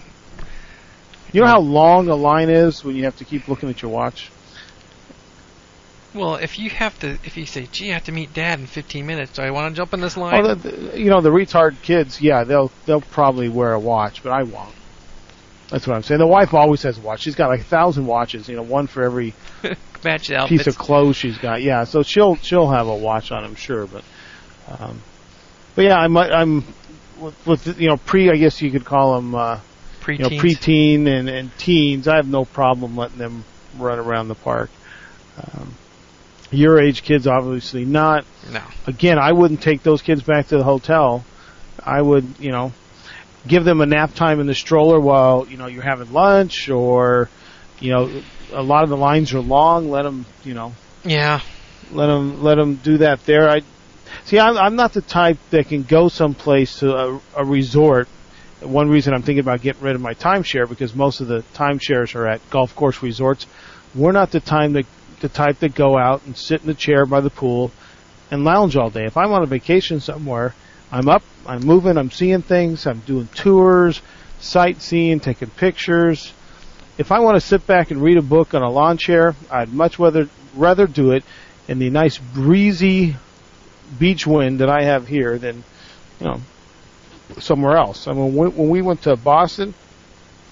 [1.32, 3.89] You know how long a line is when you have to keep looking at your
[3.91, 4.30] watch?
[6.14, 8.68] Well, if you have to, if you say, "Gee, I have to meet Dad in
[8.68, 10.45] 15 minutes," do I want to jump in this line?
[10.45, 14.22] Oh, the, the, you know the retard kids, yeah, they'll they'll probably wear a watch,
[14.22, 14.76] but I won't.
[15.70, 16.20] That's what I'm saying.
[16.20, 17.22] The wife always has a watch.
[17.22, 19.34] She's got like a thousand watches, you know, one for every
[20.04, 20.68] Match piece outfits.
[20.68, 21.64] of clothes she's got.
[21.64, 24.04] Yeah, so she'll she'll have a watch on, I'm sure, but
[24.68, 25.01] um,
[25.74, 26.64] but yeah, I'm I'm
[27.24, 29.60] with, with you know pre, I guess you could call them uh,
[30.02, 32.08] pre you know preteen and and teens.
[32.08, 33.44] I have no problem letting them
[33.78, 34.70] run around the park.
[35.38, 35.74] Um,
[36.52, 38.26] your age kids, obviously not.
[38.52, 38.62] no.
[38.86, 41.26] again, I wouldn't take those kids back to the hotel.
[41.84, 42.72] I would, you know,
[43.48, 47.30] give them a nap time in the stroller while, you know, you're having lunch or,
[47.80, 48.22] you know,
[48.52, 49.90] a lot of the lines are long.
[49.90, 51.42] Let them, you know, Yeah.
[51.92, 53.50] let them, let them do that there.
[53.50, 53.62] I,
[54.26, 58.08] see, I'm, I'm not the type that can go someplace to a, a resort.
[58.62, 62.16] One reason I'm thinking about getting rid of my timeshare because most of the timeshares
[62.16, 63.46] are at golf course resorts.
[63.94, 64.86] We're not the time that,
[65.20, 67.72] the type that go out and sit in the chair by the pool
[68.32, 69.06] and lounge all day.
[69.06, 70.56] If I'm on a vacation somewhere,
[70.92, 74.02] I'm up, I'm moving, I'm seeing things, I'm doing tours,
[74.40, 76.34] sightseeing, taking pictures.
[76.98, 79.74] if I want to sit back and read a book on a lawn chair, I'd
[79.74, 81.24] much rather rather do it
[81.68, 83.16] in the nice breezy
[84.00, 85.64] beach wind that I have here than
[86.20, 86.41] you know
[87.39, 88.08] somewhere else.
[88.08, 89.74] I mean, when, when we went to Boston,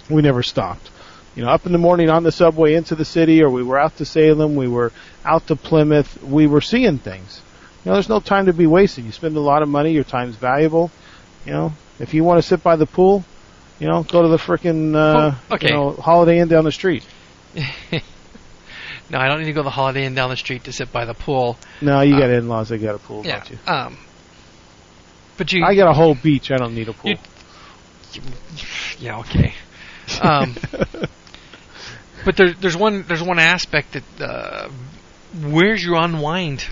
[0.09, 0.89] we never stopped.
[1.35, 3.79] You know, up in the morning on the subway into the city, or we were
[3.79, 4.91] out to Salem, we were
[5.23, 7.41] out to Plymouth, we were seeing things.
[7.83, 9.05] You know, there's no time to be wasted.
[9.05, 10.91] You spend a lot of money, your time's valuable.
[11.45, 13.23] You know, if you want to sit by the pool,
[13.79, 15.69] you know, go to the frickin' uh, Oh, okay.
[15.69, 17.05] you know, Holiday Inn down the street.
[19.11, 20.91] no, I don't need to go to the Holiday Inn down the street to sit
[20.91, 21.57] by the pool.
[21.81, 23.37] No, you Uh, got in-laws that got a pool, Yeah.
[23.37, 23.57] don't you?
[23.67, 23.97] Um.
[25.37, 25.63] But you.
[25.65, 26.51] I got a whole beach.
[26.51, 27.11] I don't need a pool.
[27.11, 28.21] You-
[28.99, 29.19] yeah.
[29.19, 29.53] Okay.
[30.21, 30.55] Um.
[32.23, 34.69] But there, there's one there's one aspect that uh,
[35.41, 36.63] where's your unwind?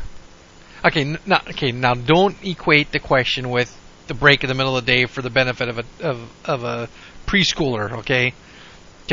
[0.86, 1.72] Okay, n- not okay.
[1.72, 3.76] Now don't equate the question with
[4.08, 6.64] the break in the middle of the day for the benefit of a of, of
[6.64, 6.90] a
[7.26, 7.92] preschooler.
[8.00, 8.34] Okay,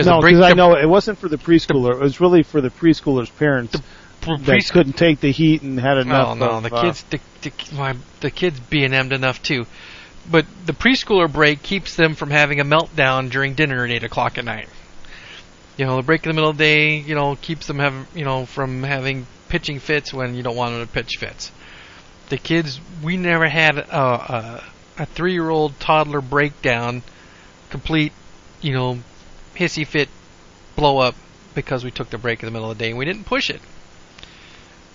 [0.05, 1.93] no, the break- because I know it wasn't for the preschooler.
[1.93, 3.81] It was really for the preschooler's parents
[4.21, 6.37] pre- that preschool- couldn't take the heat and had enough.
[6.37, 9.67] No, no, of, the uh, kids, the, the my, the kids being emmed enough too.
[10.31, 14.39] But the preschooler break keeps them from having a meltdown during dinner at eight o'clock
[14.39, 14.69] at night.
[15.77, 18.07] You know, the break in the middle of the day, you know, keeps them having,
[18.15, 21.53] you know, from having pitching fits when you don't want them to pitch fits.
[22.29, 24.65] The kids, we never had a, a,
[24.99, 27.03] a three-year-old toddler breakdown,
[27.71, 28.13] complete,
[28.63, 28.99] you know,
[29.57, 30.09] hissy fit
[30.77, 31.15] blow up
[31.55, 33.51] because we took the break in the middle of the day and we didn't push
[33.51, 33.61] it.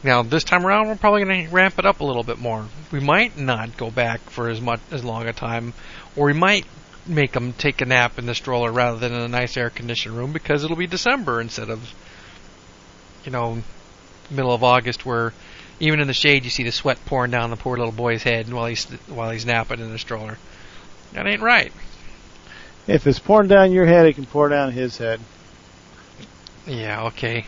[0.04, 2.66] Now this time around, we're probably going to ramp it up a little bit more.
[2.92, 5.74] We might not go back for as much as long a time,
[6.16, 6.66] or we might
[7.06, 10.16] make them take a nap in the stroller rather than in a nice air conditioned
[10.16, 11.94] room because it'll be December instead of,
[13.26, 13.62] you know,
[14.30, 15.34] middle of August where
[15.80, 18.52] even in the shade you see the sweat pouring down the poor little boy's head
[18.52, 20.38] while he's while he's napping in the stroller.
[21.14, 21.74] That ain't right.
[22.88, 25.20] If it's pouring down your head, it can pour down his head.
[26.68, 27.46] Yeah, okay.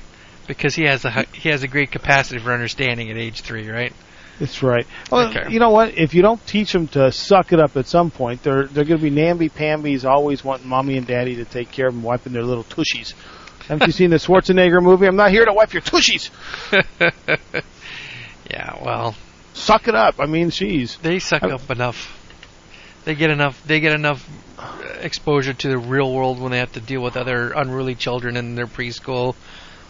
[0.47, 3.93] Because he has a he has a great capacity for understanding at age three, right?
[4.39, 4.85] That's right.
[5.11, 5.51] Well, Okay.
[5.51, 5.97] you know what?
[5.97, 8.99] If you don't teach them to suck it up at some point, they're they're going
[8.99, 12.33] to be namby pambies, always wanting mommy and daddy to take care of them, wiping
[12.33, 13.13] their little tushies.
[13.67, 15.05] Haven't you seen the Schwarzenegger movie?
[15.07, 16.29] I'm not here to wipe your tushies.
[18.49, 19.15] yeah, well,
[19.53, 20.15] Suck it up.
[20.19, 22.19] I mean, she's they suck I- up enough.
[23.05, 23.61] They get enough.
[23.65, 24.27] They get enough
[25.01, 28.55] exposure to the real world when they have to deal with other unruly children in
[28.55, 29.35] their preschool.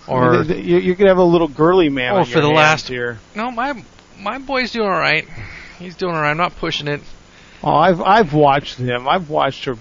[0.08, 2.14] Or you you're going to have a little girly man.
[2.18, 3.20] Oh, for the last- year.
[3.36, 3.84] no, my
[4.20, 5.28] my boy's doing all right.
[5.80, 6.32] He's doing all right.
[6.32, 7.02] I'm not pushing it.
[7.64, 9.08] Oh, I've I've watched him.
[9.08, 9.76] I've watched her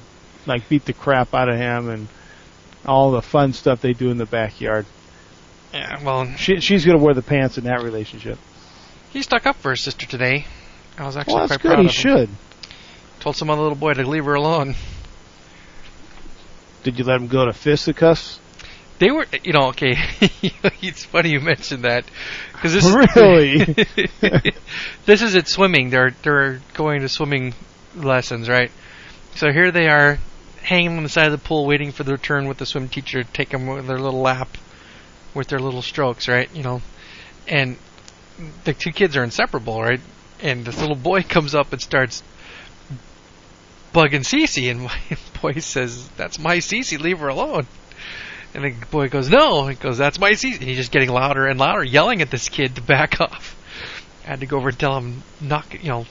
[0.47, 2.09] like beat the crap out of him and
[2.87, 4.87] all the fun stuff they do in the backyard.
[5.73, 8.39] Yeah, well, She she's going to wear the pants in that relationship.
[9.13, 10.47] he stuck up for his sister today.
[10.99, 11.75] I was actually Well, that's quite good.
[11.75, 12.27] proud He of him.
[12.27, 12.29] should.
[13.23, 14.75] Told some other little boy to leave her alone.
[16.83, 18.41] Did you let him go to fisticuffs?
[18.99, 19.95] They were, you know, okay.
[20.83, 22.05] it's funny you mentioned that
[22.53, 22.85] because this
[23.17, 23.59] Really?
[25.07, 25.91] this is at swimming.
[25.91, 27.55] They're they're going to swimming
[27.95, 28.73] lessons, right?
[29.37, 30.19] So here they are,
[30.63, 33.23] hanging on the side of the pool, waiting for their turn with the swim teacher
[33.23, 34.59] to take them with their little lap,
[35.33, 36.53] with their little strokes, right?
[36.53, 36.83] You know,
[37.47, 37.77] and
[38.65, 40.01] the two kids are inseparable, right?
[40.41, 42.25] And this little boy comes up and starts
[43.93, 44.99] bugging Cece, and my
[45.43, 46.99] boy says, "That's my Cece.
[47.01, 47.67] Leave her alone."
[48.55, 51.47] And the boy goes, "No." He goes, "That's my Cece." And he's just getting louder
[51.47, 53.57] and louder, yelling at this kid to back off.
[54.25, 56.07] I had to go over and tell him, knock, you know,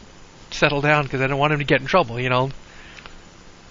[0.51, 2.19] settle down because I don't want him to get in trouble.
[2.19, 2.49] You know,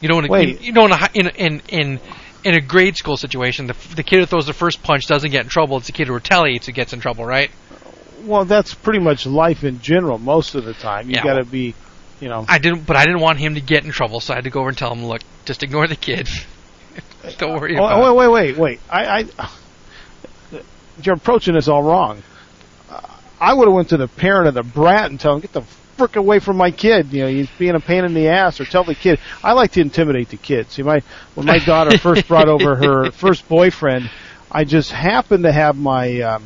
[0.01, 2.01] you don't want to, you, you know, in a, hi- in in in
[2.45, 5.43] in a grade school situation, the the kid who throws the first punch doesn't get
[5.43, 5.77] in trouble.
[5.77, 7.51] It's the kid who retaliates who gets in trouble, right?
[8.25, 10.19] well, that's pretty much life in general.
[10.19, 11.75] Most of the time, you Yeah, got to well- be,
[12.21, 12.45] you know.
[12.49, 14.51] I didn't, but I didn't want him to get in trouble, so I had to
[14.51, 16.29] go over and tell him, look, just ignore the kid.
[17.39, 18.17] don't worry about Oh, it.
[18.17, 18.81] wait, wait, wait, wait.
[18.91, 19.51] I, I,
[21.03, 22.23] you're approaching this all wrong.
[22.91, 23.01] Uh,
[23.41, 25.63] I would have went to the parent of the brat and tell him, get the
[25.97, 27.13] frick away from my kid.
[27.13, 28.61] You know, he's being a pain in the ass.
[28.61, 29.19] Or tell the kid.
[29.43, 30.73] I like to intimidate the kids.
[30.75, 31.03] See, my
[31.35, 34.11] when my daughter first brought over her first boyfriend,
[34.51, 36.21] I just happened to have my.
[36.21, 36.45] Um,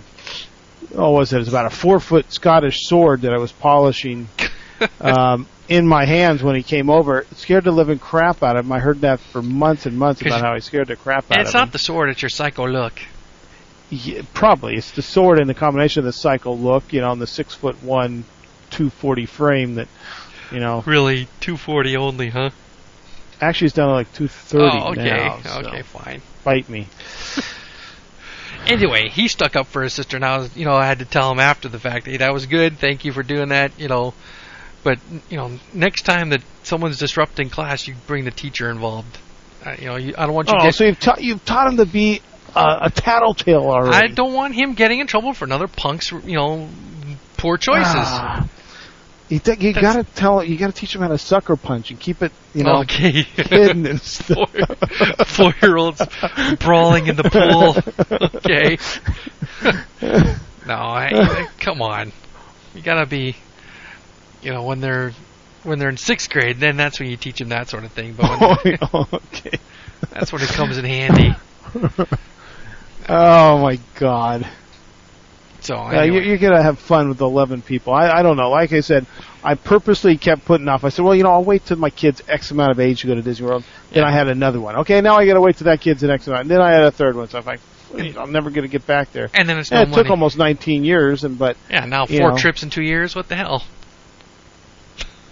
[0.94, 1.36] oh, what was it?
[1.36, 4.28] It was about a four foot Scottish sword that I was polishing.
[5.00, 8.66] Um, in my hands when he came over, it scared the living crap out of
[8.66, 8.72] him.
[8.72, 11.46] I heard that for months and months about how he scared the crap out of
[11.46, 13.00] it's not the sword; it's your psycho look.
[13.90, 17.20] Yeah, probably it's the sword and the combination of the psycho look, you know, and
[17.20, 18.24] the six foot one,
[18.70, 19.88] two forty frame that,
[20.50, 22.50] you know, Really, 240 only, huh?
[23.40, 25.40] actually it's down to like two thirty oh, okay, now.
[25.42, 26.22] so okay, fine.
[26.44, 26.88] Bite me.
[28.66, 31.04] Anyway, he stuck up for his sister, and I was, you know, I had to
[31.04, 33.88] tell him after the fact, hey, that was good, thank you for doing that, you
[33.88, 34.14] know.
[34.84, 34.98] But
[35.30, 39.18] you know, next time that someone's disrupting class, you bring the teacher involved.
[39.64, 40.54] Uh, you know, you, I don't want you.
[40.56, 42.20] Oh, get, so you've taught you've taught him to be
[42.54, 43.96] uh, a tattletale already.
[43.96, 46.68] I don't want him getting in trouble for another punk's, you know,
[47.38, 47.94] poor choices.
[47.96, 48.46] Ah.
[49.30, 52.20] You, th- you gotta tell you gotta teach him how to sucker punch and keep
[52.20, 53.22] it you know okay.
[53.36, 54.50] hidden and stuff.
[54.50, 56.02] Four, four-year-olds
[56.60, 57.74] brawling in the pool.
[58.44, 58.76] Okay.
[60.66, 62.12] no, I, I- come on.
[62.74, 63.36] You gotta be,
[64.44, 65.12] you know, when they're
[65.62, 68.12] when they're in sixth grade, then that's when you teach them that sort of thing.
[68.14, 69.58] But when, oh, okay.
[70.10, 71.34] that's when it comes in handy.
[73.08, 74.48] Oh my god.
[75.60, 76.14] So uh, Yeah, anyway.
[76.16, 77.92] you're, you're gonna have fun with 11 people.
[77.92, 78.50] I, I don't know.
[78.50, 79.06] Like I said,
[79.42, 80.84] I purposely kept putting off.
[80.84, 83.06] I said, well, you know, I'll wait till my kid's X amount of age to
[83.06, 83.64] go to Disney World.
[83.90, 84.08] Then Yeah.
[84.08, 84.76] I had another one.
[84.76, 86.42] Okay, now I gotta wait till that kid's an X amount.
[86.42, 87.28] And then I had a third one.
[87.28, 87.60] So I'm like,
[88.16, 89.28] I'm never gonna get back there.
[89.34, 90.02] and then it's And no it money.
[90.02, 92.36] took almost 19 years, and but yeah, now you four know.
[92.38, 93.14] trips in two years.
[93.14, 93.62] What the hell?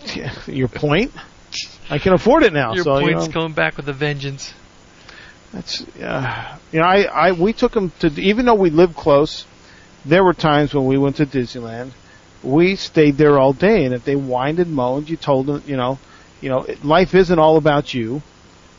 [0.47, 1.13] your point,
[1.91, 2.75] I can afford it now.
[2.75, 4.53] Your so you point's know, coming back with a vengeance.
[5.53, 9.45] That's uh, you know I I we took them to even though we lived close,
[10.05, 11.91] there were times when we went to Disneyland,
[12.43, 15.77] we stayed there all day, and if they whined and moaned, you told them you
[15.77, 15.99] know,
[16.41, 18.23] you know life isn't all about you.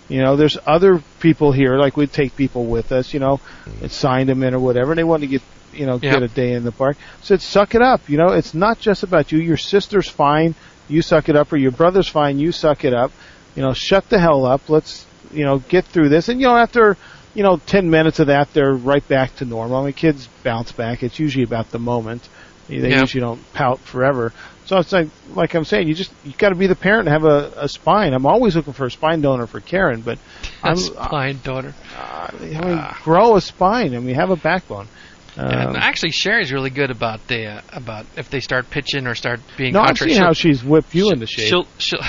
[0.10, 3.40] You know, there's other people here, like we'd take people with us, you know,
[3.82, 4.92] and signed them in or whatever.
[4.92, 6.12] And they wanted to get, you know, Yeah.
[6.12, 6.98] get a day in the park.
[7.22, 8.10] Said, suck it up.
[8.10, 9.40] You know, it's not just about you.
[9.40, 10.56] Your sister's fine.
[10.90, 12.40] You suck it up, or your brother's fine.
[12.40, 13.12] You suck it up.
[13.56, 14.70] You know, shut the hell up.
[14.70, 16.28] Let's, you know, get through this.
[16.30, 16.98] And you know, after,
[17.34, 19.78] you know, ten minutes of that, they're right back to normal.
[19.78, 21.04] I mean, kids bounce back.
[21.04, 22.28] It's usually about the moment.
[22.68, 23.02] They Yeah.
[23.02, 24.32] usually don't pout forever.
[24.66, 27.10] So it's like, like I'm saying, you just you got to be the parent and
[27.10, 28.14] have a, a spine.
[28.14, 30.18] I'm always looking for a spine donor for Karen, but
[30.64, 31.74] I'm, That's fine, daughter.
[31.98, 33.94] uh, I mean, grow a spine.
[33.94, 34.88] I mean, have a backbone.
[35.36, 39.16] Yeah, Um, actually, Sherry's really good about the uh, about if they start pitching or
[39.16, 41.48] start being no, I've seen she'll- how she's whipped you into shape.
[41.48, 42.02] She'll she'll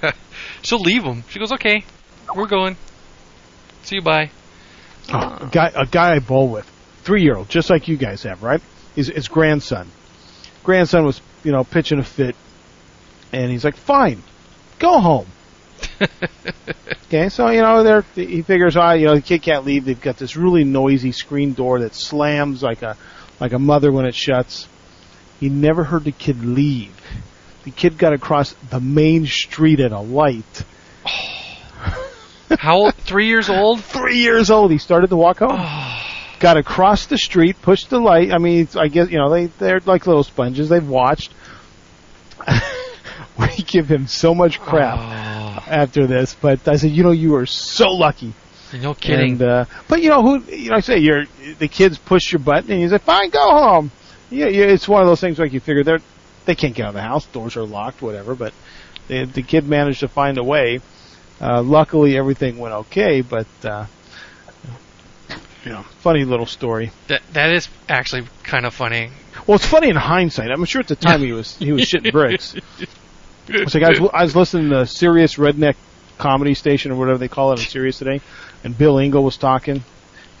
[0.62, 1.24] she'll leave them.
[1.28, 1.84] She goes, "Okay,
[2.34, 2.76] we're going.
[3.82, 4.30] See you, bye."
[5.12, 6.70] Oh, a guy, a guy I bowl with,
[7.02, 8.60] three year old, just like you guys have, right?
[8.94, 9.88] His, his grandson.
[10.62, 12.36] Grandson was, you know, pitching a fit,
[13.32, 14.22] and he's like, "Fine,
[14.78, 15.26] go home."
[17.06, 19.84] okay, so you know, they're, he figures, ah, you know, the kid can't leave.
[19.84, 22.96] They've got this really noisy screen door that slams like a
[23.38, 24.68] like a mother when it shuts.
[25.38, 26.94] He never heard the kid leave.
[27.64, 30.64] The kid got across the main street at a light.
[32.58, 32.94] How old?
[32.94, 33.82] Three years old.
[33.84, 34.70] Three years old.
[34.70, 35.60] He started to walk home.
[36.40, 38.32] got across the street, pushed the light.
[38.32, 40.68] I mean, it's, I guess you know they they're like little sponges.
[40.68, 41.32] They've watched.
[43.38, 45.39] we give him so much crap Oh,
[45.70, 48.32] after this, but I said, you know, you are so lucky.
[48.74, 49.32] no kidding.
[49.32, 50.52] And, uh, but you know who?
[50.52, 51.24] You know, I say you're
[51.58, 53.90] the kids push your button, and you say, fine, go home.
[54.30, 54.66] Yeah, yeah.
[54.66, 56.00] It's one of those things like you figure they're
[56.44, 58.34] they can't get out of the house, doors are locked, whatever.
[58.34, 58.52] But
[59.08, 60.80] the the kid managed to find a way.
[61.40, 63.46] Uh, luckily, everything went okay, but.
[63.64, 63.86] Uh,
[65.64, 66.90] you know, funny little story.
[67.08, 69.10] that that is actually kind of funny.
[69.46, 70.50] Well, it's funny in hindsight.
[70.50, 72.54] I'm sure at the time he was he was shitting bricks.
[73.52, 75.74] It's like I was, I was listening to Sirius Redneck
[76.18, 78.20] Comedy Station or whatever they call it on Sirius today,
[78.64, 79.82] and Bill Engvall was talking, you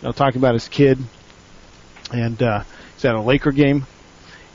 [0.02, 0.98] know, talking about his kid,
[2.12, 2.62] and uh,
[2.94, 3.86] he's at a Laker game,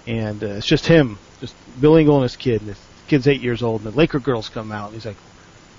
[0.07, 2.61] and uh, it's just him, just Bill Engvall and his kid.
[2.61, 5.17] And his kid's eight years old, and the Laker girls come out, and he's like,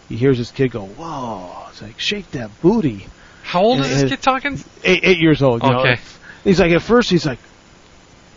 [0.09, 3.07] he hears his kid go, "Whoa!" It's like, "Shake that booty."
[3.43, 4.59] How old is Yeah, this kid talking?
[4.85, 5.63] Eight, eight years old.
[5.63, 5.91] You Okay.
[5.95, 6.01] Know?
[6.45, 7.39] He's like, at first, he's like,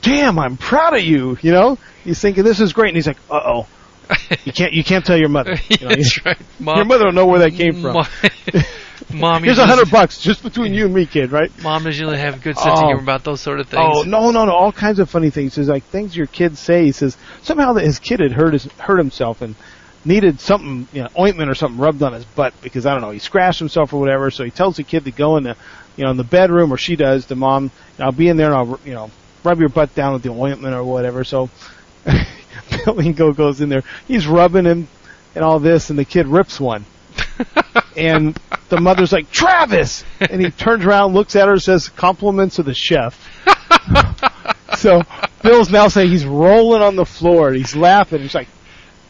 [0.01, 3.17] "Damn, I'm proud of you." You know, he's thinking this is great, and he's like,
[3.29, 3.67] "Uh oh."
[4.45, 5.55] You can't you can't tell your mother.
[5.69, 6.37] You know, That's right.
[6.59, 8.05] Mom, Your mother don't know where that came from.
[9.13, 11.31] Mom, Here's a hundred bucks just between you and me, kid.
[11.31, 11.51] Right?
[11.63, 12.87] Mom doesn't usually have a good sense of Oh.
[12.87, 13.83] humor about those sort of things.
[13.83, 14.51] Oh no no no!
[14.51, 15.55] All kinds of funny things.
[15.55, 16.83] He says like things your kids say.
[16.85, 19.55] He says somehow that his kid had hurt his hurt himself and
[20.05, 23.11] needed something, you know, ointment or something rubbed on his butt because I don't know
[23.11, 24.29] he scratched himself or whatever.
[24.31, 25.55] So he tells the kid to go in the,
[25.97, 27.25] you know, in the bedroom or she does.
[27.25, 29.09] The mom, I'll be in there and I'll you know
[29.43, 31.23] rub your butt down with the ointment or whatever.
[31.23, 31.49] So
[32.69, 33.83] Bill Engvall goes in there.
[34.07, 34.87] He's rubbing him
[35.35, 36.85] and all this, and the kid rips one.
[37.97, 38.39] and
[38.69, 40.03] the mother's like, Travis!
[40.19, 43.15] And he turns around, looks at her, says, compliments of the chef.
[44.77, 45.01] so
[45.43, 48.21] Bill's now saying he's rolling on the floor, and he's laughing.
[48.21, 48.47] He's like,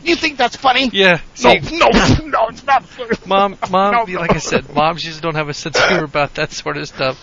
[0.04, 0.90] you think that's funny?
[0.94, 1.20] Yeah.
[1.44, 1.88] No, no,
[2.26, 3.18] no, it's not funny.
[3.26, 6.36] mom, mom, No, like I said, moms just don't have a sense of humor about
[6.36, 7.20] that sort of stuff.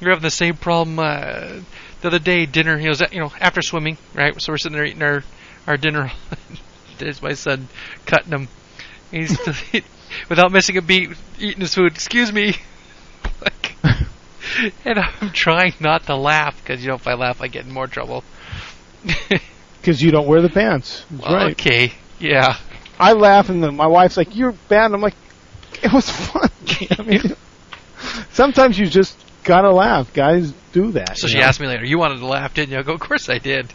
[0.00, 1.60] We're having the same problem uh,
[2.00, 2.46] the other day.
[2.46, 4.40] Dinner, he was, at, you know, after swimming, right?
[4.40, 5.22] So we're sitting there eating our
[5.68, 6.10] our dinner.
[6.98, 7.68] There's my son
[8.06, 8.48] cutting him.
[9.10, 9.38] He's
[10.28, 11.92] without missing a beat, eating his food.
[11.92, 12.56] Excuse me.
[13.40, 13.76] like,
[14.84, 17.72] and I'm trying not to laugh because you know if I laugh, I get in
[17.72, 18.24] more trouble.
[19.80, 21.04] Because you don't wear the pants.
[21.10, 21.52] That's right.
[21.52, 21.92] Okay.
[22.18, 22.56] Yeah.
[22.98, 24.92] I laugh, and then my wife's like, you're bad.
[24.92, 25.14] I'm like,
[25.82, 26.50] it was fun.
[26.98, 27.36] I mean,
[28.32, 30.12] sometimes you just gotta laugh.
[30.12, 31.16] Guys do that.
[31.16, 31.44] So she know?
[31.44, 33.72] asked me later, "You wanted to laugh, didn't you?" I go, "Of course I did."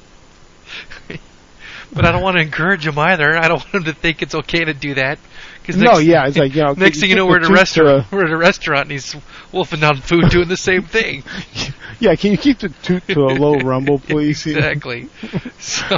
[1.93, 3.35] But I don't want to encourage him either.
[3.37, 5.19] I don't want him to think it's okay to do that.
[5.65, 7.49] Cause No, next, yeah, it's like, you know, next you thing you know, we're at
[7.49, 8.05] a restaurant.
[8.11, 9.15] a- We're at a restaurant, and he's
[9.51, 11.23] wolfing down food, doing the same thing.
[11.99, 14.45] Yeah, can you keep the toot to a low rumble, please?
[14.45, 15.07] exactly.
[15.57, 15.95] So,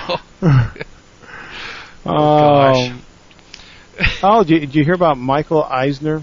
[2.05, 2.91] Oh, gosh.
[4.21, 6.21] oh, did you, did you hear about Michael Eisner?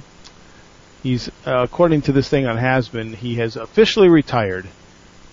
[1.03, 4.69] He's, uh, according to this thing on Hasbin, he has officially retired.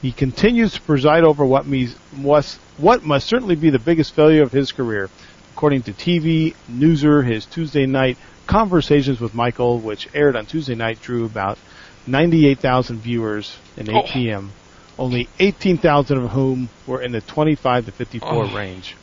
[0.02, 4.43] He continues to preside over what, means, must, what must certainly be the biggest failure
[4.43, 5.10] of his career.
[5.54, 11.00] According to TV Newser, his Tuesday night Conversations with Michael, which aired on Tuesday night,
[11.02, 11.60] drew about
[12.08, 14.02] 98,000 viewers in 8 Oh.
[14.12, 14.52] p.m.
[14.97, 18.47] Only 18,000 of whom were in the 25 to 54 Oh.
[18.56, 18.95] range.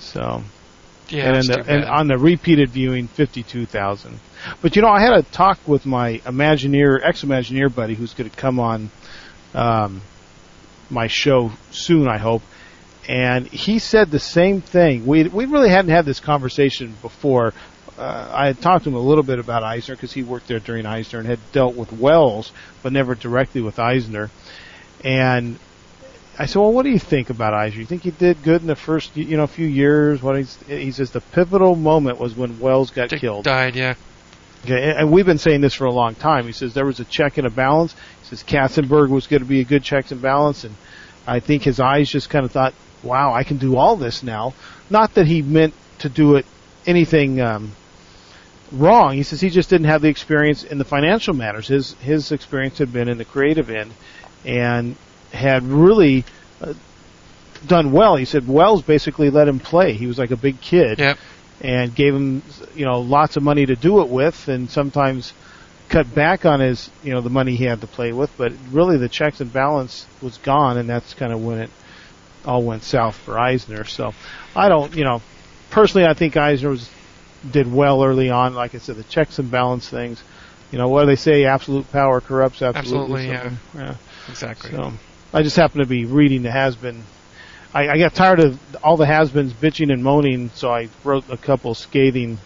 [0.00, 0.42] So,
[1.08, 4.18] yeah, and, that's in too the, and on the repeated viewing, 52,000.
[4.60, 8.36] But you know, I had a talk with my Imagineer, ex-Imagineer buddy who's going to
[8.36, 8.90] come on
[9.56, 10.02] um,
[10.90, 12.42] my show soon, I hope.
[13.08, 15.06] And he said the same thing.
[15.06, 17.54] We we really hadn't had this conversation before.
[17.98, 20.58] Uh, I had talked to him a little bit about Eisner because he worked there
[20.58, 22.52] during Eisner and had dealt with Wells,
[22.82, 24.28] but never directly with Eisner.
[25.04, 25.56] And
[26.38, 27.80] I said, "Well, what do you think about Eisner?
[27.80, 30.20] You think he did good in the first, you know, few years?
[30.22, 33.44] What he's, he says the pivotal moment was when Wells got Dick killed.
[33.44, 33.94] died, yeah.
[34.64, 36.44] Okay, and- and we've been saying this for a long time.
[36.46, 37.94] He says there was a check and a balance.
[38.28, 40.74] Says Katzenberg was going to be a good checks and balance, and
[41.26, 44.54] I think his eyes just kind of thought, "Wow, I can do all this now."
[44.90, 46.46] Not that he meant to do it
[46.86, 47.72] anything um,
[48.72, 49.14] wrong.
[49.14, 51.68] He says he just didn't have the experience in the financial matters.
[51.68, 53.92] His his experience had been in the creative end,
[54.44, 54.96] and
[55.32, 56.24] had really
[56.60, 56.74] uh,
[57.66, 58.16] done well.
[58.16, 59.92] He said Wells basically let him play.
[59.92, 61.18] He was like a big kid Yep.
[61.60, 62.42] and gave him
[62.74, 65.32] you know lots of money to do it with and sometimes
[65.88, 68.98] cut back on his you know the money he had to play with but really
[68.98, 71.70] the checks and balance was gone and that's kind of when it
[72.44, 74.12] all went south for Eisner so
[74.54, 75.22] I don't you know
[75.70, 76.90] personally I think Eisner was
[77.48, 80.22] did well early on like I said the checks and balance things
[80.72, 83.86] you know what do they say absolute power corrupts absolutely, Absolutely, yeah.
[83.86, 83.96] yeah.
[84.28, 84.70] Exactly.
[84.70, 84.92] So
[85.32, 87.02] I just happen to be reading the has been.
[87.74, 91.24] I, I got tired of all the has beens bitching and moaning, so I wrote
[91.28, 92.38] a couple scathing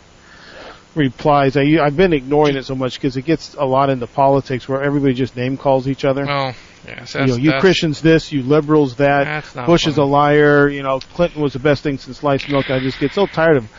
[0.94, 1.56] replies.
[1.56, 4.82] I, I've been ignoring it so much because it gets a lot into politics where
[4.82, 6.24] everybody just name calls each other.
[6.26, 6.54] Well,
[6.86, 9.24] yes, you know, you Christians this, you liberals that.
[9.24, 10.68] That's not Bush is a liar.
[10.68, 12.70] You know, Clinton was the best thing since sliced milk.
[12.70, 13.70] I just get so tired of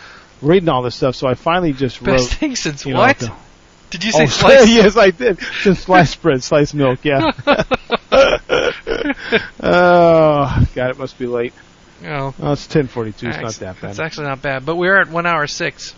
[0.41, 2.39] reading all this stuff, so I finally just Best wrote.
[2.39, 3.19] thing since you know, what?
[3.19, 3.31] the-
[3.91, 4.69] Did you say Oh, slice?
[4.69, 5.39] yes, I did.
[5.61, 7.31] Since sliced bread, sliced milk, yeah.
[9.61, 11.53] oh, God, it must be late.
[12.03, 13.27] Oh, Oh, it's 1042.
[13.27, 13.89] It's not that bad.
[13.91, 14.65] It's actually not bad.
[14.65, 15.93] But we're at one hour six.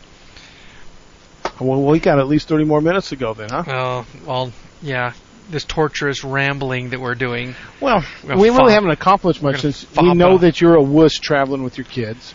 [1.59, 3.63] Well, we got at least 30 more minutes to go then, huh?
[3.67, 4.51] Oh, well,
[4.81, 5.13] yeah.
[5.49, 7.55] This torturous rambling that we're doing.
[7.81, 10.41] Well, We're we really haven't accomplished much since we know off.
[10.41, 12.33] that you're a wuss traveling with your kids.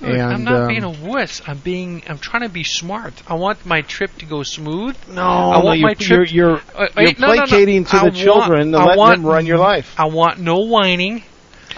[0.00, 1.42] Dude, I'm And, not um, being a wuss.
[1.46, 2.02] I'm being.
[2.08, 3.14] I'm trying to be smart.
[3.28, 4.96] I want my trip to go smooth.
[5.10, 7.46] No, I no, want you're, my trip- you're, you're, Uh, you're no, no, no.
[7.46, 9.94] placating to I the want- children to I let want- them run your life.
[9.98, 11.24] I want no whining.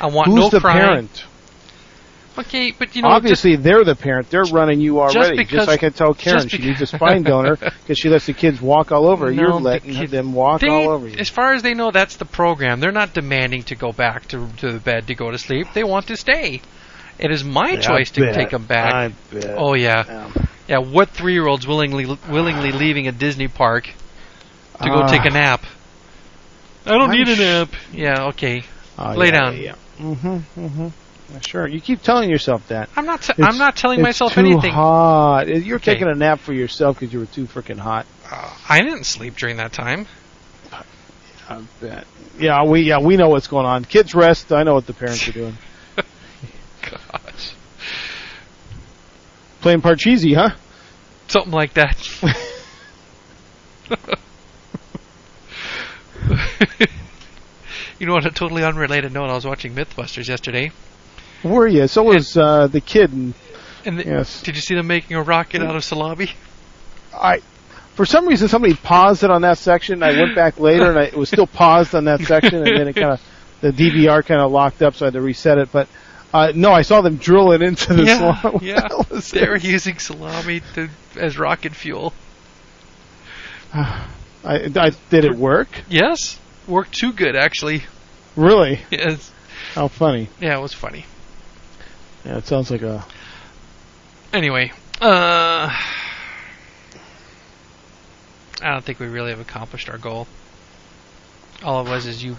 [0.01, 0.79] I want Who's no the crying.
[0.81, 1.25] parent?
[2.39, 4.31] Okay, but you know, Obviously, they're the parent.
[4.31, 5.36] They're running you already.
[5.39, 8.27] Just, because- like I tell Karen, just she needs a spine donor because she lets
[8.27, 9.27] the kids walk all over.
[9.27, 9.32] her.
[9.32, 11.19] No, you're the letting kid- them walk They, all over you.
[11.19, 12.78] as far as they know, that's the program.
[12.81, 15.66] They're not demanding to go back to to the bed to go to sleep.
[15.74, 16.62] They want to stay.
[17.19, 18.35] It is my Yeah, choice I to bet.
[18.35, 18.94] take them back.
[18.94, 19.55] I bet.
[19.59, 20.78] oh yeah, Um, yeah.
[20.78, 23.90] What three-year-olds willingly willingly leaving a Disney park
[24.82, 25.07] to go Ah.
[25.09, 25.65] take a nap?
[26.86, 27.69] I don't I'm need a sh- nap.
[27.93, 28.62] Yeah, okay.
[28.98, 29.57] oh, Lay yeah, down.
[29.59, 29.74] Yeah.
[29.98, 30.36] Mm-hmm.
[30.65, 30.89] Mm-hmm.
[31.40, 31.66] Sure.
[31.66, 32.89] You keep telling yourself that.
[32.97, 33.23] I'm not.
[33.23, 34.73] T- I'm not telling myself too anything.
[34.73, 35.48] hot.
[35.48, 35.93] You're Okay.
[35.94, 38.07] taking a nap for yourself because you were too freaking hot.
[38.31, 40.07] Uh, I didn't sleep during that time.
[41.48, 42.07] I bet.
[42.39, 43.85] Yeah, we yeah we know what's going on.
[43.85, 44.52] Kids rest.
[44.52, 45.57] I know what the parents are doing.
[46.82, 47.52] Gosh,
[49.61, 50.51] Playing Parcheesi, huh?
[51.28, 51.97] something like that.
[57.98, 60.70] you know, on a totally unrelated note, I was watching MythBusters yesterday,
[61.43, 61.87] Were you?
[61.89, 63.12] So was uh, the kid.
[63.12, 63.35] And
[63.85, 66.31] and the, yes, did you see them making a rocket out of salami?
[67.15, 67.41] I.
[67.95, 70.03] For some reason, somebody paused it on that section.
[70.03, 72.89] I went back later, and I, it was still paused on that section, and then
[72.89, 73.21] it kind of
[73.61, 75.71] the DVR kind of locked up, so I had to reset it.
[75.71, 75.89] But
[76.33, 78.59] uh, no, I saw them drill it into the yeah, salami.
[78.67, 78.89] Yeah.
[79.33, 82.15] They were using salami to, as rocket fuel.
[83.75, 84.07] I,
[84.45, 85.69] I, did it work?
[85.89, 87.85] Yes, worked too good actually.
[88.37, 88.81] Really?
[88.91, 89.31] Yes.
[89.75, 90.29] How funny.
[90.41, 91.05] Yeah, it was funny.
[92.25, 93.05] Yeah, it sounds like a.
[94.33, 95.69] Anyway, uh,
[98.63, 100.27] I don't think we really have accomplished our goal.
[101.63, 102.37] All it was is you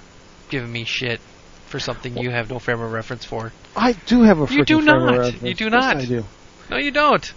[0.49, 1.19] giving me shit
[1.67, 3.51] for something you have no frame of reference for.
[3.75, 5.41] I do have a You do not.
[5.41, 5.97] You do Yes, not.
[5.97, 6.25] I do.
[6.69, 7.33] No, you don't.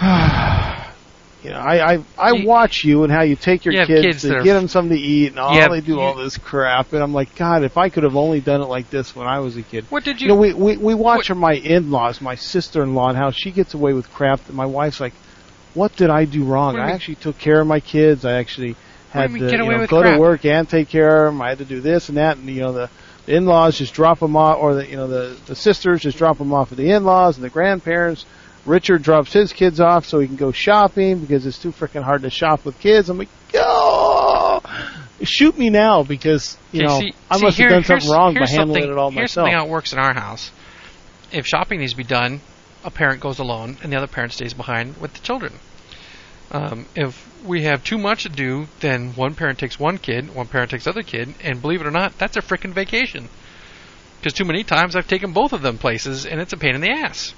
[1.42, 4.22] You know, I I, I You- watch you and how you take your You kids,
[4.22, 6.92] kids are- get them something to eat, and all Yeah, they do all this crap,
[6.92, 9.40] and I'm like, God, if I could have only done it like this when I
[9.40, 9.86] was a kid.
[9.90, 10.34] What did You you?
[10.34, 13.92] know, we we we watch her, my in-laws, my sister-in-law, and how she gets away
[13.92, 14.44] with crap.
[14.46, 15.14] That my wife's like,
[15.74, 16.76] "What did I do wrong?
[16.78, 16.94] I mean?
[16.94, 18.24] actually took care of my kids.
[18.24, 18.76] I actually
[19.10, 20.14] had you to mean, you know, go crap?
[20.14, 21.42] to work and take care of them.
[21.42, 22.88] I had to do this and that, and you know the."
[23.24, 26.38] The in-laws just drop them off, or the you know the the sisters just drop
[26.38, 28.24] them off at the in-laws and the grandparents.
[28.64, 32.22] Richard drops his kids off so he can go shopping because it's too freaking hard
[32.22, 33.08] to shop with kids.
[33.08, 34.60] I'm like, oh,
[35.22, 38.10] shoot me now because you Okay, know see- I see, must here- have done something
[38.10, 39.46] wrong by handling it all Here's myself.
[39.46, 40.50] something how it works in our house.
[41.32, 42.40] If shopping needs to be done,
[42.84, 45.54] a parent goes alone and the other parent stays behind with the children.
[46.52, 50.46] Um, if we have too much to do, then one parent takes one kid, one
[50.46, 53.28] parent takes other kid, and believe it or not, that's a frickin' vacation.
[54.20, 56.80] Because too many times I've taken both of them places, and it's a pain in
[56.82, 57.34] the ass.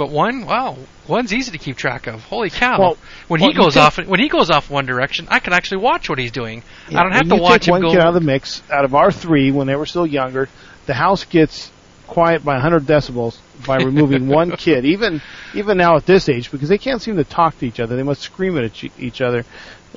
[0.00, 0.78] But one, wow,
[1.08, 2.24] one's easy to keep track of.
[2.24, 2.78] Holy cow!
[2.80, 2.96] Well-
[3.28, 5.82] when well, he goes take- off, when he goes off one direction, I can actually
[5.82, 6.62] watch what he's doing.
[6.88, 7.90] Yeah, I don't have to watch him one go.
[7.90, 8.62] kid out of the mix.
[8.72, 10.48] Out of our three, when they were still younger,
[10.86, 11.70] the house gets
[12.06, 13.36] quiet by 100 decibels
[13.66, 14.86] by removing one kid.
[14.86, 15.20] Even
[15.52, 18.02] even now at this age, because they can't seem to talk to each other, they
[18.02, 19.44] must scream at each other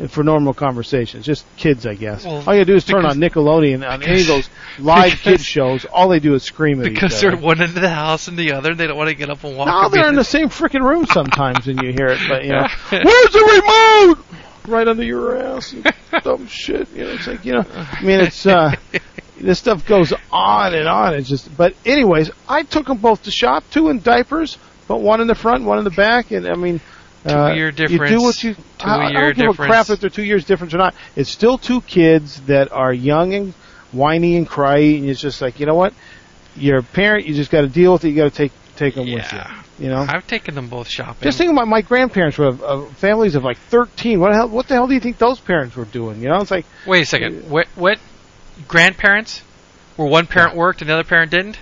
[0.08, 1.26] for normal conversations.
[1.26, 2.26] Just kids, I guess.
[2.26, 4.50] Well, all you do is turn because- on Nickelodeon on any of those
[4.80, 5.86] live kid shows.
[5.86, 8.54] All they do is scream at because they're one end of the house and the
[8.54, 9.68] other, and they don't want to get up and walk.
[9.68, 12.20] No, they're in the same freaking room sometimes, and you hear it.
[12.28, 14.26] But you know, where's the remote?
[14.66, 15.76] Right under your ass,
[16.24, 16.90] dumb shit.
[16.92, 17.66] You know, it's like you know.
[17.76, 18.74] I mean, it's uh,
[19.40, 21.14] this stuff goes on and on.
[21.16, 21.56] It's just.
[21.56, 24.58] But anyways, I took them both to shop, two in diapers,
[24.88, 26.82] but one in the front, one in the back, and I mean.
[27.26, 28.12] Uh, Two-year difference.
[28.12, 28.56] You do what you.
[28.82, 30.94] I, I Two-year don't give a crap if they're two years difference or not.
[31.16, 33.54] It's still two kids that are young and
[33.94, 35.94] whiny and cryy, and it's just like you know what,
[36.56, 37.26] you're a parent.
[37.26, 38.10] You just got to deal with it.
[38.10, 39.38] You got to take take them with you.
[39.38, 39.60] Yeah.
[39.80, 40.06] You know.
[40.08, 41.24] I've taken them both shopping.
[41.24, 44.20] Just think about my grandparents were uh, families of like 13.
[44.20, 44.50] What the hell?
[44.50, 46.22] What the hell do you think those parents were doing?
[46.22, 47.50] You know, it's like Wait a second.
[47.50, 47.68] What?
[47.76, 48.00] What?
[48.68, 49.40] Grandparents?
[49.96, 51.58] Where one parent worked and the other parent didn't?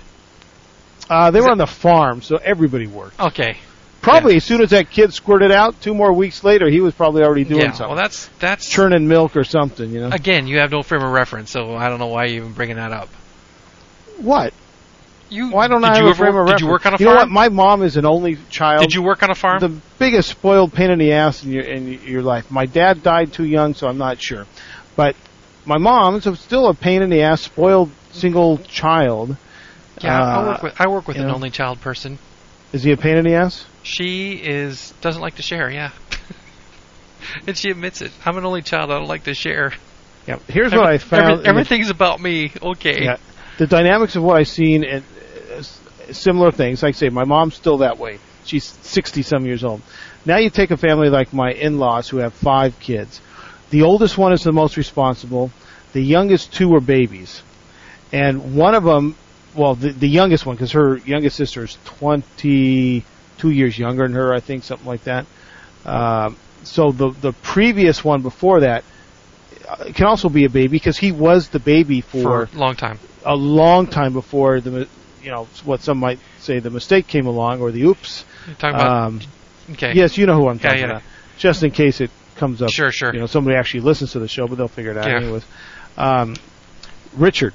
[1.08, 3.20] uh, they Is were it- on the farm, so everybody worked.
[3.20, 3.58] Okay.
[4.02, 7.22] Probably as soon as that kid squirted out, two more weeks later, he was probably
[7.22, 7.70] already doing yeah.
[7.72, 9.90] something, Well, that's that's churning milk or something.
[9.90, 10.46] You know again.
[10.48, 12.92] You have no frame of reference, so I don't know why you're even bringing that
[12.92, 13.08] up.
[14.18, 14.52] what?
[15.30, 16.60] You Why don't did I have you a ever, frame of reference?
[16.60, 17.20] Did you work on a You know what?
[17.20, 17.32] farm?
[17.32, 18.82] My mom is an only child.
[18.82, 19.60] Did you work on a farm?
[19.60, 22.50] the biggest spoiled pain in the ass in your in your life.
[22.50, 24.46] My dad died too young, so I'm not sure.
[24.94, 25.16] But
[25.64, 29.36] my mom is still a pain in the ass, spoiled single child.
[30.02, 31.34] yeah, I uh, work with I work with an know.
[31.34, 32.18] only child person.
[32.72, 33.66] Is he a pain in the ass?
[33.82, 35.70] She is doesn't like to share.
[35.70, 35.90] Yeah.
[37.46, 38.12] and she admits it.
[38.24, 38.90] I'm an only child.
[38.90, 39.72] I don't like to share.
[40.26, 40.38] Yeah.
[40.48, 41.22] Here's what I Every- found.
[41.22, 42.52] every- in the- everything's about me.
[42.62, 43.04] Okay.
[43.04, 43.16] Yeah.
[43.58, 45.04] The dynamics of what I've seen and
[45.56, 45.62] uh,
[46.12, 46.82] similar things.
[46.82, 48.18] Like I say, my mom's still that way.
[48.44, 49.82] She's 60 some years old.
[50.24, 53.20] Now you take a family like my in-laws who have five kids.
[53.70, 55.50] The oldest one is the most responsible.
[55.92, 57.42] The youngest two are babies.
[58.12, 59.16] And one of them,
[59.54, 64.32] well, the, the youngest one, because her youngest sister is 22 years younger than her,
[64.32, 65.26] I think, something like that.
[65.84, 68.84] Um, so the the previous one before that
[69.68, 72.98] uh, can also be a baby because he was the baby For a long time.
[73.24, 74.86] a long time before the
[75.22, 78.24] you know what some might say the mistake came along or the oops.
[78.46, 79.20] You're talking about Um,
[79.72, 79.92] okay.
[79.94, 80.84] yes, you know who I'm Yeah, talking yeah.
[80.90, 81.02] about.
[81.38, 83.12] Just in case it comes up, Sure, sure.
[83.12, 85.16] you know somebody actually listens to the show, but they'll figure it out Yeah.
[85.18, 85.44] anyways.
[85.98, 86.36] Um,
[87.16, 87.54] Richard,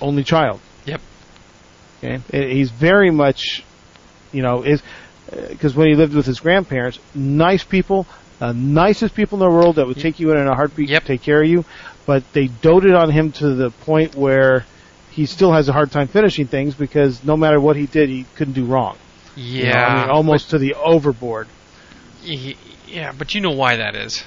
[0.00, 0.60] only child.
[2.02, 2.20] Okay,
[2.54, 3.64] he's very much,
[4.32, 4.82] you know, is
[5.48, 8.06] because when he lived with his grandparents, nice people,
[8.40, 11.04] uh, nicest people in the world that would take you in in a heartbeat, Yep.
[11.04, 11.64] take care of you,
[12.06, 14.64] but they doted on him to the point where
[15.10, 18.24] he still has a hard time finishing things because no matter what he did, he
[18.36, 18.96] couldn't do wrong.
[19.36, 19.86] You know, Yeah.
[19.86, 21.48] I mean, almost to the overboard.
[22.22, 24.24] yeah, but you know why that is.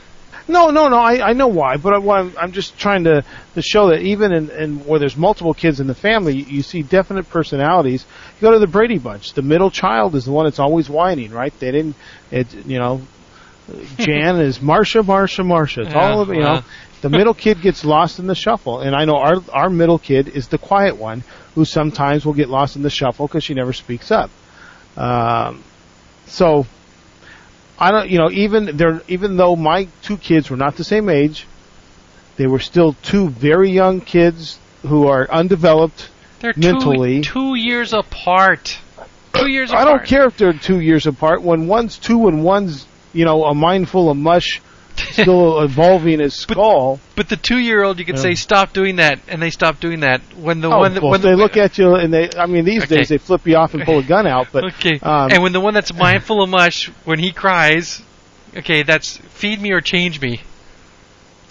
[0.51, 0.97] No, no, no.
[0.97, 3.23] I, I know why, but I, I'm, I'm just trying to,
[3.55, 6.61] to show that even in, in where there's multiple kids in the family, you, you
[6.61, 8.05] see definite personalities.
[8.35, 9.33] You go to the Brady Bunch.
[9.33, 11.57] The middle child is the one that's always whining, right?
[11.59, 11.95] They didn't,
[12.31, 13.01] it, you know,
[13.97, 15.85] Jan is Marsha, Marsha, Marsha.
[15.85, 16.61] It's all of you know.
[17.01, 20.27] The middle kid gets lost in the shuffle, and I know our our middle kid
[20.27, 21.23] is the quiet one
[21.55, 24.29] who sometimes will get lost in the shuffle because she never speaks up.
[24.97, 25.63] Um,
[26.27, 26.65] so
[27.81, 31.09] I don't, you know, even there, even though my two kids were not the same
[31.09, 31.47] age,
[32.37, 36.09] they were still two very young kids who are undeveloped.
[36.39, 37.21] They're Mentally.
[37.21, 38.77] two, two years apart.
[39.33, 39.87] Two years apart.
[39.87, 40.01] I apart.
[40.01, 41.41] don't care if they're two years apart.
[41.41, 44.61] When one's two and one's, you know, a mindful of mush
[45.11, 46.99] still evolving his But- skull.
[47.15, 48.21] But the two-year-old, you could Yeah.
[48.21, 50.21] say, "Stop doing that," and they stop doing that.
[50.35, 52.45] When the oh, one that well, when they the, look at you and they, I
[52.45, 52.97] mean, these Okay.
[52.97, 54.47] days they flip you off and pull a gun out.
[54.51, 58.01] But okay, um, and when the one that's mindful of mush, when he cries,
[58.57, 60.41] okay, that's feed me or change me.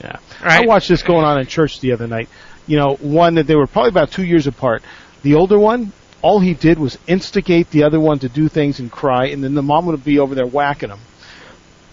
[0.02, 0.16] Yeah.
[0.42, 0.62] Right?
[0.62, 2.28] I watched this going on in church the other night.
[2.66, 4.82] You know, one that they were probably about two years apart.
[5.22, 5.92] The older one,
[6.22, 9.54] all he did was instigate the other one to do things and cry, and then
[9.54, 11.00] the mom would be over there whacking him.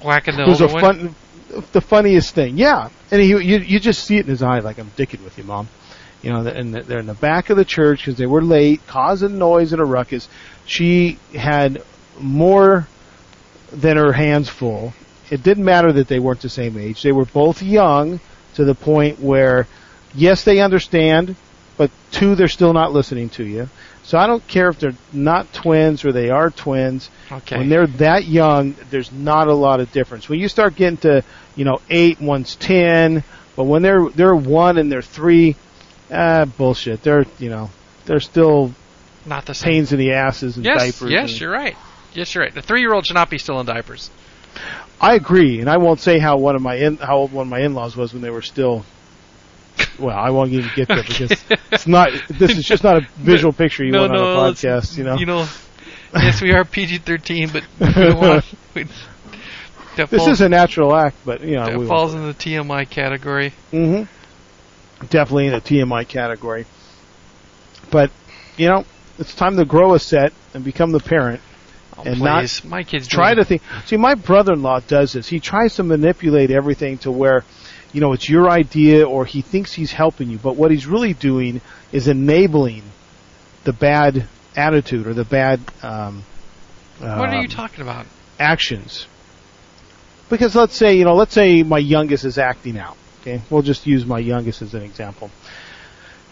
[0.03, 1.15] Whacking the It was older a one.
[1.71, 2.57] The funniest thing.
[2.57, 5.37] Yeah, and he, you you just see it in his eye, like I'm dicking with
[5.37, 5.67] you, mom.
[6.21, 9.37] You know, and they're in the back of the church because they were late, causing
[9.37, 10.27] noise and a ruckus.
[10.65, 11.83] She had
[12.19, 12.87] more
[13.71, 14.93] than her hands full.
[15.29, 17.03] It didn't matter that they weren't the same age.
[17.03, 18.19] They were both young
[18.55, 19.67] to the point where,
[20.15, 21.35] yes, they understand,
[21.77, 23.69] but two, they're still not listening to you.
[24.07, 27.09] So I don't care if they're not twins or they are twins.
[27.29, 27.57] Okay.
[27.57, 30.29] When they're that young, there's not a lot of difference.
[30.29, 31.25] When you start getting to,
[31.57, 33.25] you know, eight, one's ten,
[33.57, 35.57] but when they're they're one and they're three,
[36.09, 37.03] ah, bullshit.
[37.03, 37.69] They're you know
[38.05, 38.71] they're still
[39.25, 39.71] Not the same.
[39.73, 41.11] pains in the asses and Yes, diapers.
[41.11, 41.75] yes, and- you're right.
[42.13, 42.53] Yes, you're right.
[42.55, 44.09] The three-year-old should not be still in diapers.
[45.01, 47.49] I agree, and I won't say how one of my in, how old one of
[47.51, 48.85] my in-laws was when they were still.
[49.99, 51.31] Well, I won't even get there because
[51.71, 52.09] it's not.
[52.29, 54.97] This is just not a visual picture you no, want no, on a podcast.
[54.97, 55.17] You know.
[55.17, 55.47] You know.
[56.13, 58.45] yes, we are PG-13, but we don't want.
[58.75, 58.85] We,
[59.95, 63.53] this falls, is a natural act, but you know that falls in the TMI category.
[63.71, 64.03] Mm-hmm.
[65.07, 66.67] Definitely in the TMI category.
[67.89, 68.11] But
[68.57, 68.85] you know,
[69.17, 71.41] it's time to grow a set and become the parent.
[71.97, 73.63] Oh, And not my kids try to think.
[73.85, 75.27] See, my brother-in-law does this.
[75.27, 77.43] He tries to manipulate everything to where,
[77.93, 80.38] you know, it's your idea or he thinks he's helping you.
[80.38, 81.61] But what he's really doing
[81.91, 82.84] is enabling
[83.64, 86.23] the bad attitude or the bad um,
[86.99, 88.05] What are um, you talking about?
[88.39, 89.07] actions.
[90.30, 92.97] Because let's say, you know, let's say my youngest is acting out.
[93.22, 95.31] Okay, we'll just use my youngest as an example.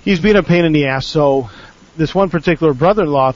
[0.04, 1.08] He's being a pain in the ass.
[1.08, 1.50] So
[1.98, 3.34] this one particular brother-in-law,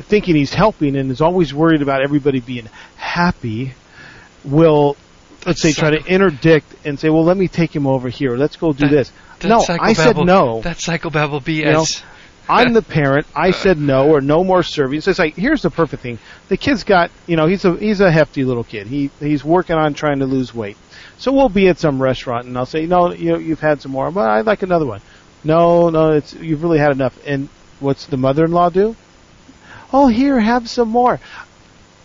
[0.00, 3.74] thinking he's helping and is always worried about everybody being happy,
[4.44, 4.96] will
[5.46, 8.36] let's say try to interdict and say, "Well, let me take him over here.
[8.36, 10.62] Let's go do That- this." That no, I said no.
[10.62, 12.02] That psychobabble BS.
[12.48, 13.26] I'm the parent.
[13.36, 15.00] I said no or no more serving.
[15.02, 16.18] So it's like here's the perfect thing.
[16.48, 18.86] The kid's got you know he's a he's a hefty little kid.
[18.86, 20.76] He he's working on trying to lose weight.
[21.18, 23.92] So we'll be at some restaurant and I'll say no you know, you've had some
[23.92, 25.00] more, but I'd like another one.
[25.44, 27.18] No no it's you've really had enough.
[27.26, 27.48] And
[27.80, 28.96] what's the mother-in-law do?
[29.92, 31.20] Oh here have some more.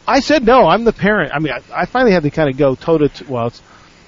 [0.07, 0.67] I said no.
[0.67, 1.33] I'm the parent.
[1.33, 3.61] I mean I, I finally had to kind of go toe to t- well it's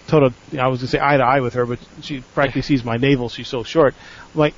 [0.08, 2.84] toe to I was gonna say eye to eye with her, but she practically sees
[2.84, 3.30] my navel.
[3.30, 3.96] She's so short.
[4.34, 4.54] I'm like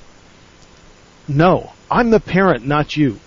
[1.28, 3.20] no, I'm the parent, not you.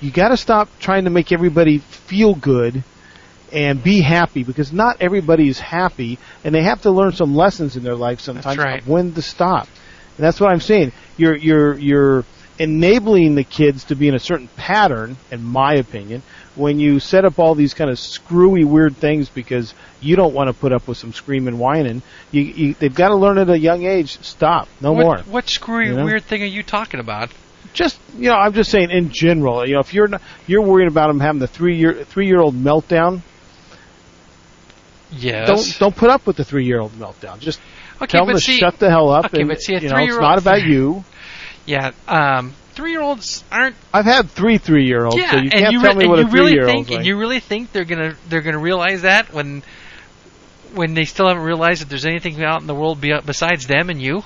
[0.00, 2.82] You got to stop trying to make everybody feel good
[3.52, 7.76] and be happy because not everybody is happy, and they have to learn some lessons
[7.76, 8.86] in their life sometimes right.
[8.86, 9.68] when to stop.
[10.16, 10.92] And that's what I'm saying.
[11.16, 12.24] You're you're you're
[12.58, 16.22] enabling the kids to be in a certain pattern, in my opinion,
[16.54, 20.48] when you set up all these kind of screwy, weird things because you don't want
[20.48, 22.02] to put up with some screaming, whining.
[22.30, 24.20] You, you they've got to learn at a young age.
[24.22, 26.04] Stop, no what, more What screwy You know?
[26.04, 27.30] weird thing are you talking about?
[27.72, 29.66] just you know, I'm just saying in general.
[29.66, 32.38] You know, if you're not, you're worried about them having the three year three year
[32.40, 33.22] old meltdown,
[35.10, 35.46] Yes.
[35.48, 37.38] don't don't put up with the three year old meltdown.
[37.38, 37.60] Just
[37.96, 39.26] okay, tell them to see, shut the hell up.
[39.26, 41.04] okay, and, but see, a you know, it's three-year-old- not about you.
[41.66, 43.76] Yeah, um, three-year-olds aren't.
[43.92, 46.08] I've had three three year olds, yeah, so you and can't you tell re- me
[46.08, 46.98] what a really three year think, like.
[46.98, 49.62] and you really think they're gonna they're gonna realize that when
[50.74, 53.90] when they still haven't realized that there's anything out in the world be- besides them
[53.90, 54.24] and you.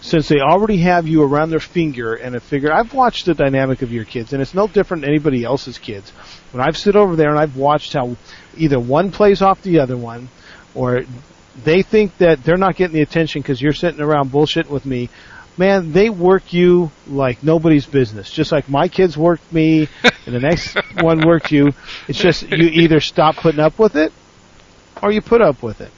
[0.00, 3.82] Since they already have you around their finger and a figure, I've watched the dynamic
[3.82, 6.10] of your kids, and it's no different than anybody else's kids.
[6.50, 8.16] When I've stood over there and I've watched how
[8.56, 10.28] either one plays off the other one,
[10.74, 11.02] or
[11.62, 15.08] they think that they're not getting the attention because you're sitting around bullshitting with me.
[15.58, 18.30] Man, they work you like nobody's business.
[18.30, 19.88] Just like my kids worked me,
[20.26, 21.72] and the next one worked you.
[22.08, 24.12] It's just you either stop putting up with it,
[25.02, 25.90] or you put up with it.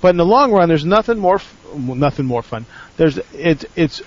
[0.00, 2.64] But in the long run, there's nothing more, f- nothing more fun.
[2.96, 4.00] There's it's it's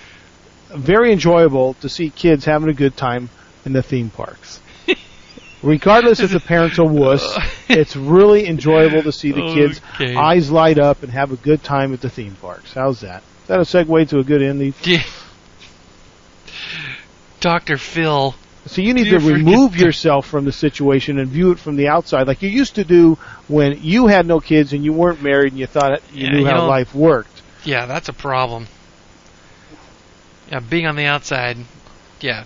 [0.74, 3.28] very enjoyable to see kids having a good time
[3.64, 4.60] in the theme parks.
[5.62, 7.38] Regardless if the parents are wuss,
[7.68, 10.16] it's really enjoyable to see the kids' Okay.
[10.16, 12.72] eyes light up and have a good time at the theme parks.
[12.72, 13.22] How's that?
[13.50, 14.72] That a segue to a good ending?
[14.84, 15.02] Yeah.
[17.40, 17.78] Dr.
[17.78, 18.32] Phil.
[18.66, 22.28] So you need to remove yourself from the situation and view it from the outside,
[22.28, 23.18] like you used to do
[23.48, 26.38] when you had no kids and you weren't married and you thought you Yeah, knew
[26.42, 27.42] you how life worked.
[27.64, 28.68] Yeah, that's a problem.
[30.52, 31.56] Yeah, being on the outside,
[32.20, 32.44] yeah,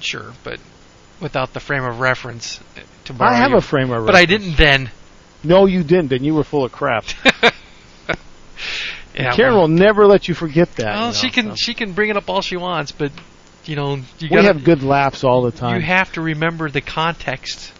[0.00, 0.60] sure, but
[1.20, 4.06] without the frame of reference uh, to borrow I have your- a frame of reference.
[4.06, 4.90] But I didn't then.
[5.44, 7.04] No, you didn't, and you were full of crap.
[9.18, 10.94] Yeah, Karen well, will never let you forget that.
[10.94, 11.54] well, you she can so.
[11.56, 13.10] she can bring it up all she wants, but
[13.64, 15.74] you know you We gotta, have good laughs all the time.
[15.74, 17.72] You have to remember the context.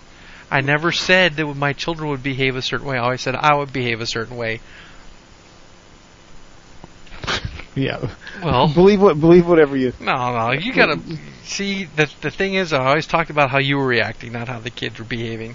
[0.50, 2.96] I never said that my children would behave a certain way.
[2.96, 4.60] I always said I would behave a certain way.
[7.76, 8.10] yeah.
[8.42, 9.92] Well, Believe what believe whatever you.
[10.00, 10.98] no, no, you gotta
[11.44, 11.84] see.
[11.84, 14.70] The the thing is, I always talked about how you were reacting, not how the
[14.70, 15.54] kids were behaving.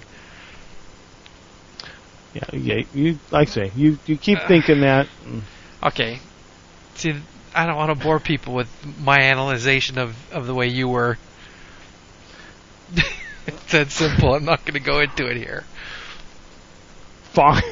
[2.32, 2.82] Yeah, yeah.
[2.94, 5.08] You like I say you you keep thinking that.
[5.24, 5.42] Mm.
[5.84, 6.18] Okay,
[6.94, 7.14] see,
[7.54, 11.18] I don't want to bore people with my analyzation of of the way you were.
[13.46, 14.34] it's that simple.
[14.34, 15.64] I'm not going to go into it here.
[17.32, 17.62] Fine.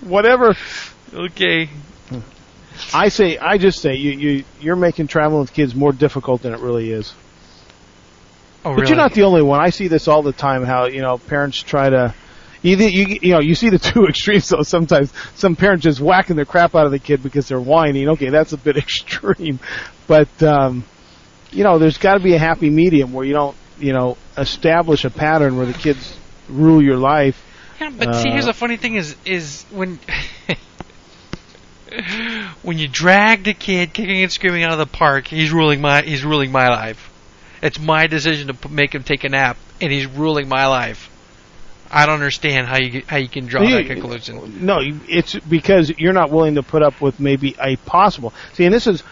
[0.00, 0.54] Whatever.
[1.12, 1.68] okay,
[2.94, 6.54] I say I just say you you you're making traveling with kids more difficult than
[6.54, 7.12] it really is.
[8.64, 8.82] oh, really?
[8.82, 9.60] But you're not the only one.
[9.60, 10.64] I see this all the time.
[10.64, 12.14] How you know parents try to.
[12.62, 14.62] Either you you know you see the two extremes though.
[14.62, 18.08] Sometimes some parents just whacking the crap out of the kid because they're whining.
[18.10, 19.58] Okay, that's a bit extreme,
[20.06, 20.84] but um,
[21.50, 25.04] you know there's got to be a happy medium where you don't you know establish
[25.04, 26.16] a pattern where the kids
[26.48, 27.44] rule your life.
[27.80, 29.98] Yeah, but see, here's Uh, the funny thing: is is when
[32.62, 36.02] when you drag the kid kicking and screaming out of the park, he's ruling my
[36.02, 37.08] he's ruling my life.
[37.60, 41.08] It's my decision to make him take a nap, and he's ruling my life.
[41.92, 44.64] I don't understand how you how you can draw that conclusion.
[44.64, 44.78] No,
[45.08, 48.32] it's because you're not willing to put up with maybe a possible.
[48.54, 49.02] See, and this is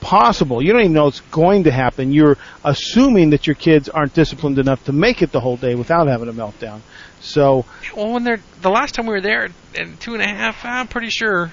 [0.00, 0.62] possible.
[0.62, 2.12] You don't even know it's going to happen.
[2.12, 6.06] You're assuming that your kids aren't disciplined enough to make it the whole day without
[6.08, 6.80] having a meltdown.
[7.20, 10.64] So, Well, when they're the last time we were there at two and a half,
[10.64, 11.52] I'm pretty sure.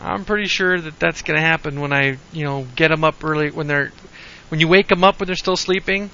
[0.00, 3.22] I'm pretty sure that that's going to happen when I, you know, get them up
[3.24, 3.92] early when they're
[4.48, 6.10] when you wake them up when they're still sleeping.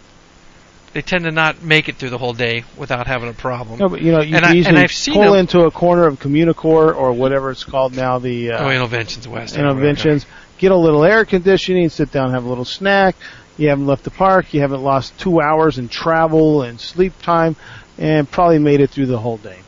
[0.94, 3.80] They tend to not make it through the whole day without having a problem.
[3.80, 5.60] no, but you know, you And can I- and easily I've seen pull them- into
[5.62, 9.56] a corner of Communicore or whatever it's called now, the uh, oh, Innovations West.
[9.56, 10.24] interventions.
[10.58, 13.16] Get a little air conditioning, sit down, have a little snack.
[13.58, 14.54] You haven't left the park.
[14.54, 17.56] You haven't lost two hours in travel and sleep time,
[17.98, 19.58] and probably made it through the whole day.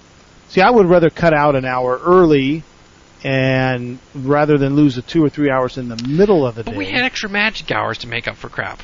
[0.48, 2.62] See, I would rather cut out an hour early,
[3.24, 6.72] and rather than lose the two or three hours in the middle of the But
[6.72, 6.76] day.
[6.78, 8.80] we had extra magic hours to make up for crap.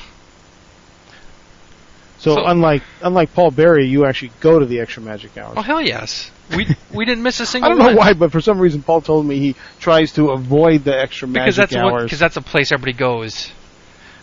[2.23, 5.55] So, so- unlike unlike Paul Berry, you actually go to the extra magic hours.
[5.57, 7.71] Oh hell yes, we we didn't miss a single.
[7.71, 7.95] I don't know one.
[7.95, 11.57] why, but for some reason, Paul told me he tries to avoid the extra because
[11.57, 12.03] magic that's hours.
[12.03, 13.51] because that's a place everybody goes.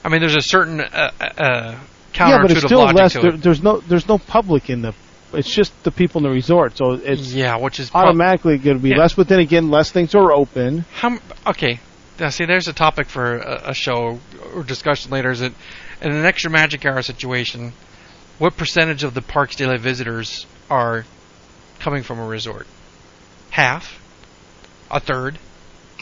[0.05, 1.79] I mean, there's a certain uh, uh,
[2.19, 3.13] yeah, but it's still less.
[3.15, 3.43] There, it.
[3.43, 4.95] there's no there's no public in the.
[5.33, 8.79] It's just the people in the resort, so it's yeah, which is prob- automatically going
[8.79, 8.97] to be Yeah.
[8.97, 9.15] less.
[9.15, 10.85] But then again, less things are open.
[10.93, 11.79] How, okay,
[12.19, 14.19] now see, there's a topic for a, a show
[14.55, 15.31] or discussion later.
[15.31, 15.53] Is that
[16.03, 17.73] in an extra magic hour situation,
[18.41, 21.05] what percentage of the park's daily visitors are
[21.79, 22.67] coming from a resort?
[23.51, 24.01] Half,
[24.91, 25.39] a third.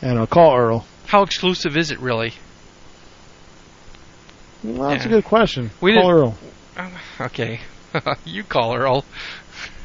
[0.01, 0.86] And I'll call Earl.
[1.06, 2.32] How exclusive is it really?
[4.62, 5.10] Well, that's Yeah.
[5.10, 5.70] a good question.
[5.81, 6.39] We call Earl.
[7.20, 7.59] Okay,
[8.24, 9.05] you call Earl.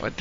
[0.00, 0.12] what?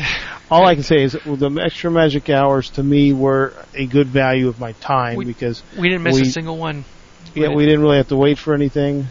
[0.52, 4.06] All I can say is well, the extra magic hours to me were a good
[4.08, 6.86] value of my time We- because We didn't miss We- a single one.
[7.34, 9.08] yeah, we didn't really have to wait for anything.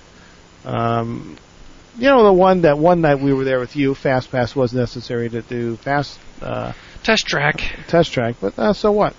[0.69, 1.37] Um,
[1.97, 4.73] you know, the one that one night we were there with you, Fast Pass was
[4.73, 6.73] necessary to do fast uh,
[7.03, 7.63] Test track.
[7.87, 9.15] test track, but uh, so what?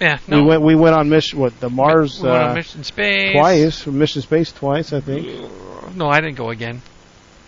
[0.00, 0.38] Yeah, no.
[0.38, 3.32] We went we went on mission what the Mars We went on uh, Mission Space
[3.32, 5.26] twice, Mission Space twice, I think.
[5.94, 6.80] No, I didn't go again.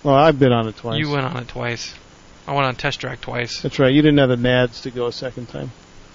[0.03, 0.99] Well, I've been on it twice.
[0.99, 1.95] You went on it twice.
[2.47, 3.63] I went on test track twice.
[3.63, 3.93] That's right.
[3.93, 5.71] You didn't have the nads to go a second time.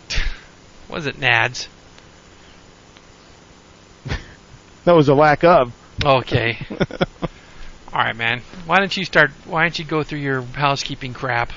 [0.90, 1.68] Was it Nads?
[4.86, 5.74] That was a lack of.
[6.04, 6.58] Okay.
[7.94, 8.42] All right, man.
[8.66, 9.32] Why don't you start?
[9.46, 11.52] Why don't you go through your housekeeping crap?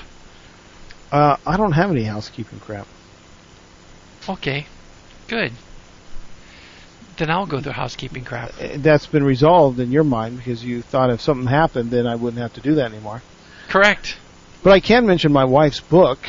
[1.11, 2.87] Uh, I don't have any housekeeping crap.
[4.27, 4.65] Okay.
[5.27, 5.51] Good.
[7.17, 8.53] Then I'll go through housekeeping crap.
[8.59, 12.15] Uh, That's been resolved in your mind because you thought if something happened, then I
[12.15, 13.21] wouldn't have to do that anymore.
[13.67, 14.17] Correct.
[14.63, 16.19] But I can mention my wife's book,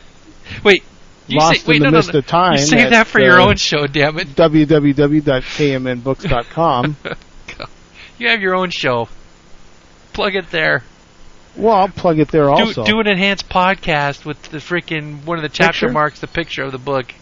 [0.64, 0.82] Wait.
[1.28, 2.18] You Lost say, wait, in the no, no, Mist no.
[2.20, 2.52] of Time.
[2.52, 4.28] You save that for your own show, damn it.
[4.36, 6.96] www.kmnbooks.com.
[8.18, 9.08] You have your own show.
[10.12, 10.82] Plug it there.
[11.56, 12.84] well, I'll plug it there Do, also.
[12.84, 15.92] do an enhanced podcast with the freaking one of the chapter Picture?
[15.92, 17.14] marks, the picture of the book.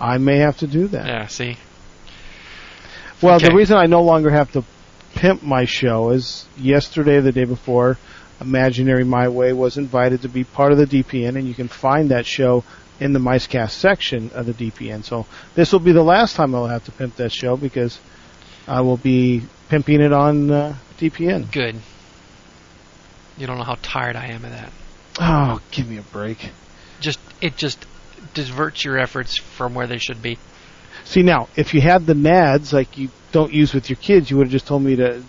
[0.00, 1.06] I may have to do that.
[1.06, 1.56] Yeah, see.
[3.20, 3.48] Well, Okay.
[3.48, 4.64] the reason I no longer have to
[5.14, 7.98] pimp my show is yesterday, the day before,
[8.40, 12.10] Imaginary My Way was invited to be part of the DPN, and you can find
[12.10, 12.64] that show
[12.98, 15.04] in the Micecast section of the DPN.
[15.04, 17.98] So this will be the last time I'll have to pimp that show because
[18.66, 21.50] I will be pimping it on uh, DPN.
[21.50, 21.76] Good.
[23.38, 24.72] You don't know how tired I am of that.
[25.18, 26.50] Oh, give me a break.
[27.00, 27.86] Just it just
[28.34, 30.38] diverts your efforts from where they should be.
[31.04, 34.36] See now, if you had the nads like you don't use with your kids, you
[34.36, 35.22] would have just told me to,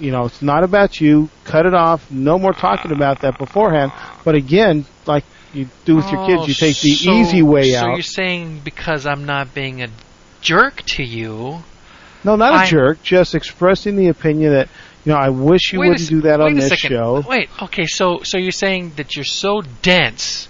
[0.00, 1.28] you know, it's not about you.
[1.44, 2.10] Cut it off.
[2.10, 3.92] No more talking about that beforehand.
[4.24, 5.24] But again, like
[5.54, 7.82] you do with your kids, you take the Oh, so- easy way So out.
[7.82, 9.88] So you're saying because I'm not being a
[10.40, 11.62] jerk to you?
[12.24, 13.02] No, not a jerk.
[13.02, 14.68] Just expressing the opinion that
[15.04, 16.90] you know I wish you wouldn't s- do that on a this second.
[16.90, 17.24] show.
[17.28, 20.48] Wait, okay, so so you're saying that you're so dense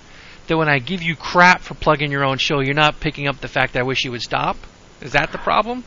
[0.48, 3.40] that when I give you crap for plugging your own show, you're not picking up
[3.40, 4.56] the fact that I wish you would stop?
[5.00, 5.84] Is that the problem?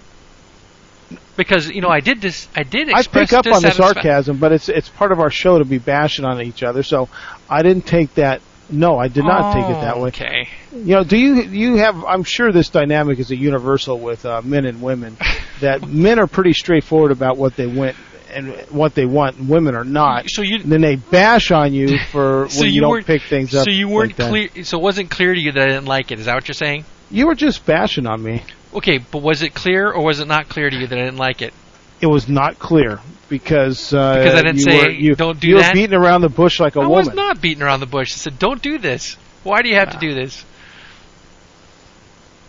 [1.38, 2.48] Because you know I did this.
[2.56, 5.60] I did I pick up on the sarcasm, but it's it's part of our show
[5.60, 6.82] to be bashing on each other.
[6.82, 7.10] So
[7.50, 8.42] I didn't take that.
[8.70, 10.08] No, I did not take it that way.
[10.10, 10.50] Okay.
[10.72, 12.04] You know, do you you have?
[12.04, 15.18] I'm sure this dynamic is a universal with uh, men and women.
[15.62, 17.96] That men are pretty straightforward about what they want
[18.30, 20.30] and what they want, and women are not.
[20.30, 23.22] So you And then they bash on you for so when you, you don't pick
[23.22, 23.64] things up.
[23.64, 24.52] So you weren't like that.
[24.52, 24.66] clear.
[24.66, 26.20] So it wasn't clear to you that I didn't like it.
[26.20, 26.84] Is that what you're saying?
[27.10, 28.44] You were just bashing on me.
[28.74, 31.18] Okay, but was it clear or was it not clear to you that I didn't
[31.18, 31.54] like it?
[32.02, 33.00] It was not clear
[33.30, 35.70] because uh, Because I didn't you say, were, you, "Don't do you that"?
[35.70, 36.96] were beating around the bush like a I woman.
[36.96, 38.14] I was not beating around the bush.
[38.14, 39.16] I said, "Don't do this.
[39.44, 40.44] Why do you have to do this?"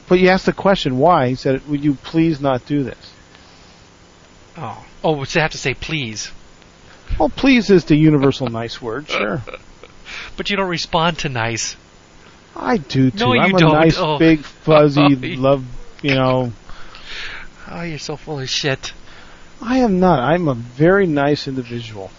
[0.08, 1.28] But you asked the question why.
[1.28, 3.12] He said, "Would you please not do this?"
[4.58, 6.30] Oh, oh, I have to say please,
[7.18, 9.06] Well, please is the universal nice word.
[9.16, 9.42] Sure,
[10.36, 11.76] but you don't respond to nice.
[12.54, 13.18] I do too.
[13.18, 13.72] No, you I'm a don't.
[13.74, 14.18] nice, Oh.
[14.18, 15.64] big, fuzzy, love.
[16.02, 16.52] You know,
[17.70, 18.92] Oh, you're so full of shit.
[19.62, 20.20] I am not.
[20.20, 22.10] I'm a very nice individual.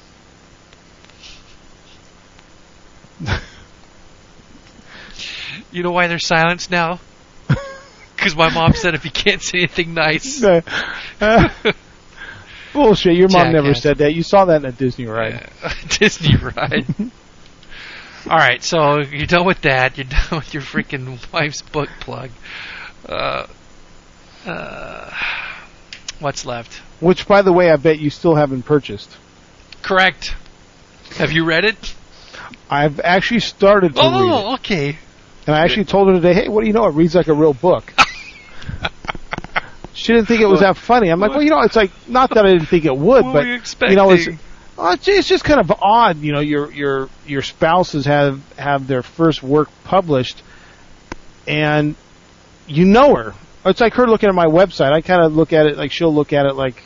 [5.71, 6.99] You know why there's silence now?
[8.15, 10.43] Because my mom said if you can't say anything nice,
[11.21, 11.49] Uh,
[12.73, 13.15] bullshit.
[13.15, 13.83] Your mom never Jackass.
[13.83, 14.13] said that.
[14.15, 15.49] You saw that in a Disney ride.
[15.89, 16.85] Disney ride.
[18.29, 19.97] All right, so you're done with that.
[19.97, 22.31] You're done with your freaking wife's book plug.
[23.07, 23.45] Uh,
[24.45, 25.13] uh,
[26.19, 26.81] what's left?
[26.99, 29.15] Which, by the way, I bet you still haven't purchased.
[29.81, 30.35] Correct.
[31.17, 31.95] Have you read it?
[32.69, 34.31] I've actually started to oh, read.
[34.31, 34.97] Oh, okay.
[35.45, 36.85] And I actually told her today, hey, what do you know?
[36.87, 37.93] It reads like a real book.
[39.93, 41.09] she didn't think it was that funny.
[41.09, 43.45] I'm like, well, you know, it's like, not that I didn't think it would, but,
[43.45, 44.27] you you know, it's,
[44.77, 48.87] oh, it's, it's just kind of odd, you know, your, your, your spouses have, have
[48.87, 50.43] their first work published
[51.47, 51.95] and
[52.67, 53.33] you know her.
[53.65, 54.91] It's like her looking at my website.
[54.91, 56.83] I kind of look at it like she'll look at it like,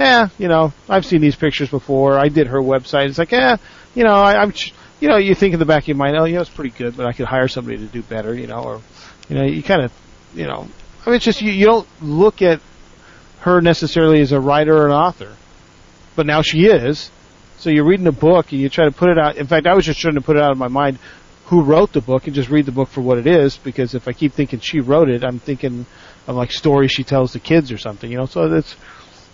[0.00, 2.18] eh, you know, I've seen these pictures before.
[2.18, 3.08] I did her website.
[3.08, 3.56] It's like, eh,
[3.94, 4.52] you know, I, I'm,
[5.00, 6.70] you know, you think in the back of your mind, oh, you know, it's pretty
[6.70, 8.80] good, but I could hire somebody to do better, you know, or,
[9.28, 9.92] you know, you kind of,
[10.34, 10.68] you know,
[11.04, 12.60] I mean, it's just you, you don't look at
[13.40, 15.32] her necessarily as a writer or an author,
[16.16, 17.10] but now she is.
[17.58, 19.36] So you're reading a book and you try to put it out.
[19.36, 20.98] In fact, I was just trying to put it out of my mind
[21.46, 24.08] who wrote the book and just read the book for what it is because if
[24.08, 25.86] I keep thinking she wrote it, I'm thinking
[26.26, 28.26] of like stories she tells the kids or something, you know.
[28.26, 28.74] So it's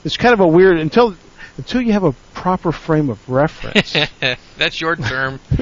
[0.04, 1.14] it's kind of a weird until
[1.58, 3.94] until you have a proper frame of reference.
[4.58, 5.38] That's your term.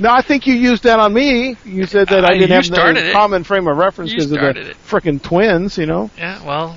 [0.00, 1.56] no, I think you used that on me.
[1.64, 4.74] You said that Uh, I didn't have the common frame of reference because of the
[4.88, 6.10] frickin' twins, you know.
[6.16, 6.76] yeah, well,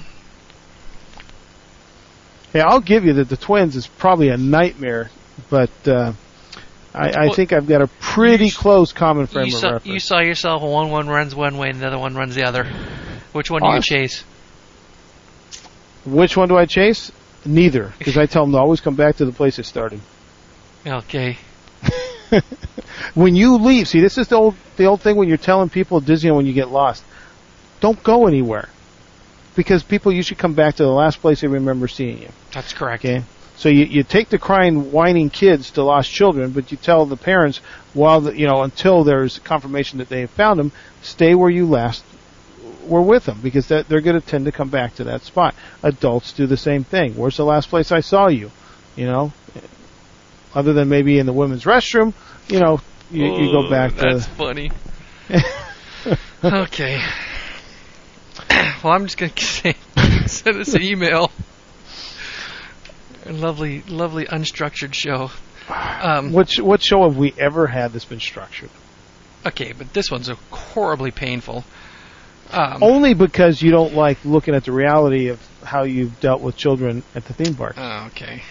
[2.54, 5.10] Yeah, I'll give you that the twins is probably a nightmare,
[5.50, 6.14] but uh,
[6.94, 9.86] I, I Well, think I've got a pretty close common frame of saw, reference.
[9.86, 12.66] you saw yourself one one runs one way and the other one runs the other.
[13.32, 14.24] Which one do you chase?
[16.11, 17.11] Which one do I chase?
[17.45, 20.02] Neither, because I tell them to always come back to the place it started.
[20.86, 21.38] Okay.
[23.14, 25.98] When you leave, see, this is the old the old thing when you're telling people
[25.98, 27.03] at Disney when you get lost,
[27.80, 28.69] don't go anywhere,
[29.56, 32.30] because people usually come back to the last place they remember seeing you.
[32.52, 33.03] That's correct.
[33.03, 33.23] Okay.
[33.56, 37.18] So you, you take the crying, whining kids to lost children, but you tell the
[37.18, 37.57] parents,
[37.94, 40.72] while the, you know, until there's confirmation that they have found them,
[41.02, 42.06] stay where you last
[42.86, 45.56] were with them, because that, they're going to tend to come back to that spot.
[45.84, 47.16] Adults do the same thing.
[47.16, 48.52] Where's the last place I saw you?
[48.96, 49.34] You know,
[50.54, 52.14] other than maybe in the women's restroom,
[52.48, 52.82] you know,
[53.12, 54.32] you, you go back That's to.
[54.32, 54.72] That's funny.
[56.44, 57.02] okay.
[58.84, 59.76] well, I'm just gonna say,
[60.26, 61.32] send us an email.
[63.26, 65.32] A lovely, lovely unstructured show.
[65.70, 68.70] Um, What sh- what show have we ever had that's been structured?
[69.46, 71.64] okay, but this one's horribly painful.
[72.52, 76.58] Um, Only because you don't like looking at the reality of how you've dealt with
[76.58, 77.76] children at the theme park.
[77.78, 78.42] Oh, okay.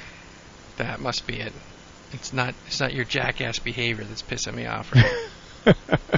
[0.76, 1.52] That must be it.
[2.12, 2.54] It's not.
[2.66, 4.92] It's not your jackass behavior that's pissing me off.
[4.94, 5.76] Right?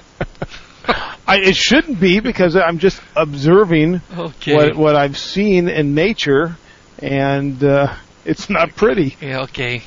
[1.26, 4.54] I, it shouldn't be because I'm just observing Okay.
[4.54, 6.56] what what I've seen in nature,
[6.98, 7.94] and uh,
[8.24, 9.16] it's not pretty.
[9.20, 9.42] Yeah.
[9.42, 9.82] Okay.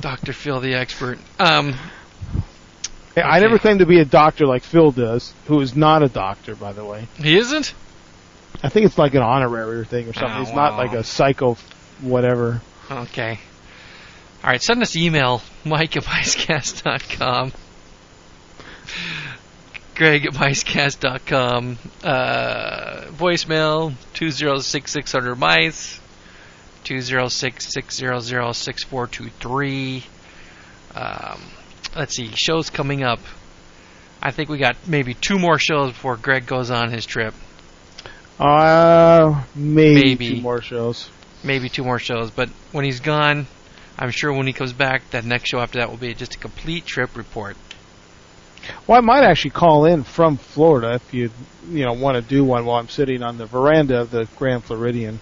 [0.00, 0.32] Dr.
[0.32, 1.18] Phil, the expert.
[1.38, 1.74] Um,
[3.16, 6.08] Hey, I never claimed to be a doctor like Phil does, who is not a
[6.08, 7.08] doctor, by the way.
[7.16, 7.72] he isn't?
[8.62, 10.36] I think it's like an honorary thing or something.
[10.36, 10.78] Oh, He's not wow.
[10.78, 11.56] like a psycho,
[12.02, 12.60] whatever.
[12.90, 13.40] Okay.
[14.44, 17.52] All right, send us email, mike at micecast.com.
[19.94, 21.78] Greg at micecast.com.
[22.04, 26.00] Uh, voicemail 206 600 mice.
[26.84, 30.04] 206 600 6423.
[30.94, 31.40] Um,
[31.96, 33.20] let's see, shows coming up.
[34.22, 37.34] I think we got maybe two more shows before Greg goes on his trip.
[38.38, 40.28] Uh, maybe, Maybe.
[40.36, 41.08] two more shows.
[41.42, 42.30] maybe two more shows.
[42.30, 43.46] But when he's gone,
[43.98, 46.38] I'm sure when he comes back, that next show after that will be just a
[46.38, 47.56] complete trip report.
[48.86, 51.30] Well, I might actually call in from Florida if you
[51.70, 54.64] you know want to do one while I'm sitting on the veranda of the Grand
[54.64, 55.20] Floridian.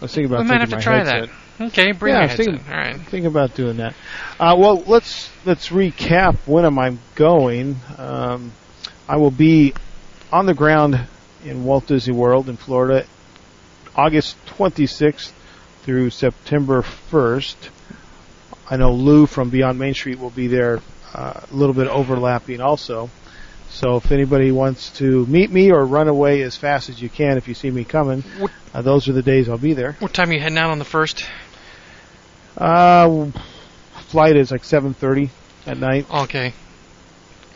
[0.00, 1.28] I was thinking about we might have to try headset.
[1.28, 1.34] that.
[1.60, 2.96] Okay, bring Yeah, thinking- All right.
[2.96, 3.94] Think about doing that.
[4.38, 6.36] Uh, well, let's let's recap.
[6.46, 7.76] When am I going?
[7.98, 8.52] Um,
[9.08, 9.74] I will be
[10.32, 10.98] on the ground
[11.44, 13.04] in Walt Disney World in Florida,
[13.94, 15.32] August 26th
[15.82, 17.56] through September 1st.
[18.70, 20.80] I know Lou from Beyond Main Street will be there,
[21.12, 23.10] uh, a little bit overlapping also.
[23.70, 27.36] So if anybody wants to meet me or run away as fast as you can
[27.36, 28.24] if you see me coming,
[28.74, 29.96] uh, those are the days I'll be there.
[30.00, 31.24] What time are you heading out on the first?
[32.60, 33.30] Uh,
[34.08, 35.30] flight is like 7:30
[35.66, 36.06] at night.
[36.12, 36.52] Okay.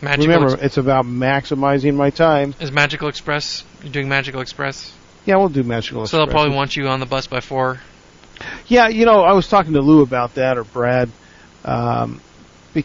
[0.01, 2.55] Magical Remember, Ex- it's about maximizing my time.
[2.61, 3.65] is Magical Express?
[3.83, 4.93] You're doing Magical Express?
[5.25, 6.11] Yeah, we'll do Magical Express.
[6.11, 7.81] So they'll probably want you on the bus by four.
[8.67, 11.09] Yeah, you know, I was talking to Lou about that or Brad,
[11.65, 12.21] um,
[12.75, 12.85] be-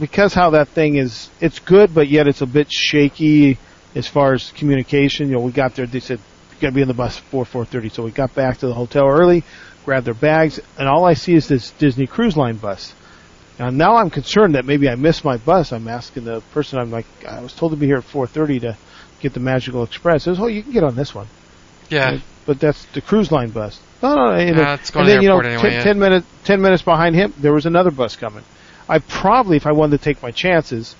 [0.00, 3.58] because how that thing is, it's good, but yet it's a bit shaky
[3.94, 5.28] as far as communication.
[5.28, 7.44] You know, we got there, they said you got to be on the bus four
[7.44, 9.44] four thirty, so we got back to the hotel early,
[9.84, 12.94] grabbed their bags, and all I see is this Disney Cruise Line bus.
[13.58, 15.72] And now I'm concerned that maybe I missed my bus.
[15.72, 16.78] I'm asking the person.
[16.78, 18.76] I'm like, I was told to be here at four thirty to
[19.20, 20.24] get the Magical Express.
[20.24, 21.28] Says, oh, you can get on this one
[21.90, 22.18] Yeah.
[22.46, 23.78] but that's the cruise line bus.
[24.02, 24.30] No, no, no.
[24.32, 25.82] And, Uh, it's going and to then the you know, airport anyway, ten, yeah.
[25.84, 28.42] ten minutes, ten minutes behind him, there was another bus coming.
[28.88, 30.96] I probably, if I wanted to take my chances,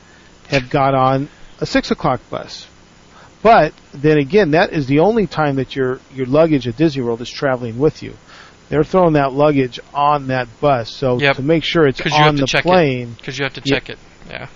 [0.49, 1.29] had got on
[1.61, 2.69] a six o'clock bus.
[3.43, 7.21] But then again, that is the only time that your your luggage at Disney World
[7.21, 8.15] is traveling with you.
[8.73, 11.36] They're throwing that luggage on that bus, so Yep.
[11.36, 13.12] to make sure it's on the plane.
[13.19, 13.74] Because you have to Yeah.
[13.74, 13.99] check it.
[14.31, 14.47] Yeah.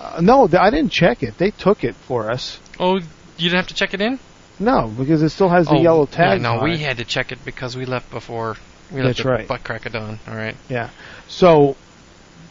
[0.00, 1.36] Uh, no, I didn't check it.
[1.36, 2.60] They took it for us.
[2.78, 3.02] Oh, you
[3.38, 4.20] didn't have to check it in?
[4.60, 6.40] No, because it still has the oh, yellow tag.
[6.40, 6.78] yeah, no, we it.
[6.80, 8.56] had to check it because we left before.
[8.92, 9.48] We left That's at right.
[9.48, 10.20] butt crack of dawn.
[10.28, 10.54] All right.
[10.68, 10.90] Yeah.
[11.26, 11.74] So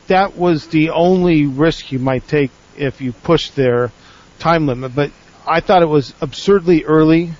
[0.07, 3.93] that was the only risk you might take if you pushed their
[4.39, 4.93] time limit.
[4.93, 5.11] But
[5.47, 7.31] I thought it was absurdly early,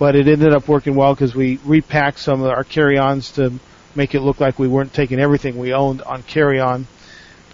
[0.00, 3.52] but it ended up working well because we repacked some of our carry-ons to
[3.94, 6.86] make it look like we weren't taking everything we owned on carry-on.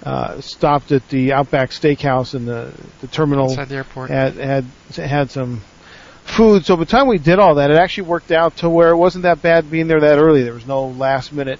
[0.02, 2.70] Uh, stopped at the Outback Steakhouse in the
[3.00, 4.10] the terminal Inside the airport.
[4.10, 4.64] had had
[4.94, 5.62] had some
[6.22, 6.64] food.
[6.64, 8.96] So by the time we did all that, it actually worked out to where it
[8.96, 10.44] wasn't that bad being there that early.
[10.44, 11.58] There was no last minute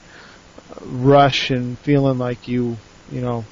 [0.83, 2.77] rush and feeling like you
[3.11, 3.45] you know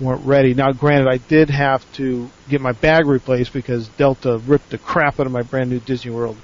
[0.00, 0.54] weren't ready.
[0.54, 5.20] Now, granted, I did have to get my bag replaced because Delta ripped the crap
[5.20, 6.36] out of my brand new Disney World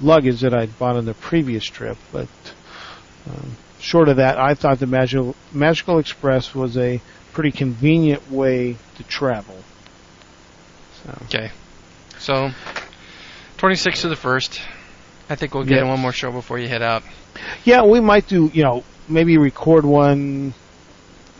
[0.00, 1.98] luggage that I'd bought on the previous trip.
[2.12, 2.28] But
[3.28, 7.00] um, short of that, I thought the Magical Magical Express was a
[7.32, 9.56] pretty convenient way to travel.
[11.04, 11.18] So.
[11.24, 11.50] Okay.
[12.18, 12.50] So,
[13.58, 14.60] 26 to the first.
[15.28, 17.04] I think we'll get in one more show before you head out.
[17.64, 20.54] Yeah, we might do, you know, maybe record one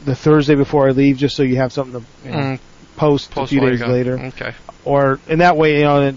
[0.05, 2.61] the Thursday before I leave just so you have something to you know, Mm,
[2.97, 4.19] post, a few days later.
[4.19, 4.53] Okay.
[4.85, 6.15] Or, in that way, you know,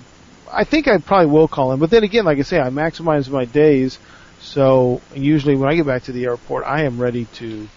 [0.51, 1.79] I think I probably will call in.
[1.79, 3.99] But then again, like I say, I maximize my days.
[4.41, 7.67] So usually when I get back to the airport, I am ready to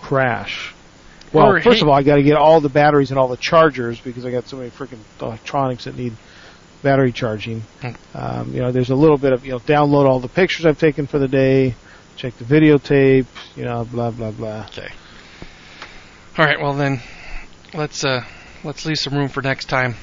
[0.00, 0.74] crash.
[1.32, 3.28] Well, Or first hey- of all, I got to get all the batteries and all
[3.28, 6.12] the chargers because I got so many freaking electronics that need
[6.82, 7.62] battery charging.
[7.80, 7.88] Hmm.
[8.14, 10.78] Um, you know, there's a little bit of you know, download all the pictures I've
[10.78, 11.74] taken for the day,
[12.16, 13.26] check the videotape,
[13.56, 14.66] you know, blah blah blah.
[14.66, 14.88] Okay.
[16.38, 16.60] All right.
[16.60, 17.00] Well then,
[17.72, 18.24] let's uh
[18.62, 19.94] let's leave some room for next time.